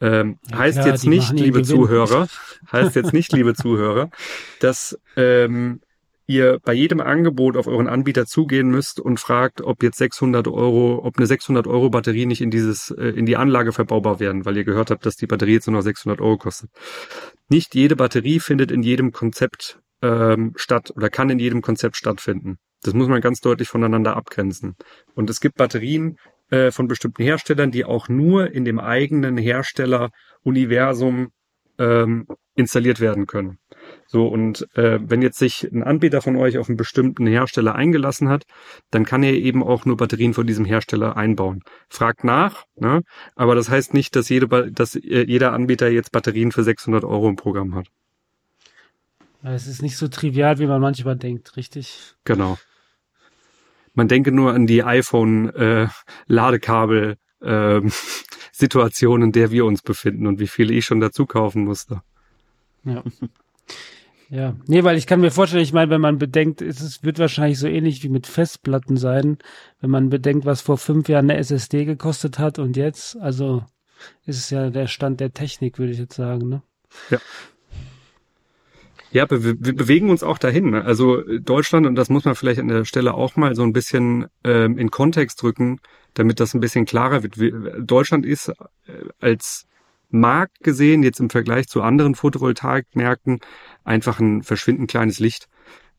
Ähm, 0.00 0.38
ja, 0.50 0.58
heißt 0.58 0.78
klar, 0.78 0.88
jetzt 0.88 1.06
nicht, 1.06 1.32
liebe 1.32 1.62
Zuhörer, 1.62 2.28
heißt 2.70 2.96
jetzt 2.96 3.14
nicht, 3.14 3.32
liebe 3.32 3.54
Zuhörer, 3.54 4.10
dass 4.60 4.98
ähm, 5.16 5.80
ihr 6.26 6.58
bei 6.64 6.72
jedem 6.72 7.00
Angebot 7.00 7.56
auf 7.56 7.66
euren 7.66 7.86
Anbieter 7.86 8.26
zugehen 8.26 8.68
müsst 8.68 9.00
und 9.00 9.20
fragt, 9.20 9.60
ob 9.60 9.82
jetzt 9.82 9.98
600 9.98 10.48
Euro, 10.48 11.00
ob 11.04 11.18
eine 11.18 11.26
600 11.26 11.66
Euro 11.66 11.90
Batterie 11.90 12.26
nicht 12.26 12.40
in 12.40 12.50
dieses, 12.50 12.90
äh, 12.90 13.08
in 13.08 13.26
die 13.26 13.36
Anlage 13.36 13.72
verbaubar 13.72 14.20
werden, 14.20 14.44
weil 14.44 14.56
ihr 14.56 14.64
gehört 14.64 14.90
habt, 14.90 15.06
dass 15.06 15.16
die 15.16 15.26
Batterie 15.26 15.54
jetzt 15.54 15.66
nur 15.66 15.76
noch 15.76 15.82
600 15.82 16.20
Euro 16.20 16.36
kostet. 16.36 16.70
Nicht 17.48 17.74
jede 17.74 17.96
Batterie 17.96 18.40
findet 18.40 18.70
in 18.72 18.82
jedem 18.82 19.12
Konzept 19.12 19.78
ähm, 20.02 20.52
statt 20.56 20.92
oder 20.94 21.10
kann 21.10 21.30
in 21.30 21.38
jedem 21.38 21.62
Konzept 21.62 21.96
stattfinden. 21.96 22.56
Das 22.82 22.94
muss 22.94 23.08
man 23.08 23.20
ganz 23.20 23.40
deutlich 23.40 23.68
voneinander 23.68 24.16
abgrenzen. 24.16 24.76
Und 25.14 25.30
es 25.30 25.40
gibt 25.40 25.56
Batterien 25.56 26.16
äh, 26.50 26.70
von 26.70 26.88
bestimmten 26.88 27.22
Herstellern, 27.22 27.70
die 27.70 27.84
auch 27.84 28.08
nur 28.08 28.50
in 28.52 28.64
dem 28.64 28.78
eigenen 28.78 29.36
Herstelleruniversum 29.36 31.28
ähm, 31.78 32.26
installiert 32.54 33.00
werden 33.00 33.26
können. 33.26 33.58
So, 34.06 34.26
und 34.26 34.66
äh, 34.76 34.98
wenn 35.02 35.22
jetzt 35.22 35.38
sich 35.38 35.64
ein 35.64 35.82
Anbieter 35.82 36.22
von 36.22 36.36
euch 36.36 36.58
auf 36.58 36.68
einen 36.68 36.76
bestimmten 36.76 37.26
Hersteller 37.26 37.74
eingelassen 37.74 38.28
hat, 38.28 38.44
dann 38.90 39.04
kann 39.04 39.22
er 39.22 39.34
eben 39.34 39.62
auch 39.62 39.84
nur 39.84 39.96
Batterien 39.96 40.34
von 40.34 40.46
diesem 40.46 40.64
Hersteller 40.64 41.16
einbauen. 41.16 41.62
Fragt 41.88 42.24
nach, 42.24 42.64
ne? 42.76 43.02
aber 43.34 43.54
das 43.54 43.68
heißt 43.68 43.94
nicht, 43.94 44.16
dass, 44.16 44.28
jede, 44.28 44.72
dass 44.72 44.96
äh, 44.96 45.24
jeder 45.26 45.52
Anbieter 45.52 45.88
jetzt 45.88 46.12
Batterien 46.12 46.52
für 46.52 46.64
600 46.64 47.04
Euro 47.04 47.28
im 47.28 47.36
Programm 47.36 47.74
hat. 47.74 47.88
Es 49.42 49.66
ist 49.66 49.82
nicht 49.82 49.96
so 49.96 50.08
trivial, 50.08 50.58
wie 50.58 50.66
man 50.66 50.80
manchmal 50.80 51.16
denkt, 51.16 51.56
richtig? 51.56 52.14
Genau. 52.24 52.58
Man 53.94 54.08
denke 54.08 54.32
nur 54.32 54.52
an 54.52 54.66
die 54.66 54.82
iPhone-Ladekabel. 54.82 57.16
Äh, 57.40 57.76
äh, 57.76 57.90
Situation, 58.56 59.22
in 59.22 59.32
der 59.32 59.50
wir 59.50 59.66
uns 59.66 59.82
befinden 59.82 60.26
und 60.26 60.40
wie 60.40 60.46
viele 60.46 60.72
ich 60.72 60.86
schon 60.86 61.00
dazu 61.00 61.26
kaufen 61.26 61.64
musste. 61.64 62.02
Ja. 62.84 63.02
Ja, 64.28 64.56
nee, 64.66 64.82
weil 64.82 64.96
ich 64.96 65.06
kann 65.06 65.20
mir 65.20 65.30
vorstellen, 65.30 65.62
ich 65.62 65.72
meine, 65.72 65.90
wenn 65.90 66.00
man 66.00 66.18
bedenkt, 66.18 66.60
es 66.60 67.04
wird 67.04 67.20
wahrscheinlich 67.20 67.60
so 67.60 67.68
ähnlich 67.68 68.02
wie 68.02 68.08
mit 68.08 68.26
Festplatten 68.26 68.96
sein, 68.96 69.38
wenn 69.80 69.90
man 69.90 70.08
bedenkt, 70.08 70.46
was 70.46 70.60
vor 70.60 70.78
fünf 70.78 71.08
Jahren 71.08 71.30
eine 71.30 71.38
SSD 71.38 71.84
gekostet 71.84 72.40
hat 72.40 72.58
und 72.58 72.76
jetzt, 72.76 73.16
also 73.18 73.64
ist 74.24 74.38
es 74.38 74.50
ja 74.50 74.70
der 74.70 74.88
Stand 74.88 75.20
der 75.20 75.32
Technik, 75.32 75.78
würde 75.78 75.92
ich 75.92 75.98
jetzt 75.98 76.16
sagen, 76.16 76.48
ne? 76.48 76.62
Ja. 77.10 77.18
Ja, 79.12 79.30
wir, 79.30 79.42
wir 79.42 79.76
bewegen 79.76 80.10
uns 80.10 80.24
auch 80.24 80.38
dahin. 80.38 80.70
Ne? 80.70 80.84
Also 80.84 81.22
Deutschland, 81.38 81.86
und 81.86 81.94
das 81.94 82.10
muss 82.10 82.24
man 82.24 82.34
vielleicht 82.34 82.58
an 82.60 82.68
der 82.68 82.84
Stelle 82.84 83.14
auch 83.14 83.36
mal 83.36 83.54
so 83.54 83.62
ein 83.62 83.72
bisschen 83.72 84.26
ähm, 84.44 84.76
in 84.76 84.90
Kontext 84.90 85.40
drücken, 85.40 85.78
damit 86.18 86.40
das 86.40 86.54
ein 86.54 86.60
bisschen 86.60 86.86
klarer 86.86 87.22
wird. 87.22 87.36
Deutschland 87.78 88.26
ist 88.26 88.48
äh, 88.48 88.54
als 89.20 89.66
Markt 90.08 90.60
gesehen, 90.60 91.02
jetzt 91.02 91.20
im 91.20 91.30
Vergleich 91.30 91.68
zu 91.68 91.82
anderen 91.82 92.14
Photovoltaikmärkten, 92.14 93.40
einfach 93.84 94.18
ein 94.18 94.42
verschwindend 94.42 94.90
kleines 94.90 95.18
Licht. 95.18 95.48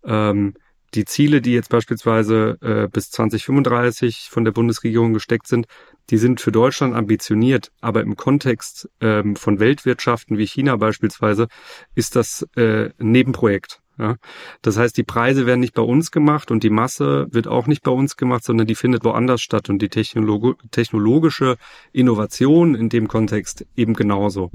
Ähm, 0.04 0.56
die 0.94 1.06
Ziele, 1.06 1.42
die 1.42 1.52
jetzt 1.52 1.70
beispielsweise 1.70 2.58
äh, 2.62 2.88
bis 2.88 3.12
2035 3.12 4.30
von 4.32 4.46
der 4.46 4.54
Bundesregierung 4.54 5.14
gesteckt 5.14 5.48
sind, 5.48 5.68
die 6.10 6.18
sind 6.18 6.40
für 6.40 6.52
Deutschland 6.52 6.96
ambitioniert, 6.96 7.72
aber 7.82 8.02
im 8.02 8.16
Kontext 8.16 8.90
ähm, 9.02 9.36
von 9.36 9.60
Weltwirtschaften 9.60 10.38
wie 10.38 10.48
China 10.48 10.78
beispielsweise 10.78 11.48
ist 11.94 12.16
das 12.16 12.48
äh, 12.56 12.92
ein 13.00 13.12
Nebenprojekt. 13.12 13.82
Ja? 13.98 14.16
Das 14.62 14.78
heißt, 14.78 14.98
die 14.98 15.04
Preise 15.04 15.46
werden 15.46 15.60
nicht 15.60 15.74
bei 15.74 15.82
uns 15.82 16.12
gemacht 16.12 16.52
und 16.52 16.64
die 16.64 16.70
Masse 16.70 17.28
wird 17.32 17.48
auch 17.48 17.68
nicht 17.68 17.84
bei 17.84 17.92
uns 17.92 18.18
gemacht, 18.18 18.44
sondern 18.44 18.68
die 18.68 18.76
findet 18.76 19.04
woanders 19.04 19.42
statt 19.42 19.70
und 19.70 19.82
die 19.82 19.90
Technolog 19.90 20.58
technologische 20.72 21.58
Innovation 21.92 22.76
in 22.76 22.90
dem 22.90 23.08
Kontext 23.08 23.66
eben 23.76 23.94
genauso. 23.94 24.52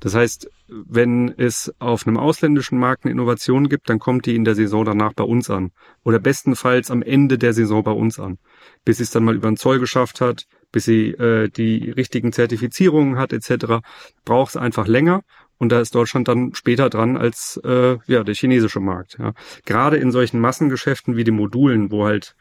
Das 0.00 0.14
heißt, 0.14 0.50
wenn 0.68 1.32
es 1.38 1.74
auf 1.78 2.06
einem 2.06 2.18
ausländischen 2.18 2.78
Markt 2.78 3.04
eine 3.04 3.12
Innovation 3.12 3.68
gibt, 3.68 3.88
dann 3.88 3.98
kommt 3.98 4.26
die 4.26 4.36
in 4.36 4.44
der 4.44 4.54
Saison 4.54 4.84
danach 4.84 5.14
bei 5.14 5.24
uns 5.24 5.48
an. 5.48 5.72
Oder 6.04 6.18
bestenfalls 6.18 6.90
am 6.90 7.02
Ende 7.02 7.38
der 7.38 7.54
Saison 7.54 7.82
bei 7.82 7.92
uns 7.92 8.20
an. 8.20 8.38
Bis 8.84 8.98
sie 8.98 9.04
es 9.04 9.10
dann 9.10 9.24
mal 9.24 9.34
über 9.34 9.48
den 9.48 9.56
Zoll 9.56 9.78
geschafft 9.78 10.20
hat, 10.20 10.46
bis 10.70 10.84
sie 10.84 11.12
äh, 11.12 11.48
die 11.48 11.90
richtigen 11.90 12.32
Zertifizierungen 12.32 13.16
hat 13.16 13.32
etc., 13.32 13.80
braucht 14.24 14.50
es 14.50 14.56
einfach 14.56 14.86
länger. 14.86 15.22
Und 15.58 15.72
da 15.72 15.80
ist 15.80 15.94
Deutschland 15.94 16.28
dann 16.28 16.54
später 16.54 16.90
dran 16.90 17.16
als 17.16 17.60
äh, 17.64 17.96
ja 18.06 18.24
der 18.24 18.34
chinesische 18.34 18.80
Markt. 18.80 19.16
Ja. 19.18 19.32
Gerade 19.64 19.96
in 19.96 20.10
solchen 20.10 20.40
Massengeschäften 20.40 21.16
wie 21.16 21.24
die 21.24 21.30
Modulen, 21.30 21.90
wo 21.90 22.04
halt 22.04 22.36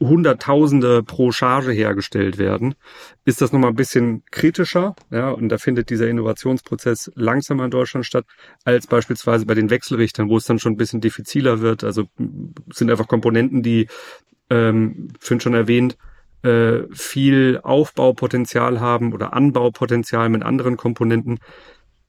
Hunderttausende 0.00 1.02
pro 1.02 1.32
Charge 1.32 1.72
hergestellt 1.72 2.38
werden, 2.38 2.74
ist 3.24 3.40
das 3.40 3.52
nochmal 3.52 3.70
ein 3.70 3.76
bisschen 3.76 4.22
kritischer. 4.30 4.94
Ja, 5.10 5.30
und 5.30 5.48
da 5.48 5.58
findet 5.58 5.90
dieser 5.90 6.08
Innovationsprozess 6.08 7.10
langsamer 7.16 7.64
in 7.64 7.70
Deutschland 7.70 8.06
statt, 8.06 8.24
als 8.64 8.86
beispielsweise 8.86 9.44
bei 9.44 9.54
den 9.54 9.70
Wechselrichtern, 9.70 10.28
wo 10.28 10.36
es 10.36 10.44
dann 10.44 10.60
schon 10.60 10.74
ein 10.74 10.76
bisschen 10.76 11.00
diffiziler 11.00 11.60
wird. 11.60 11.82
Also 11.82 12.04
sind 12.72 12.90
einfach 12.90 13.08
Komponenten, 13.08 13.62
die, 13.62 13.88
ähm, 14.50 15.08
Finn 15.18 15.40
schon 15.40 15.54
erwähnt, 15.54 15.96
äh, 16.42 16.82
viel 16.92 17.58
Aufbaupotenzial 17.62 18.80
haben 18.80 19.12
oder 19.12 19.32
Anbaupotenzial 19.32 20.28
mit 20.28 20.44
anderen 20.44 20.76
Komponenten, 20.76 21.40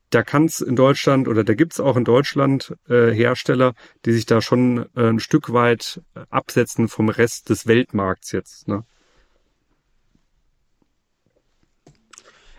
da 0.09 0.23
kann 0.23 0.45
es 0.45 0.61
in 0.61 0.75
Deutschland 0.75 1.27
oder 1.27 1.43
da 1.43 1.53
gibt 1.53 1.73
es 1.73 1.79
auch 1.79 1.95
in 1.95 2.03
Deutschland 2.03 2.75
äh, 2.87 3.11
Hersteller, 3.11 3.73
die 4.05 4.11
sich 4.11 4.25
da 4.25 4.41
schon 4.41 4.85
äh, 4.95 5.09
ein 5.09 5.19
Stück 5.19 5.53
weit 5.53 6.01
äh, 6.15 6.21
absetzen 6.29 6.87
vom 6.87 7.09
Rest 7.09 7.49
des 7.49 7.67
Weltmarkts 7.67 8.31
jetzt. 8.31 8.67
Ne? 8.67 8.83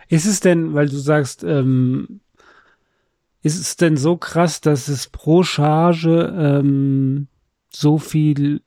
Ist 0.09 0.27
es 0.27 0.41
denn, 0.41 0.75
weil 0.75 0.89
du 0.89 0.97
sagst, 0.97 1.45
ähm, 1.45 2.21
ist 3.43 3.59
es 3.59 3.77
denn 3.77 3.97
so 3.97 4.17
krass, 4.17 4.61
dass 4.61 4.89
es 4.89 5.09
pro 5.09 5.43
Charge 5.43 6.35
ähm, 6.37 7.29
so 7.73 7.99
viel, 7.99 8.63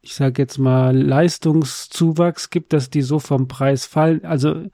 ich 0.00 0.14
sag 0.14 0.38
jetzt 0.38 0.58
mal, 0.58 0.96
Leistungszuwachs 0.96 2.50
gibt, 2.50 2.72
dass 2.72 2.90
die 2.90 3.02
so 3.02 3.18
vom 3.18 3.48
Preis 3.48 3.86
fallen? 3.86 4.24
Also 4.24 4.66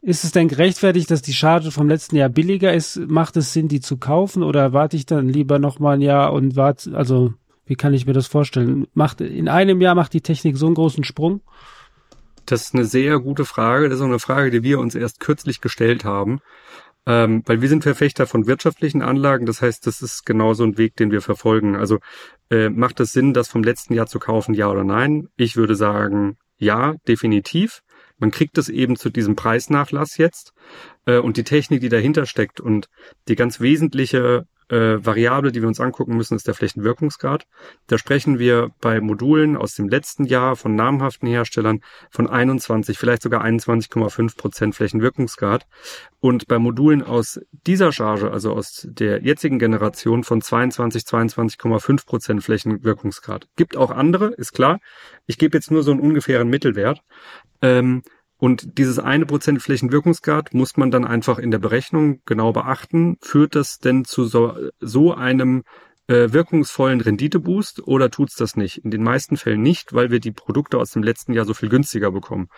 ist 0.00 0.24
es 0.24 0.32
denn 0.32 0.48
gerechtfertigt, 0.48 1.10
dass 1.10 1.22
die 1.22 1.32
Charge 1.32 1.70
vom 1.70 1.88
letzten 1.88 2.16
Jahr 2.16 2.28
billiger 2.28 2.72
ist? 2.72 2.96
Macht 2.96 3.36
es 3.36 3.52
Sinn, 3.52 3.68
die 3.68 3.80
zu 3.80 3.96
kaufen 3.96 4.42
oder 4.42 4.72
warte 4.72 4.96
ich 4.96 5.06
dann 5.06 5.28
lieber 5.28 5.58
noch 5.58 5.78
mal 5.78 5.94
ein 5.94 6.00
Jahr 6.00 6.32
und 6.32 6.56
warte, 6.56 6.96
also 6.96 7.34
wie 7.66 7.76
kann 7.76 7.94
ich 7.94 8.06
mir 8.06 8.12
das 8.12 8.26
vorstellen? 8.26 8.86
Macht, 8.94 9.20
in 9.20 9.48
einem 9.48 9.80
Jahr 9.80 9.94
macht 9.94 10.14
die 10.14 10.22
Technik 10.22 10.56
so 10.56 10.66
einen 10.66 10.74
großen 10.74 11.04
Sprung? 11.04 11.42
Das 12.46 12.62
ist 12.62 12.74
eine 12.74 12.86
sehr 12.86 13.18
gute 13.18 13.44
Frage. 13.44 13.88
Das 13.88 13.98
ist 13.98 14.02
auch 14.02 14.06
eine 14.06 14.18
Frage, 14.18 14.50
die 14.50 14.62
wir 14.62 14.78
uns 14.78 14.94
erst 14.94 15.20
kürzlich 15.20 15.60
gestellt 15.60 16.04
haben. 16.04 16.40
Ähm, 17.04 17.42
weil 17.44 17.60
wir 17.60 17.68
sind 17.68 17.82
Verfechter 17.82 18.26
von 18.26 18.46
wirtschaftlichen 18.46 19.02
Anlagen. 19.02 19.44
Das 19.44 19.60
heißt, 19.60 19.86
das 19.86 20.00
ist 20.00 20.24
genau 20.24 20.54
so 20.54 20.64
ein 20.64 20.78
Weg, 20.78 20.96
den 20.96 21.10
wir 21.10 21.20
verfolgen. 21.20 21.76
Also 21.76 21.98
äh, 22.50 22.70
macht 22.70 23.00
es 23.00 23.12
Sinn, 23.12 23.34
das 23.34 23.48
vom 23.48 23.62
letzten 23.62 23.94
Jahr 23.94 24.06
zu 24.06 24.18
kaufen, 24.18 24.54
ja 24.54 24.70
oder 24.70 24.84
nein? 24.84 25.28
Ich 25.36 25.56
würde 25.56 25.74
sagen, 25.74 26.38
ja, 26.56 26.94
definitiv. 27.06 27.82
Man 28.18 28.30
kriegt 28.30 28.58
es 28.58 28.68
eben 28.68 28.96
zu 28.96 29.10
diesem 29.10 29.36
Preisnachlass 29.36 30.16
jetzt 30.16 30.52
äh, 31.06 31.18
und 31.18 31.36
die 31.36 31.44
Technik, 31.44 31.80
die 31.80 31.88
dahinter 31.88 32.26
steckt 32.26 32.60
und 32.60 32.88
die 33.28 33.36
ganz 33.36 33.60
wesentliche 33.60 34.46
äh, 34.68 35.04
Variable, 35.04 35.52
die 35.52 35.60
wir 35.60 35.68
uns 35.68 35.80
angucken 35.80 36.16
müssen, 36.16 36.34
ist 36.34 36.46
der 36.46 36.54
Flächenwirkungsgrad. 36.54 37.46
Da 37.86 37.98
sprechen 37.98 38.38
wir 38.38 38.70
bei 38.80 39.00
Modulen 39.00 39.56
aus 39.56 39.74
dem 39.74 39.88
letzten 39.88 40.24
Jahr 40.24 40.56
von 40.56 40.74
namhaften 40.74 41.28
Herstellern 41.28 41.80
von 42.10 42.28
21, 42.28 42.98
vielleicht 42.98 43.22
sogar 43.22 43.44
21,5 43.44 44.36
Prozent 44.36 44.74
Flächenwirkungsgrad. 44.74 45.66
Und 46.20 46.46
bei 46.48 46.58
Modulen 46.58 47.02
aus 47.02 47.40
dieser 47.66 47.92
Charge, 47.92 48.30
also 48.30 48.52
aus 48.52 48.86
der 48.88 49.22
jetzigen 49.22 49.58
Generation 49.58 50.24
von 50.24 50.42
22, 50.42 51.02
22,5 51.02 52.06
Prozent 52.06 52.44
Flächenwirkungsgrad. 52.44 53.46
Gibt 53.56 53.76
auch 53.76 53.90
andere, 53.90 54.28
ist 54.34 54.52
klar. 54.52 54.80
Ich 55.26 55.38
gebe 55.38 55.56
jetzt 55.56 55.70
nur 55.70 55.82
so 55.82 55.92
einen 55.92 56.00
ungefähren 56.00 56.48
Mittelwert. 56.48 57.02
Ähm, 57.62 58.02
und 58.38 58.78
dieses 58.78 58.98
eine 59.00 59.26
Prozent 59.26 59.60
Flächenwirkungsgrad 59.60 60.54
muss 60.54 60.76
man 60.76 60.90
dann 60.90 61.04
einfach 61.04 61.38
in 61.38 61.50
der 61.50 61.58
Berechnung 61.58 62.20
genau 62.24 62.52
beachten. 62.52 63.18
Führt 63.20 63.56
das 63.56 63.78
denn 63.78 64.04
zu 64.04 64.24
so, 64.26 64.54
so 64.80 65.12
einem 65.12 65.64
äh, 66.06 66.32
wirkungsvollen 66.32 67.00
Renditeboost 67.00 67.86
oder 67.86 68.10
tut's 68.10 68.36
das 68.36 68.56
nicht? 68.56 68.78
In 68.78 68.92
den 68.92 69.02
meisten 69.02 69.36
Fällen 69.36 69.60
nicht, 69.60 69.92
weil 69.92 70.10
wir 70.10 70.20
die 70.20 70.30
Produkte 70.30 70.78
aus 70.78 70.92
dem 70.92 71.02
letzten 71.02 71.32
Jahr 71.32 71.44
so 71.44 71.52
viel 71.52 71.68
günstiger 71.68 72.12
bekommen. 72.12 72.48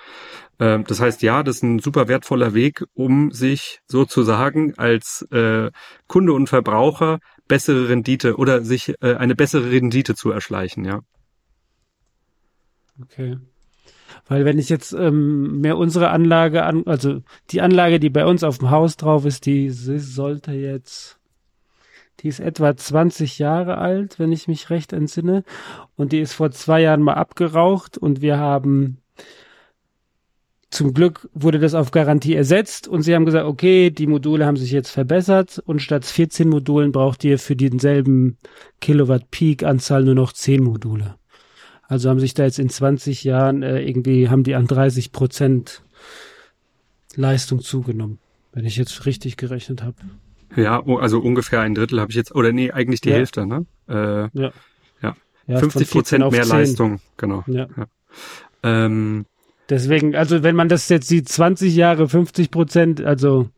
Äh, 0.59 0.81
das 0.81 1.01
heißt, 1.01 1.23
ja, 1.23 1.43
das 1.43 1.57
ist 1.57 1.63
ein 1.63 1.79
super 1.79 2.09
wertvoller 2.09 2.53
Weg, 2.53 2.85
um 2.93 3.33
sich 3.33 3.81
sozusagen 3.87 4.75
als 4.79 5.27
äh, 5.31 5.71
Kunde 6.07 6.35
und 6.35 6.49
Verbraucher 6.49 7.21
bessere 7.49 7.89
Rendite 7.89 8.37
oder 8.37 8.63
sich 8.63 8.95
äh, 9.01 9.15
eine 9.15 9.35
bessere 9.35 9.71
Rendite 9.71 10.15
zu 10.15 10.31
erschleichen, 10.31 10.85
ja. 10.85 11.01
Okay. 13.03 13.39
Weil 14.31 14.45
wenn 14.45 14.61
ich 14.61 14.69
jetzt 14.69 14.93
ähm, 14.93 15.61
mehr 15.61 15.77
unsere 15.77 16.11
Anlage 16.11 16.63
an, 16.63 16.85
also 16.87 17.21
die 17.51 17.63
Anlage, 17.63 17.99
die 17.99 18.11
bei 18.11 18.25
uns 18.25 18.45
auf 18.45 18.59
dem 18.59 18.71
Haus 18.71 18.97
drauf 18.97 19.25
ist, 19.27 19.45
die, 19.45 19.71
sollte 19.71 20.53
jetzt, 20.53 21.19
die 22.21 22.29
ist 22.29 22.39
etwa 22.39 22.77
20 22.77 23.41
Jahre 23.41 23.79
alt, 23.79 24.21
wenn 24.21 24.31
ich 24.31 24.47
mich 24.47 24.71
recht 24.71 24.93
entsinne. 24.93 25.43
Und 25.97 26.13
die 26.13 26.21
ist 26.21 26.33
vor 26.33 26.53
zwei 26.53 26.81
Jahren 26.81 27.03
mal 27.03 27.15
abgeraucht 27.15 27.99
und 27.99 28.21
wir 28.21 28.39
haben 28.39 28.99
zum 30.71 30.95
Glück 30.95 31.29
wurde 31.35 31.59
das 31.59 31.75
auf 31.75 31.91
Garantie 31.91 32.37
ersetzt 32.37 32.87
und 32.87 33.03
sie 33.03 33.17
haben 33.17 33.27
gesagt, 33.27 33.47
okay, 33.47 33.91
die 33.91 34.07
Module 34.07 34.47
haben 34.47 34.57
sich 34.57 34.71
jetzt 34.71 34.91
verbessert 34.91 35.61
und 35.67 35.83
statt 35.83 36.05
14 36.05 36.49
Modulen 36.49 36.93
braucht 36.93 37.25
ihr 37.25 37.41
für 37.41 37.57
denselben 37.57 38.39
Kilowatt 38.81 39.33
Peak 39.33 39.65
Anzahl 39.65 40.05
nur 40.05 40.15
noch 40.15 40.33
10 40.33 40.63
Module. 40.63 41.17
Also 41.91 42.09
haben 42.09 42.21
sich 42.21 42.35
da 42.35 42.45
jetzt 42.45 42.61
in 42.61 42.69
20 42.69 43.25
Jahren 43.25 43.65
äh, 43.65 43.83
irgendwie, 43.83 44.29
haben 44.29 44.45
die 44.45 44.55
an 44.55 44.69
30 44.69 45.11
Prozent 45.11 45.83
Leistung 47.17 47.63
zugenommen, 47.63 48.21
wenn 48.53 48.65
ich 48.65 48.77
jetzt 48.77 49.07
richtig 49.07 49.37
gerechnet 49.37 49.83
habe. 49.83 49.97
Ja, 50.55 50.87
also 50.87 51.19
ungefähr 51.19 51.63
ein 51.63 51.75
Drittel 51.75 52.01
habe 52.01 52.13
ich 52.13 52.17
jetzt, 52.17 52.33
oder 52.33 52.53
nee, 52.53 52.71
eigentlich 52.71 53.01
die 53.01 53.09
Ja. 53.09 53.17
Hälfte, 53.17 53.45
ne? 53.45 53.67
Äh, 53.89 54.29
Ja. 54.41 54.53
Ja. 55.03 55.17
Ja, 55.49 55.59
50 55.59 55.89
von 55.89 56.05
14 56.05 56.21
Prozent 56.21 56.31
mehr 56.31 56.43
10. 56.45 56.51
Leistung, 56.51 57.01
genau. 57.17 57.43
Ja. 57.49 57.67
Ähm, 58.63 59.27
Deswegen, 59.69 60.15
also 60.15 60.45
wenn 60.45 60.55
man 60.55 60.69
das 60.69 60.89
jetzt 60.91 61.09
sieht, 61.09 61.29
20 61.29 61.75
Jahre, 61.75 62.09
50 62.09 62.53
Prozent, 62.53 63.01
also 63.01 63.51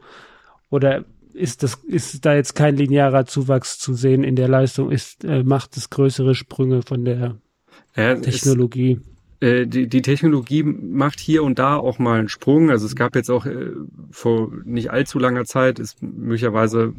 oder 0.70 1.05
ist 1.35 1.62
das, 1.62 1.74
ist 1.87 2.24
da 2.24 2.35
jetzt 2.35 2.55
kein 2.55 2.78
linearer 2.78 3.26
Zuwachs 3.26 3.78
zu 3.78 3.93
sehen 3.93 4.24
in 4.24 4.37
der 4.37 4.49
Leistung, 4.49 4.91
ist, 4.91 5.22
äh, 5.24 5.43
macht 5.43 5.76
es 5.76 5.91
größere 5.91 6.35
Sprünge 6.35 6.80
von 6.80 7.05
der 7.05 7.37
ja, 7.97 8.14
Technologie. 8.14 9.01
äh, 9.40 9.66
die, 9.66 9.88
die 9.88 10.03
Technologie 10.03 10.62
macht 10.62 11.20
hier 11.20 11.43
und 11.43 11.59
da 11.59 11.76
auch 11.76 11.99
mal 11.99 12.18
einen 12.18 12.28
Sprung. 12.28 12.70
Also 12.70 12.86
es 12.86 12.97
gab 12.97 13.14
jetzt 13.16 13.30
auch 13.30 13.47
äh, 13.47 13.70
vor 14.11 14.53
nicht 14.64 14.90
allzu 14.90 15.18
langer 15.18 15.45
Zeit, 15.45 15.78
ist 15.78 16.03
möglicherweise 16.03 16.95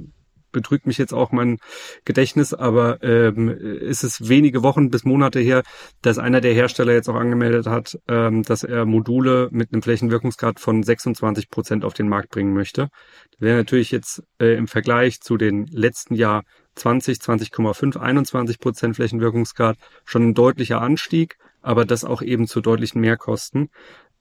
betrügt 0.53 0.87
mich 0.87 0.97
jetzt 0.97 1.13
auch 1.13 1.33
mein 1.33 1.57
Gedächtnis, 2.05 2.53
aber 2.53 3.03
ähm, 3.03 3.49
ist 3.49 4.03
es 4.03 4.29
wenige 4.29 4.63
Wochen 4.63 4.89
bis 4.89 5.03
Monate 5.03 5.41
her, 5.41 5.63
dass 6.01 6.17
einer 6.17 6.39
der 6.39 6.53
Hersteller 6.53 6.93
jetzt 6.93 7.09
auch 7.09 7.15
angemeldet 7.15 7.65
hat, 7.65 7.99
ähm, 8.07 8.43
dass 8.43 8.63
er 8.63 8.85
Module 8.85 9.49
mit 9.51 9.73
einem 9.73 9.81
Flächenwirkungsgrad 9.81 10.61
von 10.61 10.81
26 10.81 11.49
Prozent 11.49 11.83
auf 11.83 11.93
den 11.93 12.07
Markt 12.07 12.29
bringen 12.29 12.53
möchte. 12.53 12.87
Das 13.31 13.41
wäre 13.41 13.57
natürlich 13.57 13.91
jetzt 13.91 14.23
äh, 14.39 14.55
im 14.55 14.67
Vergleich 14.67 15.19
zu 15.19 15.35
den 15.35 15.65
letzten 15.65 16.15
Jahr 16.15 16.43
20, 16.75 17.17
20,5, 17.17 17.97
21 17.97 18.59
Prozent 18.59 18.95
Flächenwirkungsgrad 18.95 19.77
schon 20.05 20.29
ein 20.29 20.33
deutlicher 20.33 20.81
Anstieg, 20.81 21.37
aber 21.61 21.85
das 21.85 22.03
auch 22.03 22.21
eben 22.21 22.47
zu 22.47 22.61
deutlichen 22.61 23.01
Mehrkosten. 23.01 23.69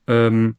Ähm, 0.07 0.55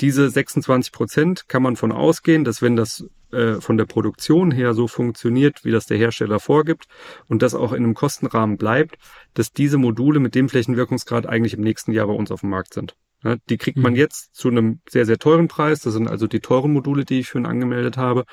diese 0.00 0.28
26 0.30 0.92
Prozent 0.92 1.48
kann 1.48 1.62
man 1.62 1.76
von 1.76 1.92
ausgehen, 1.92 2.44
dass 2.44 2.62
wenn 2.62 2.76
das 2.76 3.04
äh, 3.30 3.60
von 3.60 3.76
der 3.76 3.86
Produktion 3.86 4.50
her 4.50 4.74
so 4.74 4.88
funktioniert, 4.88 5.64
wie 5.64 5.70
das 5.70 5.86
der 5.86 5.98
Hersteller 5.98 6.40
vorgibt 6.40 6.86
und 7.28 7.42
das 7.42 7.54
auch 7.54 7.72
in 7.72 7.84
einem 7.84 7.94
Kostenrahmen 7.94 8.56
bleibt, 8.56 8.96
dass 9.34 9.52
diese 9.52 9.78
Module 9.78 10.20
mit 10.20 10.34
dem 10.34 10.48
Flächenwirkungsgrad 10.48 11.26
eigentlich 11.26 11.54
im 11.54 11.62
nächsten 11.62 11.92
Jahr 11.92 12.06
bei 12.06 12.14
uns 12.14 12.30
auf 12.30 12.40
dem 12.40 12.50
Markt 12.50 12.74
sind. 12.74 12.94
Ja, 13.24 13.36
die 13.48 13.56
kriegt 13.56 13.78
man 13.78 13.92
Mhm. 13.92 13.98
jetzt 13.98 14.34
zu 14.34 14.48
einem 14.48 14.80
sehr, 14.88 15.06
sehr 15.06 15.18
teuren 15.18 15.46
Preis. 15.46 15.80
Das 15.80 15.92
sind 15.92 16.08
also 16.08 16.26
die 16.26 16.40
teuren 16.40 16.72
Module, 16.72 17.04
die 17.04 17.20
ich 17.20 17.28
für 17.28 17.38
ihn 17.38 17.46
angemeldet 17.46 17.96
habe. 17.96 18.24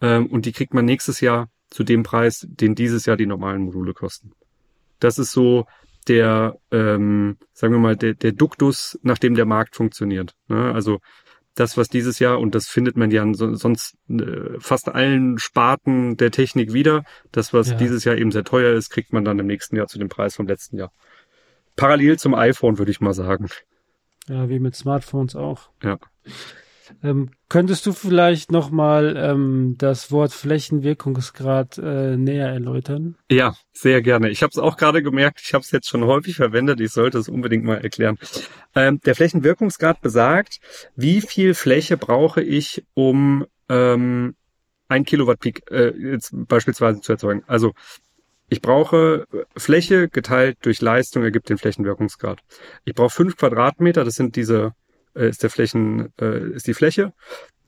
Ähm, 0.00 0.26
und 0.26 0.44
die 0.44 0.52
kriegt 0.52 0.74
man 0.74 0.84
nächstes 0.84 1.20
Jahr 1.20 1.48
zu 1.70 1.84
dem 1.84 2.02
Preis, 2.02 2.46
den 2.48 2.74
dieses 2.74 3.06
Jahr 3.06 3.16
die 3.16 3.26
normalen 3.26 3.62
Module 3.62 3.92
kosten. 3.94 4.32
Das 5.00 5.18
ist 5.18 5.32
so 5.32 5.66
der, 6.08 6.56
ähm, 6.70 7.36
sagen 7.52 7.74
wir 7.74 7.80
mal, 7.80 7.96
der, 7.96 8.14
der 8.14 8.32
Duktus, 8.32 8.98
nach 9.02 9.18
dem 9.18 9.34
der 9.34 9.44
Markt 9.44 9.74
funktioniert. 9.76 10.34
Ne? 10.48 10.72
Also 10.72 11.00
das, 11.54 11.76
was 11.76 11.88
dieses 11.88 12.18
Jahr, 12.18 12.38
und 12.38 12.54
das 12.54 12.68
findet 12.68 12.96
man 12.96 13.10
ja 13.10 13.22
an 13.22 13.34
so, 13.34 13.54
sonst 13.54 13.96
äh, 14.08 14.58
fast 14.60 14.88
allen 14.88 15.38
Sparten 15.38 16.16
der 16.16 16.30
Technik 16.30 16.72
wieder, 16.72 17.04
das, 17.32 17.52
was 17.52 17.70
Ja. 17.70 17.76
dieses 17.76 18.04
Jahr 18.04 18.16
eben 18.16 18.30
sehr 18.30 18.44
teuer 18.44 18.74
ist, 18.74 18.90
kriegt 18.90 19.12
man 19.12 19.24
dann 19.24 19.38
im 19.38 19.46
nächsten 19.46 19.74
Jahr 19.74 19.86
zu 19.86 19.98
dem 19.98 20.08
Preis 20.08 20.36
vom 20.36 20.46
letzten 20.46 20.76
Jahr. 20.76 20.92
Parallel 21.74 22.18
zum 22.18 22.34
iPhone, 22.34 22.78
würde 22.78 22.90
ich 22.90 23.00
mal 23.00 23.14
sagen. 23.14 23.48
Ja, 24.28 24.48
wie 24.48 24.58
mit 24.58 24.76
Smartphones 24.76 25.34
auch. 25.34 25.70
Ja. 25.82 25.98
Ähm, 27.02 27.30
könntest 27.48 27.86
du 27.86 27.92
vielleicht 27.92 28.50
nochmal 28.50 29.16
ähm, 29.16 29.74
das 29.78 30.10
Wort 30.10 30.32
Flächenwirkungsgrad 30.32 31.78
äh, 31.78 32.16
näher 32.16 32.48
erläutern? 32.48 33.16
Ja, 33.30 33.54
sehr 33.72 34.02
gerne. 34.02 34.30
Ich 34.30 34.42
habe 34.42 34.50
es 34.50 34.58
auch 34.58 34.76
gerade 34.76 35.02
gemerkt, 35.02 35.40
ich 35.42 35.54
habe 35.54 35.62
es 35.62 35.70
jetzt 35.70 35.88
schon 35.88 36.04
häufig 36.04 36.36
verwendet, 36.36 36.80
ich 36.80 36.92
sollte 36.92 37.18
es 37.18 37.28
unbedingt 37.28 37.64
mal 37.64 37.78
erklären. 37.78 38.18
Ähm, 38.74 39.00
der 39.04 39.14
Flächenwirkungsgrad 39.14 40.00
besagt, 40.00 40.58
wie 40.94 41.20
viel 41.20 41.54
Fläche 41.54 41.96
brauche 41.96 42.42
ich, 42.42 42.84
um 42.94 43.46
ähm, 43.68 44.34
ein 44.88 45.04
Kilowatt 45.04 45.40
Peak 45.40 45.70
äh, 45.70 45.92
jetzt 45.96 46.30
beispielsweise 46.32 47.00
zu 47.00 47.12
erzeugen. 47.12 47.42
Also 47.46 47.72
ich 48.48 48.62
brauche 48.62 49.26
Fläche 49.56 50.08
geteilt 50.08 50.58
durch 50.62 50.80
Leistung 50.80 51.24
ergibt 51.24 51.48
den 51.48 51.58
Flächenwirkungsgrad. 51.58 52.40
Ich 52.84 52.94
brauche 52.94 53.10
fünf 53.10 53.36
Quadratmeter, 53.36 54.04
das 54.04 54.14
sind 54.14 54.36
diese, 54.36 54.72
äh, 55.16 55.28
ist 55.28 55.42
der 55.42 55.50
Flächen, 55.50 56.12
äh, 56.20 56.50
ist 56.50 56.66
die 56.66 56.74
Fläche, 56.74 57.12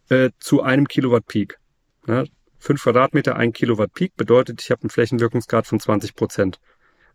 äh, 0.09 0.31
zu 0.39 0.63
einem 0.63 0.87
Kilowatt 0.87 1.27
Peak. 1.27 1.59
Ja, 2.07 2.25
fünf 2.59 2.83
Quadratmeter, 2.83 3.37
ein 3.37 3.53
Kilowatt 3.53 3.93
Peak 3.93 4.17
bedeutet, 4.17 4.63
ich 4.63 4.71
habe 4.71 4.83
einen 4.83 4.91
Flächenwirkungsgrad 4.91 5.67
von 5.67 5.81
20 5.81 6.15
Prozent. 6.15 6.61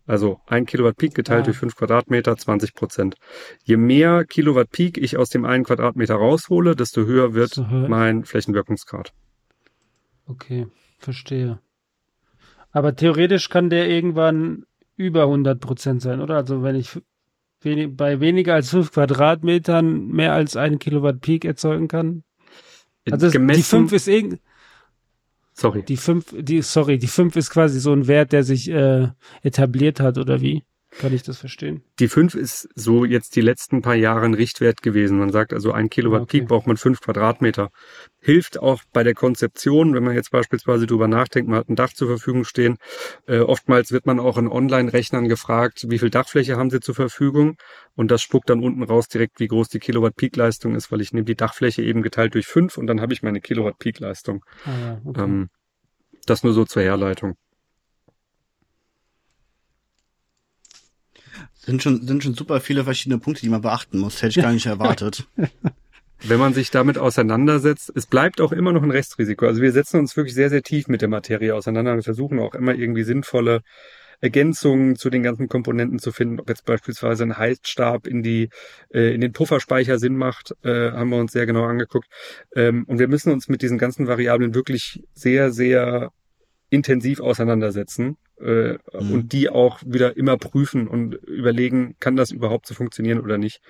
Also 0.06 0.40
ein 0.46 0.66
Kilowatt 0.66 0.96
Peak 0.98 1.14
geteilt 1.14 1.42
Ah. 1.42 1.44
durch 1.44 1.56
fünf 1.56 1.76
Quadratmeter, 1.76 2.36
20 2.36 2.74
Prozent. 2.74 3.16
Je 3.62 3.78
mehr 3.78 4.24
Kilowatt 4.26 4.70
Peak 4.70 4.98
ich 4.98 5.16
aus 5.16 5.30
dem 5.30 5.46
einen 5.46 5.64
Quadratmeter 5.64 6.14
raushole, 6.14 6.76
desto 6.76 7.04
höher 7.06 7.32
wird 7.32 7.54
So, 7.54 7.62
mein 7.64 8.24
Flächenwirkungsgrad. 8.24 9.12
Okay, 10.26 10.66
verstehe. 10.98 11.58
Aber 12.70 12.94
theoretisch 12.96 13.48
kann 13.48 13.70
der 13.70 13.88
irgendwann 13.88 14.64
über 14.96 15.22
100 15.22 15.60
Prozent 15.60 16.02
sein, 16.02 16.20
oder? 16.20 16.36
Also 16.36 16.62
wenn 16.62 16.76
ich 16.76 17.00
wenig, 17.64 17.96
bei 17.96 18.20
weniger 18.20 18.54
als 18.54 18.70
5 18.70 18.92
Quadratmetern 18.92 20.08
mehr 20.08 20.32
als 20.32 20.56
einen 20.56 20.78
Kilowatt 20.78 21.20
Peak 21.20 21.44
erzeugen 21.44 21.88
kann. 21.88 22.24
Also 23.10 23.26
es- 23.26 23.32
die 23.32 23.38
Gemessen, 23.38 23.62
5 23.62 23.92
ist 23.92 24.08
irgend, 24.08 24.40
sorry. 25.52 25.82
die 25.82 25.96
5, 25.96 26.34
die, 26.38 26.62
sorry, 26.62 26.98
die 26.98 27.06
5 27.06 27.36
ist 27.36 27.50
quasi 27.50 27.80
so 27.80 27.92
ein 27.92 28.06
Wert, 28.06 28.32
der 28.32 28.44
sich 28.44 28.70
äh, 28.70 29.08
etabliert 29.42 30.00
hat, 30.00 30.18
oder 30.18 30.40
wie? 30.40 30.64
Kann 30.98 31.12
ich 31.12 31.22
das 31.22 31.38
verstehen? 31.38 31.82
Die 31.98 32.08
5 32.08 32.34
ist 32.34 32.68
so 32.74 33.04
jetzt 33.04 33.34
die 33.34 33.40
letzten 33.40 33.82
paar 33.82 33.96
Jahre 33.96 34.24
ein 34.24 34.34
Richtwert 34.34 34.80
gewesen. 34.82 35.18
Man 35.18 35.32
sagt 35.32 35.52
also, 35.52 35.72
ein 35.72 35.90
Kilowatt 35.90 36.20
Ah, 36.20 36.22
okay. 36.22 36.38
Peak 36.38 36.48
braucht 36.48 36.66
man 36.66 36.76
5 36.76 37.00
Quadratmeter. 37.00 37.70
Hilft 38.20 38.60
auch 38.60 38.82
bei 38.92 39.02
der 39.02 39.14
Konzeption, 39.14 39.94
wenn 39.94 40.04
man 40.04 40.14
jetzt 40.14 40.30
beispielsweise 40.30 40.86
drüber 40.86 41.08
nachdenkt, 41.08 41.50
man 41.50 41.58
hat 41.58 41.68
ein 41.68 41.76
Dach 41.76 41.92
zur 41.92 42.08
Verfügung 42.08 42.44
stehen. 42.44 42.76
Äh, 43.26 43.40
oftmals 43.40 43.90
wird 43.90 44.06
man 44.06 44.20
auch 44.20 44.38
in 44.38 44.48
Online-Rechnern 44.48 45.28
gefragt, 45.28 45.86
wie 45.88 45.98
viel 45.98 46.10
Dachfläche 46.10 46.56
haben 46.56 46.70
sie 46.70 46.80
zur 46.80 46.94
Verfügung? 46.94 47.56
Und 47.96 48.10
das 48.10 48.22
spuckt 48.22 48.48
dann 48.48 48.62
unten 48.62 48.82
raus 48.82 49.08
direkt, 49.08 49.40
wie 49.40 49.48
groß 49.48 49.68
die 49.68 49.80
Kilowatt 49.80 50.14
Peak 50.16 50.36
Leistung 50.36 50.74
ist, 50.74 50.92
weil 50.92 51.00
ich 51.00 51.12
nehme 51.12 51.24
die 51.24 51.36
Dachfläche 51.36 51.82
eben 51.82 52.02
geteilt 52.02 52.34
durch 52.34 52.46
5 52.46 52.78
und 52.78 52.86
dann 52.86 53.00
habe 53.00 53.12
ich 53.12 53.22
meine 53.22 53.40
Kilowatt 53.40 53.78
Peak 53.78 53.98
Leistung. 53.98 54.44
Ah, 54.64 54.98
okay. 55.04 55.22
Ähm, 55.22 55.48
das 56.26 56.42
nur 56.42 56.52
so 56.52 56.64
zur 56.64 56.82
Herleitung. 56.82 57.34
Sind 61.66 61.82
schon, 61.82 62.06
sind 62.06 62.22
schon 62.22 62.34
super 62.34 62.60
viele 62.60 62.84
verschiedene 62.84 63.18
Punkte, 63.18 63.42
die 63.42 63.48
man 63.48 63.62
beachten 63.62 63.98
muss. 63.98 64.22
Hätte 64.22 64.38
ich 64.38 64.44
gar 64.44 64.52
nicht 64.52 64.66
erwartet. 64.66 65.26
wenn 66.22 66.38
man 66.38 66.54
sich 66.54 66.70
damit 66.70 66.98
auseinandersetzt, 66.98 67.92
es 67.94 68.06
bleibt 68.06 68.40
auch 68.40 68.52
immer 68.52 68.72
noch 68.72 68.82
ein 68.82 68.90
Restrisiko. 68.90 69.46
Also 69.46 69.62
wir 69.62 69.72
setzen 69.72 70.00
uns 70.00 70.16
wirklich 70.16 70.34
sehr, 70.34 70.50
sehr 70.50 70.62
tief 70.62 70.88
mit 70.88 71.00
der 71.00 71.08
Materie 71.08 71.54
auseinander 71.54 71.92
und 71.92 72.02
versuchen 72.02 72.38
auch 72.38 72.54
immer 72.54 72.74
irgendwie 72.74 73.04
sinnvolle 73.04 73.62
Ergänzungen 74.20 74.96
zu 74.96 75.10
den 75.10 75.22
ganzen 75.22 75.48
Komponenten 75.48 75.98
zu 75.98 76.12
finden. 76.12 76.40
Ob 76.40 76.48
jetzt 76.48 76.64
beispielsweise 76.64 77.24
ein 77.24 77.36
Heizstab 77.36 78.06
in 78.06 78.22
die 78.22 78.48
äh, 78.92 79.14
in 79.14 79.20
den 79.20 79.32
Pufferspeicher 79.32 79.98
Sinn 79.98 80.16
macht, 80.16 80.54
äh, 80.62 80.92
haben 80.92 81.10
wir 81.10 81.18
uns 81.18 81.32
sehr 81.32 81.46
genau 81.46 81.64
angeguckt. 81.64 82.08
Ähm, 82.54 82.84
und 82.86 82.98
wir 82.98 83.08
müssen 83.08 83.32
uns 83.32 83.48
mit 83.48 83.62
diesen 83.62 83.78
ganzen 83.78 84.06
Variablen 84.06 84.54
wirklich 84.54 85.02
sehr, 85.14 85.50
sehr 85.50 86.10
intensiv 86.74 87.20
auseinandersetzen 87.20 88.16
äh, 88.40 88.72
Mhm. 88.92 89.12
und 89.12 89.32
die 89.32 89.48
auch 89.48 89.80
wieder 89.86 90.16
immer 90.16 90.36
prüfen 90.36 90.88
und 90.88 91.14
überlegen, 91.14 91.94
kann 92.00 92.16
das 92.16 92.30
überhaupt 92.32 92.66
so 92.66 92.74
funktionieren 92.74 93.20
oder 93.20 93.38
nicht. 93.38 93.60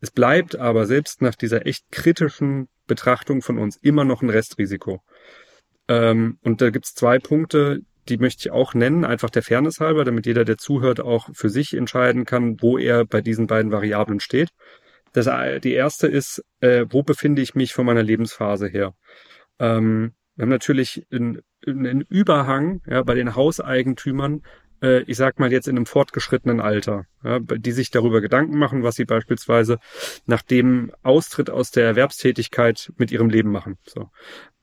Es 0.00 0.10
bleibt 0.10 0.56
aber 0.56 0.86
selbst 0.86 1.20
nach 1.20 1.34
dieser 1.34 1.66
echt 1.66 1.84
kritischen 1.90 2.68
Betrachtung 2.86 3.42
von 3.42 3.58
uns 3.58 3.76
immer 3.76 4.04
noch 4.04 4.22
ein 4.22 4.30
Restrisiko. 4.30 5.00
Ähm, 5.88 6.38
und 6.42 6.60
da 6.60 6.70
gibt's 6.70 6.94
zwei 6.94 7.18
Punkte, 7.18 7.80
die 8.08 8.18
möchte 8.18 8.48
ich 8.48 8.52
auch 8.52 8.74
nennen, 8.74 9.04
einfach 9.04 9.30
der 9.30 9.42
Fairness 9.42 9.80
halber, 9.80 10.04
damit 10.04 10.26
jeder, 10.26 10.44
der 10.44 10.58
zuhört, 10.58 11.00
auch 11.00 11.28
für 11.32 11.48
sich 11.48 11.74
entscheiden 11.74 12.24
kann, 12.24 12.60
wo 12.60 12.78
er 12.78 13.04
bei 13.04 13.20
diesen 13.20 13.46
beiden 13.46 13.72
Variablen 13.72 14.20
steht. 14.20 14.50
Das, 15.12 15.28
die 15.62 15.72
erste 15.72 16.06
ist, 16.06 16.42
äh, 16.60 16.86
wo 16.90 17.02
befinde 17.02 17.40
ich 17.40 17.54
mich 17.54 17.72
von 17.72 17.86
meiner 17.86 18.02
Lebensphase 18.02 18.66
her? 18.66 18.94
Ähm, 19.58 20.12
wir 20.36 20.42
haben 20.42 20.50
natürlich 20.50 21.06
einen, 21.12 21.40
einen 21.66 22.02
Überhang 22.02 22.80
ja, 22.86 23.02
bei 23.02 23.14
den 23.14 23.34
Hauseigentümern, 23.34 24.42
äh, 24.82 25.02
ich 25.02 25.16
sag 25.16 25.38
mal 25.38 25.52
jetzt 25.52 25.68
in 25.68 25.76
einem 25.76 25.86
fortgeschrittenen 25.86 26.60
Alter, 26.60 27.06
ja, 27.22 27.38
die 27.40 27.72
sich 27.72 27.90
darüber 27.90 28.20
Gedanken 28.20 28.58
machen, 28.58 28.82
was 28.82 28.96
sie 28.96 29.04
beispielsweise 29.04 29.78
nach 30.26 30.42
dem 30.42 30.92
Austritt 31.02 31.50
aus 31.50 31.70
der 31.70 31.86
Erwerbstätigkeit 31.86 32.92
mit 32.96 33.10
ihrem 33.10 33.30
Leben 33.30 33.50
machen. 33.50 33.78
So. 33.86 34.10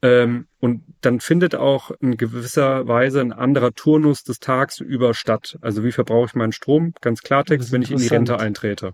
Ähm, 0.01 0.47
und 0.59 0.83
dann 1.01 1.19
findet 1.19 1.55
auch 1.55 1.91
in 1.99 2.17
gewisser 2.17 2.87
Weise 2.87 3.21
ein 3.21 3.33
anderer 3.33 3.73
Turnus 3.73 4.23
des 4.23 4.39
Tags 4.39 4.79
über 4.79 5.13
statt. 5.13 5.57
Also 5.61 5.83
wie 5.83 5.91
verbrauche 5.91 6.27
ich 6.27 6.35
meinen 6.35 6.51
Strom? 6.51 6.93
Ganz 7.01 7.21
Klartext, 7.21 7.71
wenn 7.71 7.81
ich 7.81 7.91
in 7.91 7.97
die. 7.97 8.07
Rente 8.07 8.39
eintrete. 8.39 8.93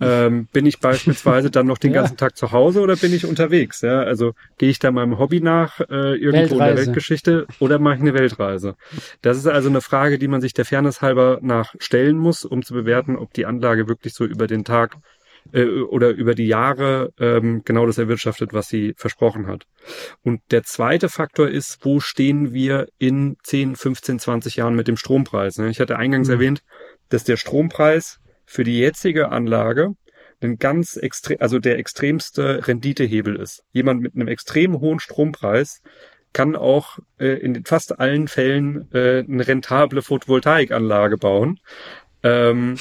Ähm, 0.00 0.48
bin 0.52 0.66
ich 0.66 0.80
beispielsweise 0.80 1.50
dann 1.50 1.66
noch 1.66 1.78
den 1.78 1.92
Ja. 1.94 2.00
ganzen 2.02 2.16
Tag 2.16 2.36
zu 2.36 2.52
Hause 2.52 2.80
oder 2.80 2.96
bin 2.96 3.12
ich 3.12 3.24
unterwegs? 3.24 3.80
Ja, 3.80 4.00
also 4.02 4.32
gehe 4.58 4.70
ich 4.70 4.78
da 4.78 4.90
meinem 4.90 5.18
Hobby 5.18 5.40
nach 5.40 5.80
äh, 5.80 6.14
irgendwo 6.16 6.54
in 6.54 6.58
der 6.58 6.58
Weltreise. 6.58 6.86
Weltgeschichte 6.86 7.46
oder 7.60 7.78
mache 7.78 7.94
ich 7.96 8.00
eine 8.00 8.14
Weltreise? 8.14 8.74
Das 9.22 9.36
ist 9.36 9.46
also 9.46 9.68
eine 9.68 9.80
Frage, 9.80 10.18
die 10.18 10.28
man 10.28 10.40
sich 10.40 10.52
der 10.52 10.64
Fairness 10.64 11.00
halber 11.02 11.38
nach 11.42 11.74
stellen 11.78 12.18
muss, 12.18 12.44
um 12.44 12.62
zu 12.62 12.74
bewerten, 12.74 13.16
ob 13.16 13.32
die 13.32 13.46
Anlage 13.46 13.88
wirklich 13.88 14.14
so 14.14 14.24
über 14.24 14.46
den 14.46 14.64
Tag 14.64 14.96
äh, 15.52 15.64
oder 15.66 16.10
über 16.10 16.34
die 16.34 16.46
Jahre 16.46 17.12
ähm, 17.20 17.62
genau 17.64 17.86
das 17.86 17.98
erwirtschaftet, 17.98 18.52
was 18.52 18.68
sie 18.68 18.94
versprochen 18.96 19.46
hat. 19.46 19.64
Und 20.22 20.40
der 20.50 20.64
zweite 20.64 21.08
Faktor 21.08 21.48
ist, 21.48 21.78
wo 21.84 22.00
stehen 22.00 22.52
wir 22.52 22.88
in 22.98 23.36
10, 23.42 23.76
15, 23.76 24.18
20 24.18 24.56
Jahren 24.56 24.74
mit 24.74 24.88
dem 24.88 24.96
Strompreis? 24.96 25.58
ne? 25.58 25.68
Ich 25.68 25.80
hatte 25.80 25.96
eingangs 25.96 26.28
Mhm. 26.28 26.34
erwähnt, 26.34 26.62
dass 27.10 27.24
der 27.24 27.36
Strompreis 27.36 28.18
für 28.46 28.64
die 28.64 28.78
jetzige 28.78 29.30
Anlage 29.30 29.94
ein 30.40 30.58
ganz 30.58 30.96
extrem, 30.96 31.38
also 31.40 31.58
der 31.58 31.78
extremste 31.78 32.66
Renditehebel 32.66 33.36
ist. 33.36 33.64
Jemand 33.72 34.00
mit 34.02 34.14
einem 34.14 34.28
extrem 34.28 34.80
hohen 34.80 35.00
Strompreis 35.00 35.80
kann 36.32 36.56
auch 36.56 36.98
äh, 37.18 37.38
in 37.38 37.64
fast 37.64 37.98
allen 37.98 38.28
Fällen 38.28 38.88
äh, 38.92 39.24
eine 39.26 39.46
rentable 39.46 40.02
Photovoltaikanlage 40.02 41.16
bauen. 41.16 41.60
Ähm, 42.22 42.76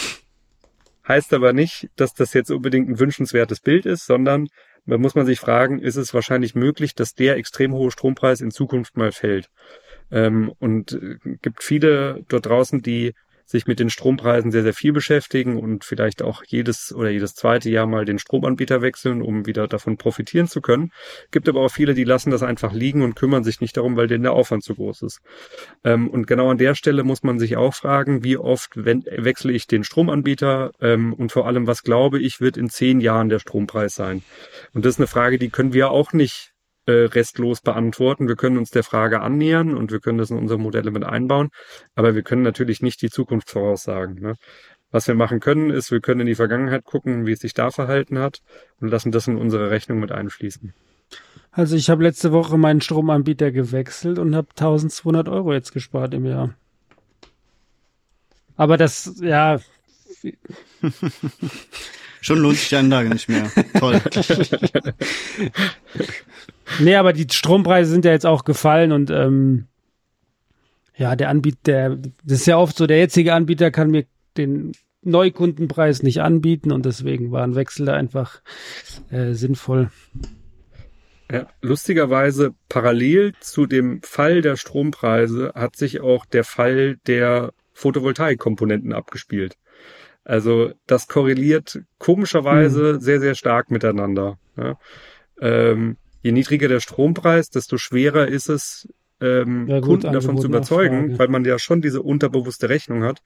heißt 1.07 1.34
aber 1.34 1.53
nicht, 1.53 1.89
dass 1.95 2.14
das 2.14 2.34
jetzt 2.34 2.49
unbedingt 2.49 2.89
ein 2.89 2.99
wünschenswertes 2.99 3.59
Bild 3.59 3.86
ist, 3.86 4.05
sondern 4.05 4.47
da 4.86 4.97
muss 4.97 5.16
man 5.16 5.26
sich 5.26 5.39
fragen, 5.39 5.80
ist 5.80 5.95
es 5.95 6.14
wahrscheinlich 6.14 6.55
möglich, 6.55 6.93
dass 6.95 7.14
der 7.14 7.38
extrem 7.38 7.74
hohe 7.74 7.91
Strompreis 7.91 8.41
in 8.41 8.51
Zukunft 8.51 8.97
mal 8.97 9.11
fällt? 9.11 9.49
Ähm, 10.11 10.51
und 10.59 10.93
äh, 10.93 11.38
gibt 11.41 11.64
viele 11.64 12.26
dort 12.28 12.47
draußen, 12.47 12.82
die 12.82 13.14
sich 13.46 13.68
mit 13.68 13.80
den 13.80 13.89
Strompreisen 13.89 14.52
sehr, 14.52 14.64
sehr 14.64 14.74
viel 14.74 14.94
beschäftigen 14.94 15.58
und 15.58 15.84
vielleicht 15.84 16.22
auch 16.22 16.44
jedes 16.46 16.94
oder 16.94 17.10
jedes 17.10 17.36
zweite 17.36 17.70
Jahr 17.70 17.88
mal 17.88 18.06
den 18.06 18.20
Stromanbieter 18.20 18.82
wechseln, 18.82 19.22
um 19.22 19.46
wieder 19.46 19.68
davon 19.68 19.98
profitieren 19.98 20.48
zu 20.48 20.62
können. 20.62 20.91
Gibt 21.32 21.50
aber 21.50 21.62
auch 21.62 21.72
viele, 21.72 21.94
die 21.94 22.04
lassen 22.04 22.32
das 22.32 22.44
einfach 22.44 22.74
liegen 22.74 23.02
und 23.02 23.16
kümmern 23.16 23.44
sich 23.44 23.62
nicht 23.62 23.78
darum, 23.78 23.98
weil 23.98 24.08
denen 24.08 24.24
der 24.24 24.34
Aufwand 24.34 24.64
zu 24.64 24.76
groß 24.76 25.02
ist. 25.04 25.20
Ähm, 25.84 26.10
und 26.10 26.28
genau 26.28 26.50
an 26.50 26.58
der 26.58 26.76
Stelle 26.76 27.04
muss 27.04 27.24
man 27.24 27.39
sich 27.39 27.58
auch 27.58 27.74
fragen, 27.74 28.24
wie 28.24 28.38
oft 28.38 28.72
wenn, 28.76 29.04
wechsle 29.06 29.52
ich 29.52 29.68
den 29.68 29.84
Stromanbieter 29.84 30.72
ähm, 30.82 31.14
und 31.14 31.32
vor 31.32 31.48
allem, 31.48 31.68
was 31.68 31.84
glaube 31.84 32.20
ich, 32.20 32.41
wird 32.41 32.58
in 32.58 32.70
zehn 32.70 33.02
Jahren 33.02 33.30
der 33.30 33.39
Strompreis 33.39 33.96
sein? 33.96 34.24
Und 34.74 34.86
das 34.86 34.96
ist 34.96 35.00
eine 35.00 35.08
Frage, 35.08 35.38
die 35.38 35.50
können 35.50 35.74
wir 35.74 35.91
auch 35.91 36.14
nicht 36.14 36.53
äh, 36.86 37.05
restlos 37.05 37.61
beantworten. 37.61 38.27
Wir 38.27 38.36
können 38.36 38.57
uns 38.57 38.71
der 38.71 38.84
Frage 38.84 39.21
annähern 39.21 39.75
und 39.75 39.91
wir 39.91 39.99
können 39.99 40.17
das 40.17 40.31
in 40.31 40.38
unsere 40.38 40.59
Modelle 40.59 40.91
mit 40.91 41.03
einbauen, 41.03 41.49
aber 41.95 42.15
wir 42.15 42.23
können 42.23 42.41
natürlich 42.41 42.81
nicht 42.81 43.01
die 43.01 43.09
Zukunft 43.09 43.49
voraussagen. 43.49 44.21
Ne? 44.21 44.36
Was 44.91 45.07
wir 45.07 45.15
machen 45.15 45.39
können, 45.39 45.69
ist, 45.69 45.91
wir 45.91 46.01
können 46.01 46.21
in 46.21 46.27
die 46.27 46.36
Vergangenheit 46.36 46.84
gucken, 46.84 47.25
wie 47.25 47.31
es 47.31 47.39
sich 47.39 47.53
da 47.53 47.71
verhalten 47.71 48.19
hat 48.19 48.39
und 48.79 48.89
lassen 48.89 49.11
das 49.11 49.27
in 49.27 49.38
unsere 49.38 49.71
Rechnung 49.71 49.99
mit 49.99 50.11
einfließen. 50.11 50.73
Also 51.51 51.75
ich 51.75 51.89
habe 51.89 52.03
letzte 52.03 52.31
Woche 52.31 52.57
meinen 52.57 52.81
Stromanbieter 52.81 53.51
gewechselt 53.51 54.19
und 54.19 54.36
habe 54.36 54.49
1200 54.49 55.29
Euro 55.29 55.53
jetzt 55.53 55.71
gespart 55.71 56.13
im 56.13 56.25
Jahr. 56.25 56.53
Aber 58.55 58.77
das, 58.77 59.19
ja. 59.21 59.59
Schon 62.24 62.39
lohnt 62.39 62.55
sich 62.55 62.69
die 62.69 62.78
Anlage 62.78 63.09
nicht 63.09 63.28
mehr. 63.28 63.51
Toll. 63.78 63.99
nee, 66.80 66.95
aber 66.95 67.11
die 67.11 67.28
Strompreise 67.30 67.91
sind 67.91 68.05
ja 68.05 68.11
jetzt 68.11 68.26
auch 68.26 68.45
gefallen 68.45 68.93
und 68.93 69.09
ähm, 69.09 69.67
ja, 70.95 71.17
der 71.17 71.28
Anbieter, 71.28 71.59
der, 71.65 71.89
das 72.24 72.39
ist 72.39 72.45
ja 72.45 72.57
oft 72.57 72.78
so, 72.78 72.88
der 72.88 72.99
jetzige 72.99 73.34
Anbieter 73.34 73.71
kann 73.71 73.91
mir 73.91 74.05
den 74.38 74.71
Neukundenpreis 75.01 76.01
nicht 76.01 76.21
anbieten 76.21 76.71
und 76.71 76.86
deswegen 76.86 77.34
war 77.34 77.43
ein 77.43 77.55
Wechsel 77.55 77.88
da 77.88 77.93
einfach 77.93 78.41
äh, 79.11 79.34
sinnvoll. 79.34 79.91
Ja, 81.30 81.47
lustigerweise 81.61 82.53
parallel 82.69 83.34
zu 83.41 83.65
dem 83.65 84.01
Fall 84.01 84.41
der 84.41 84.55
Strompreise 84.55 85.51
hat 85.55 85.76
sich 85.76 85.99
auch 85.99 86.26
der 86.26 86.45
Fall 86.45 86.99
der 87.05 87.51
Photovoltaikkomponenten 87.74 88.93
abgespielt. 88.93 89.57
Also 90.26 90.71
das 90.88 91.07
korreliert 91.07 91.82
komischerweise 91.97 92.93
hm. 92.93 92.99
sehr, 93.01 93.19
sehr 93.19 93.36
stark 93.36 93.71
miteinander. 93.71 94.38
Ja. 94.55 94.78
Ähm, 95.41 95.97
je 96.21 96.32
niedriger 96.32 96.69
der 96.69 96.80
Strompreis, 96.80 97.49
desto 97.49 97.78
schwerer 97.78 98.28
ist 98.28 98.47
es, 98.49 98.88
ähm, 99.19 99.67
ja, 99.67 99.80
gut, 99.80 100.01
Kunden 100.01 100.13
davon 100.13 100.38
zu 100.38 100.47
überzeugen, 100.47 100.95
Nachfrage. 100.95 101.19
weil 101.19 101.28
man 101.28 101.45
ja 101.45 101.59
schon 101.59 101.82
diese 101.82 102.01
unterbewusste 102.01 102.69
Rechnung 102.69 103.03
hat, 103.03 103.21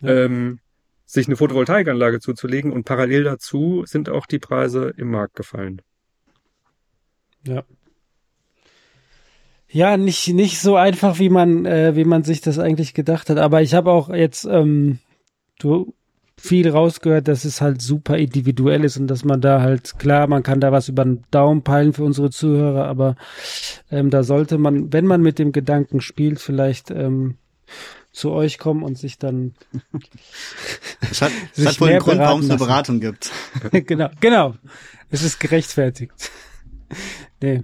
ja. 0.00 0.24
ähm, 0.24 0.60
sich 1.04 1.26
eine 1.26 1.36
Photovoltaikanlage 1.36 2.20
zuzulegen 2.20 2.72
und 2.72 2.84
parallel 2.84 3.24
dazu 3.24 3.84
sind 3.86 4.08
auch 4.08 4.26
die 4.26 4.38
Preise 4.38 4.94
im 4.96 5.10
Markt 5.10 5.36
gefallen. 5.36 5.82
Ja. 7.46 7.64
Ja, 9.68 9.96
nicht, 9.96 10.28
nicht 10.28 10.60
so 10.60 10.76
einfach, 10.76 11.18
wie 11.18 11.30
man, 11.30 11.64
äh, 11.64 11.96
wie 11.96 12.04
man 12.04 12.24
sich 12.24 12.40
das 12.42 12.58
eigentlich 12.58 12.92
gedacht 12.92 13.30
hat. 13.30 13.38
Aber 13.38 13.62
ich 13.62 13.72
habe 13.74 13.90
auch 13.90 14.10
jetzt 14.10 14.44
ähm, 14.44 14.98
du, 15.58 15.94
viel 16.42 16.68
rausgehört, 16.68 17.28
dass 17.28 17.44
es 17.44 17.60
halt 17.60 17.80
super 17.80 18.18
individuell 18.18 18.82
ist 18.82 18.96
und 18.96 19.06
dass 19.06 19.24
man 19.24 19.40
da 19.40 19.60
halt, 19.60 20.00
klar, 20.00 20.26
man 20.26 20.42
kann 20.42 20.58
da 20.58 20.72
was 20.72 20.88
über 20.88 21.04
den 21.04 21.22
Daumen 21.30 21.62
peilen 21.62 21.92
für 21.92 22.02
unsere 22.02 22.30
Zuhörer, 22.30 22.86
aber 22.86 23.14
ähm, 23.92 24.10
da 24.10 24.24
sollte 24.24 24.58
man, 24.58 24.92
wenn 24.92 25.06
man 25.06 25.22
mit 25.22 25.38
dem 25.38 25.52
Gedanken 25.52 26.00
spielt, 26.00 26.40
vielleicht 26.40 26.90
ähm, 26.90 27.36
zu 28.10 28.32
euch 28.32 28.58
kommen 28.58 28.82
und 28.82 28.98
sich 28.98 29.18
dann. 29.18 29.54
Es 31.10 31.20
hat, 31.20 31.32
es 31.56 31.66
hat 31.66 31.80
wohl 31.80 31.90
einen 31.90 31.98
Grund, 31.98 32.18
warum 32.18 32.40
es 32.40 32.48
eine 32.48 32.58
Beratung 32.58 33.00
gibt. 33.00 33.30
genau, 33.72 34.08
genau. 34.20 34.54
Es 35.10 35.22
ist 35.22 35.40
gerechtfertigt. 35.40 36.12
nee. 37.40 37.62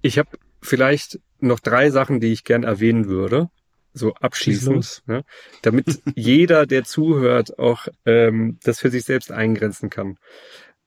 Ich 0.00 0.18
habe 0.18 0.28
vielleicht 0.60 1.20
noch 1.40 1.60
drei 1.60 1.90
Sachen, 1.90 2.20
die 2.20 2.32
ich 2.32 2.44
gern 2.44 2.64
erwähnen 2.64 3.06
würde, 3.06 3.50
so 3.94 4.12
abschließend, 4.14 5.02
ne, 5.06 5.24
damit 5.62 5.86
jeder, 6.14 6.66
der 6.66 6.84
zuhört, 6.84 7.58
auch 7.58 7.88
ähm, 8.04 8.58
das 8.62 8.80
für 8.80 8.90
sich 8.90 9.04
selbst 9.04 9.32
eingrenzen 9.32 9.88
kann. 9.88 10.18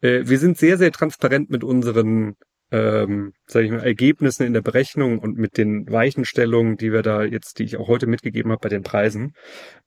Äh, 0.01 0.23
wir 0.25 0.37
sind 0.37 0.57
sehr, 0.57 0.77
sehr 0.77 0.91
transparent 0.91 1.49
mit 1.49 1.63
unseren 1.63 2.35
ähm, 2.71 3.33
sage 3.45 3.65
ich 3.65 3.71
mal, 3.71 3.83
Ergebnissen 3.83 4.45
in 4.45 4.53
der 4.53 4.61
Berechnung 4.61 5.19
und 5.19 5.37
mit 5.37 5.57
den 5.57 5.89
Weichenstellungen, 5.89 6.77
die 6.77 6.91
wir 6.91 7.01
da 7.01 7.23
jetzt, 7.23 7.59
die 7.59 7.63
ich 7.63 7.77
auch 7.77 7.87
heute 7.87 8.07
mitgegeben 8.07 8.51
habe 8.51 8.61
bei 8.61 8.69
den 8.69 8.83
Preisen. 8.83 9.35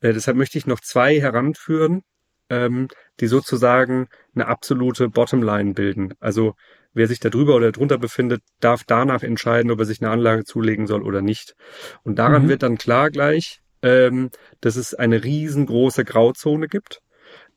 Äh, 0.01 0.12
deshalb 0.14 0.37
möchte 0.37 0.57
ich 0.57 0.66
noch 0.66 0.81
zwei 0.81 1.21
heranführen, 1.21 2.03
ähm, 2.49 2.89
die 3.21 3.27
sozusagen 3.27 4.09
eine 4.35 4.47
absolute 4.47 5.09
Bottomline 5.09 5.75
bilden. 5.75 6.14
Also 6.21 6.55
Wer 6.93 7.07
sich 7.07 7.20
da 7.20 7.28
drüber 7.28 7.55
oder 7.55 7.72
drunter 7.72 7.99
befindet, 7.99 8.43
darf 8.59 8.82
danach 8.84 9.22
entscheiden, 9.22 9.70
ob 9.70 9.78
er 9.78 9.84
sich 9.84 10.03
eine 10.03 10.11
Anlage 10.11 10.45
zulegen 10.45 10.86
soll 10.86 11.03
oder 11.03 11.22
nicht. 11.22 11.55
Und 12.03 12.18
daran 12.18 12.45
mhm. 12.45 12.49
wird 12.49 12.62
dann 12.62 12.78
klar 12.78 13.11
gleich, 13.11 13.61
ähm, 13.82 14.30
dass 14.61 14.76
es 14.76 14.95
eine 14.95 15.22
riesengroße 15.22 16.05
Grauzone 16.05 16.66
gibt. 16.66 17.01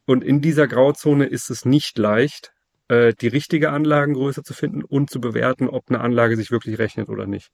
Und 0.06 0.24
in 0.24 0.42
dieser 0.42 0.68
Grauzone 0.68 1.26
ist 1.26 1.50
es 1.50 1.66
nicht 1.66 1.98
leicht, 1.98 2.52
äh, 2.90 3.14
die 3.20 3.28
richtige 3.28 3.72
Anlagengröße 3.72 4.44
zu 4.44 4.54
finden 4.54 4.84
und 4.84 5.10
zu 5.10 5.20
bewerten, 5.20 5.68
ob 5.68 5.90
eine 5.90 6.02
Anlage 6.02 6.36
sich 6.36 6.52
wirklich 6.52 6.78
rechnet 6.78 7.10
oder 7.10 7.26
nicht. 7.26 7.50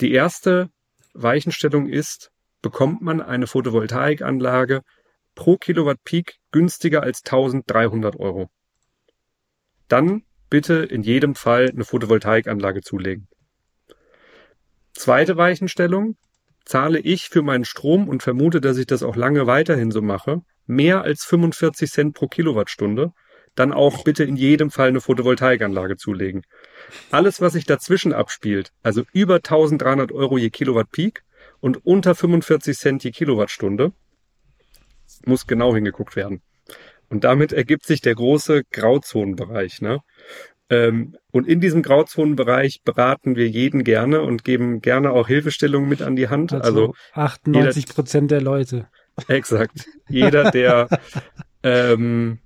Die 0.00 0.12
erste 0.12 0.68
Weichenstellung 1.12 1.88
ist, 1.88 2.30
bekommt 2.62 3.02
man 3.02 3.20
eine 3.20 3.46
Photovoltaikanlage 3.46 4.80
pro 5.34 5.56
Kilowatt 5.56 5.98
Peak 6.04 6.36
günstiger 6.52 7.02
als 7.02 7.22
1300 7.24 8.16
Euro. 8.16 8.48
Dann 9.88 10.22
bitte 10.52 10.84
in 10.84 11.02
jedem 11.02 11.34
Fall 11.34 11.70
eine 11.70 11.82
Photovoltaikanlage 11.82 12.82
zulegen. 12.82 13.26
Zweite 14.92 15.38
Weichenstellung. 15.38 16.16
Zahle 16.66 16.98
ich 16.98 17.30
für 17.30 17.40
meinen 17.40 17.64
Strom 17.64 18.06
und 18.06 18.22
vermute, 18.22 18.60
dass 18.60 18.76
ich 18.76 18.86
das 18.86 19.02
auch 19.02 19.16
lange 19.16 19.46
weiterhin 19.46 19.90
so 19.90 20.02
mache, 20.02 20.42
mehr 20.66 21.04
als 21.04 21.24
45 21.24 21.90
Cent 21.90 22.14
pro 22.14 22.28
Kilowattstunde, 22.28 23.12
dann 23.54 23.72
auch 23.72 24.04
bitte 24.04 24.24
in 24.24 24.36
jedem 24.36 24.70
Fall 24.70 24.88
eine 24.88 25.00
Photovoltaikanlage 25.00 25.96
zulegen. 25.96 26.42
Alles, 27.10 27.40
was 27.40 27.54
sich 27.54 27.64
dazwischen 27.64 28.12
abspielt, 28.12 28.72
also 28.82 29.04
über 29.14 29.36
1300 29.36 30.12
Euro 30.12 30.36
je 30.36 30.50
Kilowatt 30.50 30.90
Peak 30.92 31.24
und 31.60 31.86
unter 31.86 32.14
45 32.14 32.76
Cent 32.76 33.04
je 33.04 33.10
Kilowattstunde, 33.10 33.92
muss 35.24 35.46
genau 35.46 35.74
hingeguckt 35.74 36.14
werden. 36.14 36.42
Und 37.08 37.24
damit 37.24 37.52
ergibt 37.52 37.84
sich 37.84 38.00
der 38.00 38.14
große 38.14 38.62
Grauzonenbereich. 38.70 39.82
Ne? 39.82 40.00
Ähm, 40.70 41.16
und 41.30 41.46
in 41.46 41.60
diesem 41.60 41.82
Grauzonenbereich 41.82 42.82
beraten 42.82 43.36
wir 43.36 43.48
jeden 43.48 43.84
gerne 43.84 44.22
und 44.22 44.44
geben 44.44 44.80
gerne 44.80 45.10
auch 45.10 45.28
Hilfestellungen 45.28 45.88
mit 45.88 46.00
an 46.02 46.16
die 46.16 46.28
Hand. 46.28 46.52
Also, 46.52 46.64
also 46.64 46.94
98 47.12 47.88
Prozent 47.88 48.30
der 48.30 48.40
Leute. 48.40 48.88
Exakt. 49.28 49.86
Jeder, 50.08 50.50
der 50.50 50.88
ähm, 51.62 52.38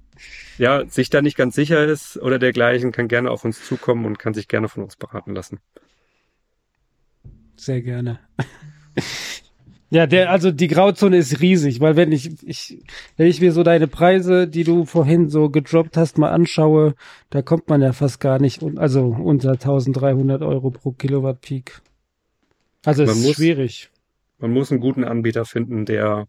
ja, 0.59 0.85
sich 0.87 1.11
da 1.11 1.23
nicht 1.23 1.37
ganz 1.37 1.55
sicher 1.55 1.85
ist 1.85 2.17
oder 2.17 2.39
dergleichen, 2.39 2.93
kann 2.93 3.09
gerne 3.09 3.31
auf 3.31 3.45
uns 3.45 3.65
zukommen 3.65 4.05
und 4.07 4.19
kann 4.19 4.35
sich 4.35 4.49
gerne 4.49 4.69
von 4.69 4.83
uns 4.83 4.97
beraten 4.97 5.35
lassen. 5.35 5.61
Sehr 7.57 7.83
gerne. 7.83 8.21
Ja, 9.89 10.07
der, 10.07 10.31
also 10.31 10.51
die 10.51 10.67
Grauzone 10.67 11.17
ist 11.17 11.41
riesig, 11.41 11.81
weil 11.81 11.95
wenn 11.95 12.11
ich, 12.11 12.43
ich, 12.43 12.83
wenn 13.17 13.29
ich 13.29 13.41
mir 13.41 13.53
so 13.53 13.63
deine 13.63 13.87
Preise, 13.87 14.49
die 14.49 14.65
du 14.65 14.85
vorhin 14.85 15.29
so 15.29 15.49
gedroppt 15.49 15.97
hast, 15.97 16.19
mal 16.19 16.31
anschaue, 16.31 16.95
da 17.31 17.41
kommt 17.41 17.69
man 17.69 17.83
ja 17.83 17.93
fast 17.93 18.21
gar 18.21 18.41
nicht, 18.41 18.65
also 18.77 19.07
unter 19.07 19.53
1300 19.53 20.43
Euro 20.43 20.71
pro 20.71 20.91
Kilowatt 20.91 21.41
Peak. 21.41 21.81
Also 22.85 23.05
es 23.05 23.17
ist 23.17 23.25
muss, 23.25 23.37
schwierig. 23.37 23.91
Man 24.39 24.53
muss 24.53 24.73
einen 24.73 24.81
guten 24.81 25.05
Anbieter 25.05 25.45
finden, 25.45 25.85
der 25.85 26.27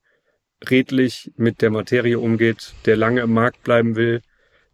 redlich 0.70 1.32
mit 1.36 1.62
der 1.62 1.72
Materie 1.72 2.20
umgeht, 2.20 2.74
der 2.86 2.95
lange 2.95 3.22
im 3.22 3.34
Markt 3.34 3.64
bleiben 3.64 3.95
will, 3.95 4.22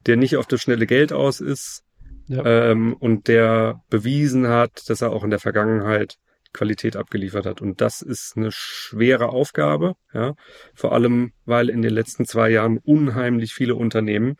der 0.08 0.18
nicht 0.18 0.36
auf 0.36 0.46
das 0.46 0.62
schnelle 0.62 0.88
Geld 0.88 1.14
aus 1.14 1.40
ist 1.40 1.84
ja. 2.28 2.72
ähm, 2.72 2.96
und 3.00 3.28
der 3.28 3.82
bewiesen 3.90 4.48
hat, 4.48 4.90
dass 4.90 5.02
er 5.02 5.12
auch 5.12 5.24
in 5.24 5.30
der 5.30 5.40
Vergangenheit 5.40 6.18
Qualität 6.54 6.95
abgeliefert 6.95 7.45
hat. 7.45 7.62
Und 7.62 7.82
das 7.82 8.01
ist 8.01 8.38
eine 8.38 8.51
schwere 8.51 9.30
Aufgabe, 9.30 9.95
ja. 10.14 10.36
Vor 10.74 10.93
allem, 10.93 11.34
weil 11.45 11.70
in 11.70 11.82
den 11.82 11.93
letzten 11.93 12.26
zwei 12.26 12.49
Jahren 12.49 12.78
unheimlich 12.78 13.54
viele 13.54 13.76
Unternehmen 13.76 14.36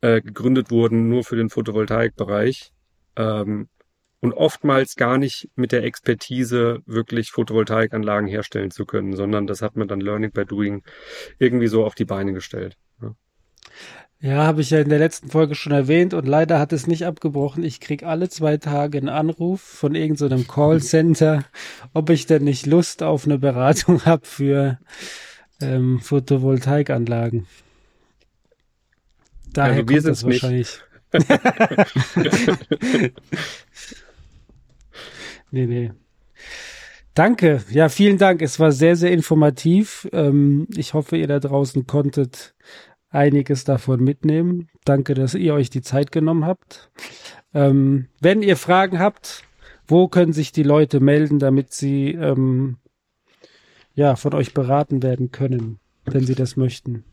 äh, 0.00 0.20
gegründet 0.20 0.70
wurden, 0.70 1.08
nur 1.08 1.24
für 1.24 1.36
den 1.36 1.50
Photovoltaikbereich. 1.50 2.72
Ähm, 3.16 3.68
und 4.20 4.32
oftmals 4.32 4.96
gar 4.96 5.18
nicht 5.18 5.50
mit 5.54 5.70
der 5.70 5.84
Expertise 5.84 6.80
wirklich 6.86 7.30
Photovoltaikanlagen 7.30 8.26
herstellen 8.26 8.70
zu 8.70 8.86
können, 8.86 9.14
sondern 9.14 9.46
das 9.46 9.60
hat 9.60 9.76
man 9.76 9.86
dann 9.86 10.00
Learning 10.00 10.30
by 10.30 10.46
Doing 10.46 10.82
irgendwie 11.38 11.66
so 11.66 11.84
auf 11.84 11.94
die 11.94 12.06
Beine 12.06 12.32
gestellt. 12.32 12.78
Ja. 13.02 13.14
Ja, 14.24 14.44
habe 14.46 14.62
ich 14.62 14.70
ja 14.70 14.80
in 14.80 14.88
der 14.88 15.00
letzten 15.00 15.28
Folge 15.28 15.54
schon 15.54 15.72
erwähnt 15.72 16.14
und 16.14 16.26
leider 16.26 16.58
hat 16.58 16.72
es 16.72 16.86
nicht 16.86 17.04
abgebrochen. 17.04 17.62
Ich 17.62 17.78
krieg 17.78 18.04
alle 18.04 18.30
zwei 18.30 18.56
Tage 18.56 18.96
einen 18.96 19.10
Anruf 19.10 19.60
von 19.60 19.94
irgendeinem 19.94 20.38
so 20.38 20.46
Callcenter, 20.50 21.44
ob 21.92 22.08
ich 22.08 22.24
denn 22.24 22.44
nicht 22.44 22.64
Lust 22.64 23.02
auf 23.02 23.26
eine 23.26 23.38
Beratung 23.38 24.02
habe 24.06 24.24
für 24.24 24.78
ähm, 25.60 26.00
Photovoltaikanlagen. 26.00 27.46
Daher 29.52 29.72
also 29.74 29.84
kommt 29.84 30.06
das 30.06 30.24
wahrscheinlich. 30.24 30.80
nee, 35.50 35.66
nee. 35.66 35.92
Danke. 37.12 37.62
Ja, 37.68 37.90
vielen 37.90 38.16
Dank. 38.16 38.40
Es 38.40 38.58
war 38.58 38.72
sehr, 38.72 38.96
sehr 38.96 39.12
informativ. 39.12 40.08
Ähm, 40.12 40.66
ich 40.74 40.94
hoffe, 40.94 41.18
ihr 41.18 41.26
da 41.26 41.40
draußen 41.40 41.86
konntet 41.86 42.54
einiges 43.14 43.64
davon 43.64 44.02
mitnehmen. 44.02 44.68
Danke, 44.84 45.14
dass 45.14 45.34
ihr 45.34 45.54
euch 45.54 45.70
die 45.70 45.82
Zeit 45.82 46.12
genommen 46.12 46.44
habt. 46.44 46.90
Ähm, 47.52 48.08
wenn 48.20 48.42
ihr 48.42 48.56
Fragen 48.56 48.98
habt, 48.98 49.44
wo 49.86 50.08
können 50.08 50.32
sich 50.32 50.52
die 50.52 50.62
Leute 50.62 51.00
melden, 51.00 51.38
damit 51.38 51.72
sie 51.72 52.12
ähm, 52.12 52.78
ja 53.94 54.16
von 54.16 54.34
euch 54.34 54.54
beraten 54.54 55.02
werden 55.02 55.30
können, 55.30 55.78
wenn 56.04 56.24
sie 56.24 56.34
das 56.34 56.56
möchten? 56.56 57.04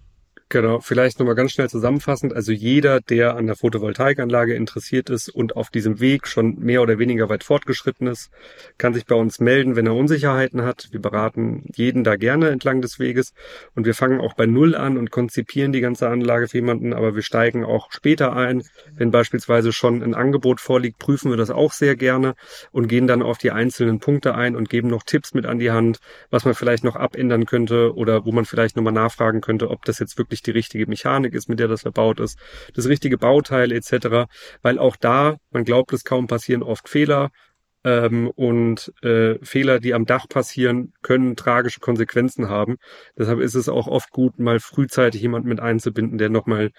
Genau, 0.52 0.82
vielleicht 0.82 1.18
nochmal 1.18 1.36
ganz 1.36 1.54
schnell 1.54 1.70
zusammenfassend. 1.70 2.34
Also 2.34 2.52
jeder, 2.52 3.00
der 3.00 3.38
an 3.38 3.48
der 3.48 3.56
Photovoltaikanlage 3.56 4.54
interessiert 4.54 5.10
ist 5.10 5.30
und 5.30 5.56
auf 5.56 5.70
diesem 5.70 6.02
Weg 6.02 6.28
schon 6.28 6.60
mehr 6.60 6.82
oder 6.82 7.00
weniger 7.00 7.30
weit 7.30 7.46
fortgeschritten 7.46 8.06
ist, 8.08 8.30
kann 8.78 8.94
sich 8.94 9.06
bei 9.06 9.16
uns 9.16 9.40
melden, 9.40 9.78
wenn 9.78 9.86
er 9.86 9.96
Unsicherheiten 9.96 10.64
hat. 10.64 10.90
Wir 10.92 11.02
beraten 11.02 11.70
jeden 11.74 12.04
da 12.04 12.18
gerne 12.18 12.50
entlang 12.50 12.82
des 12.82 13.00
Weges 13.00 13.32
und 13.76 13.86
wir 13.86 13.96
fangen 13.96 14.20
auch 14.20 14.34
bei 14.34 14.46
Null 14.46 14.76
an 14.76 14.98
und 14.98 15.10
konzipieren 15.10 15.72
die 15.72 15.80
ganze 15.80 16.10
Anlage 16.10 16.50
für 16.50 16.58
jemanden, 16.58 16.92
aber 16.92 17.16
wir 17.16 17.22
steigen 17.22 17.64
auch 17.64 17.90
später 17.94 18.36
ein. 18.36 18.62
Wenn 18.94 19.10
beispielsweise 19.10 19.72
schon 19.72 20.04
ein 20.04 20.14
Angebot 20.14 20.60
vorliegt, 20.60 21.00
prüfen 21.00 21.32
wir 21.32 21.38
das 21.38 21.50
auch 21.50 21.72
sehr 21.72 21.96
gerne 21.96 22.34
und 22.74 22.90
gehen 22.90 23.08
dann 23.08 23.22
auf 23.22 23.38
die 23.38 23.52
einzelnen 23.52 24.02
Punkte 24.02 24.36
ein 24.36 24.58
und 24.58 24.70
geben 24.70 24.90
noch 24.90 25.04
Tipps 25.04 25.34
mit 25.34 25.46
an 25.46 25.60
die 25.60 25.72
Hand, 25.72 26.00
was 26.30 26.44
man 26.44 26.56
vielleicht 26.56 26.84
noch 26.84 26.98
abändern 26.98 27.46
könnte 27.46 27.96
oder 27.96 28.26
wo 28.26 28.34
man 28.34 28.44
vielleicht 28.44 28.76
nochmal 28.76 28.92
nachfragen 28.92 29.40
könnte, 29.40 29.70
ob 29.70 29.86
das 29.86 30.00
jetzt 30.00 30.18
wirklich 30.18 30.41
die 30.42 30.52
richtige 30.52 30.88
Mechanik 30.88 31.34
ist, 31.34 31.50
mit 31.50 31.60
der 31.60 31.68
das 31.68 31.82
verbaut 31.82 32.20
ist, 32.20 32.38
das 32.76 32.88
richtige 32.88 33.18
Bauteil 33.18 33.72
etc. 33.72 34.28
Weil 34.62 34.80
auch 34.80 34.96
da, 34.96 35.38
man 35.52 35.64
glaubt 35.64 35.94
es 35.94 36.04
kaum, 36.04 36.28
passieren 36.28 36.64
oft 36.64 36.90
Fehler. 36.90 37.30
Ähm, 37.84 38.30
und 38.36 38.94
äh, 39.02 39.44
Fehler, 39.44 39.80
die 39.80 39.94
am 39.96 40.06
Dach 40.06 40.28
passieren, 40.30 40.94
können 41.02 41.36
tragische 41.36 41.80
Konsequenzen 41.80 42.48
haben. 42.48 42.78
Deshalb 43.18 43.40
ist 43.40 43.56
es 43.56 43.70
auch 43.70 43.88
oft 43.88 44.12
gut, 44.12 44.38
mal 44.40 44.60
frühzeitig 44.60 45.22
jemanden 45.22 45.50
mit 45.50 45.60
einzubinden, 45.60 46.20
der 46.20 46.30
nochmal 46.30 46.72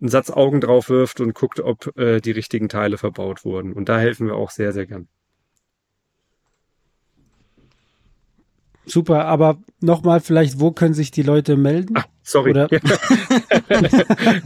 einen 0.00 0.08
Satz 0.10 0.30
Augen 0.30 0.60
drauf 0.60 0.90
wirft 0.90 1.20
und 1.20 1.34
guckt, 1.34 1.60
ob 1.60 1.96
äh, 1.96 2.20
die 2.20 2.32
richtigen 2.32 2.68
Teile 2.68 2.98
verbaut 2.98 3.44
wurden. 3.44 3.72
Und 3.72 3.88
da 3.88 3.98
helfen 3.98 4.26
wir 4.26 4.36
auch 4.36 4.50
sehr, 4.50 4.72
sehr 4.72 4.86
gern. 4.86 5.08
Super, 8.86 9.26
aber 9.26 9.58
nochmal 9.80 10.20
vielleicht, 10.20 10.58
wo 10.58 10.72
können 10.72 10.94
sich 10.94 11.10
die 11.10 11.22
Leute 11.22 11.56
melden? 11.56 11.94
Ach, 11.96 12.06
sorry. 12.22 12.52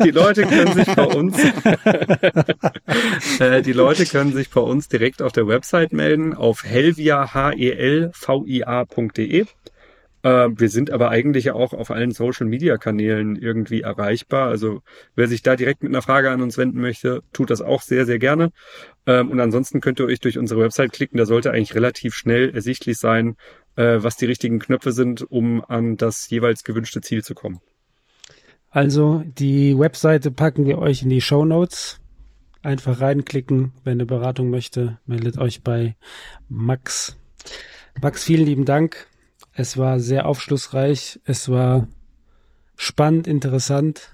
Die 0.04 0.10
Leute 0.10 0.42
können 0.42 0.74
sich 0.74 0.94
bei 0.94 1.06
uns, 1.06 1.38
äh, 3.40 3.62
die 3.62 3.72
Leute 3.72 4.04
können 4.06 4.32
sich 4.32 4.50
bei 4.50 4.60
uns 4.60 4.88
direkt 4.88 5.22
auf 5.22 5.32
der 5.32 5.48
Website 5.48 5.92
melden, 5.92 6.34
auf 6.34 6.64
helvia, 6.64 7.32
H-E-L-V-I-A.de. 7.32 9.46
Äh, 10.24 10.48
wir 10.56 10.70
sind 10.70 10.90
aber 10.90 11.10
eigentlich 11.10 11.50
auch 11.50 11.74
auf 11.74 11.90
allen 11.90 12.10
Social 12.10 12.46
Media 12.46 12.78
Kanälen 12.78 13.36
irgendwie 13.36 13.82
erreichbar. 13.82 14.48
Also 14.48 14.80
wer 15.14 15.28
sich 15.28 15.42
da 15.42 15.54
direkt 15.54 15.82
mit 15.82 15.92
einer 15.92 16.02
Frage 16.02 16.30
an 16.30 16.40
uns 16.40 16.56
wenden 16.56 16.80
möchte, 16.80 17.20
tut 17.32 17.50
das 17.50 17.60
auch 17.60 17.82
sehr, 17.82 18.06
sehr 18.06 18.18
gerne. 18.18 18.50
Ähm, 19.06 19.30
und 19.30 19.38
ansonsten 19.38 19.82
könnt 19.82 20.00
ihr 20.00 20.06
euch 20.06 20.20
durch 20.20 20.38
unsere 20.38 20.62
Website 20.62 20.92
klicken. 20.92 21.18
Da 21.18 21.26
sollte 21.26 21.50
eigentlich 21.50 21.74
relativ 21.74 22.14
schnell 22.14 22.54
ersichtlich 22.54 22.98
sein, 22.98 23.36
äh, 23.76 23.98
was 24.02 24.16
die 24.16 24.26
richtigen 24.26 24.58
Knöpfe 24.58 24.92
sind, 24.92 25.22
um 25.30 25.64
an 25.64 25.96
das 25.96 26.28
jeweils 26.30 26.64
gewünschte 26.64 27.00
Ziel 27.00 27.22
zu 27.22 27.34
kommen. 27.34 27.60
Also 28.70 29.22
die 29.38 29.78
Webseite 29.78 30.30
packen 30.30 30.66
wir 30.66 30.78
euch 30.78 31.02
in 31.02 31.08
die 31.08 31.20
Show 31.20 31.44
Notes. 31.44 32.00
Einfach 32.62 33.00
reinklicken, 33.00 33.72
wenn 33.84 33.92
eine 33.92 34.06
Beratung 34.06 34.50
möchte, 34.50 34.98
meldet 35.06 35.38
euch 35.38 35.62
bei 35.62 35.96
Max. 36.48 37.16
Max, 38.00 38.24
vielen 38.24 38.46
lieben 38.46 38.64
Dank. 38.64 39.06
Es 39.52 39.76
war 39.76 40.00
sehr 40.00 40.26
aufschlussreich. 40.26 41.20
Es 41.24 41.48
war 41.48 41.86
spannend, 42.74 43.28
interessant. 43.28 44.10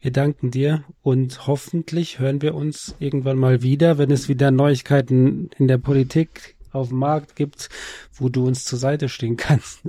Wir 0.00 0.10
danken 0.10 0.50
dir 0.50 0.82
und 1.02 1.46
hoffentlich 1.46 2.18
hören 2.18 2.40
wir 2.40 2.54
uns 2.54 2.96
irgendwann 2.98 3.38
mal 3.38 3.62
wieder, 3.62 3.98
wenn 3.98 4.10
es 4.10 4.28
wieder 4.28 4.50
Neuigkeiten 4.50 5.50
in 5.58 5.68
der 5.68 5.78
Politik 5.78 6.56
auf 6.72 6.88
dem 6.88 6.98
Markt 6.98 7.36
gibt, 7.36 7.68
wo 8.14 8.28
du 8.28 8.46
uns 8.46 8.64
zur 8.64 8.78
Seite 8.78 9.08
stehen 9.08 9.36
kannst. 9.36 9.80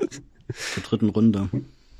Zur 0.73 0.83
dritten 0.83 1.09
Runde. 1.09 1.49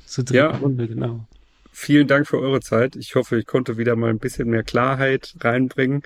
Zur 0.06 0.24
dritten 0.24 0.36
Ja. 0.36 0.56
Runde, 0.56 0.88
genau. 0.88 1.26
Vielen 1.74 2.06
Dank 2.06 2.28
für 2.28 2.38
eure 2.38 2.60
Zeit. 2.60 2.96
Ich 2.96 3.14
hoffe, 3.14 3.38
ich 3.38 3.46
konnte 3.46 3.78
wieder 3.78 3.96
mal 3.96 4.10
ein 4.10 4.18
bisschen 4.18 4.50
mehr 4.50 4.62
Klarheit 4.62 5.34
reinbringen. 5.40 6.02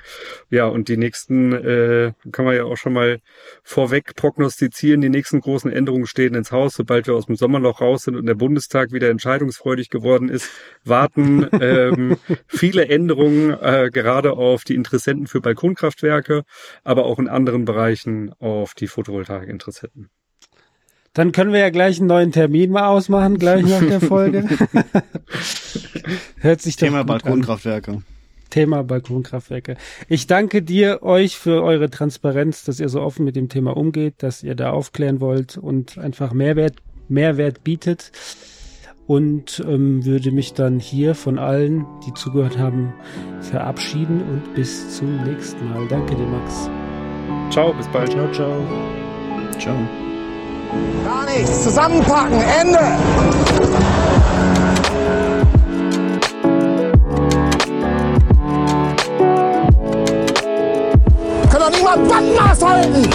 Ja, 0.49 0.67
und 0.67 0.89
die 0.89 0.97
nächsten, 0.97 1.53
äh, 1.53 2.12
kann 2.31 2.45
man 2.45 2.55
ja 2.55 2.64
auch 2.64 2.77
schon 2.77 2.93
mal 2.93 3.19
vorweg 3.64 4.14
prognostizieren, 4.14 5.01
die 5.01 5.09
nächsten 5.09 5.41
großen 5.41 5.71
Änderungen 5.73 6.07
stehen 6.07 6.37
ins 6.37 6.53
Haus, 6.53 6.75
sobald 6.75 7.09
wir 7.09 7.14
aus 7.14 7.27
dem 7.27 7.35
Sommerloch 7.35 7.81
raus 7.81 8.05
sind 8.05 8.14
und 8.14 8.27
der 8.27 8.35
Bundestag 8.35 8.93
wieder 8.93 9.11
entscheidungsfreudig 9.11 9.91
geworden 9.91 10.29
ist, 10.29 10.49
warten 10.85 11.49
ähm, 11.61 12.17
viele 12.47 12.87
Änderungen 12.87 13.51
äh, 13.61 13.91
gerade 13.93 14.35
auf 14.35 14.62
die 14.62 14.77
Interessenten 14.77 15.27
für 15.27 15.41
Balkonkraftwerke, 15.41 16.45
aber 16.85 17.07
auch 17.07 17.19
in 17.19 17.29
anderen 17.29 17.64
Bereichen 17.64 18.33
auf 18.39 18.75
die 18.75 18.87
Photovoltaik-Interessenten. 18.87 20.11
Dann 21.17 21.33
können 21.33 21.51
wir 21.51 21.61
ja 21.61 21.71
gleich 21.71 21.99
einen 21.99 22.09
neuen 22.09 22.31
Termin 22.31 22.71
mal 22.71 22.89
ausmachen, 22.89 23.39
gleich 23.39 23.64
nach 23.64 23.81
der 23.81 24.03
Folge. 24.03 24.45
Hört 26.41 26.61
sich 26.61 26.77
Thema 26.77 27.01
an. 27.01 27.07
Balkonkraftwerke. 27.07 28.03
Thema 28.51 28.85
Balkonkraftwerke. 28.85 29.79
Ich 30.11 30.27
danke 30.27 30.61
dir, 30.61 31.03
euch 31.03 31.39
für 31.39 31.62
eure 31.62 31.89
Transparenz, 31.89 32.64
dass 32.64 32.81
ihr 32.81 32.91
so 32.91 33.01
offen 33.01 33.25
mit 33.25 33.35
dem 33.35 33.49
Thema 33.49 33.75
umgeht, 33.79 34.17
dass 34.19 34.43
ihr 34.43 34.55
da 34.55 34.73
aufklären 34.73 35.21
wollt 35.21 35.57
und 35.57 35.97
einfach 35.97 36.35
Mehrwert, 36.35 36.75
Mehrwert 37.09 37.64
bietet. 37.64 38.12
Und 39.07 39.64
ähm, 39.67 40.05
würde 40.05 40.33
mich 40.33 40.53
dann 40.53 40.79
hier 40.79 41.14
von 41.14 41.39
allen, 41.39 41.87
die 42.07 42.12
zugehört 42.12 42.59
haben, 42.59 42.93
verabschieden 43.41 44.21
und 44.21 44.55
bis 44.55 44.95
zum 44.99 45.25
nächsten 45.25 45.67
Mal. 45.71 45.89
Danke 45.89 46.14
dir, 46.14 46.27
Max. 46.27 46.69
Ciao, 47.49 47.73
bis 47.73 47.89
bald. 47.89 48.11
Ciao, 48.11 48.31
ciao. 48.33 48.61
Ciao. 49.59 49.77
Gar 51.05 51.25
nichts. 51.27 51.64
Zusammenpacken. 51.64 52.41
Ende. 52.61 52.79
Können 61.51 61.61
doch 61.61 61.71
nicht 61.71 61.85
mal 61.85 61.99
Bandmaß 61.99 62.64
halten. 62.64 63.11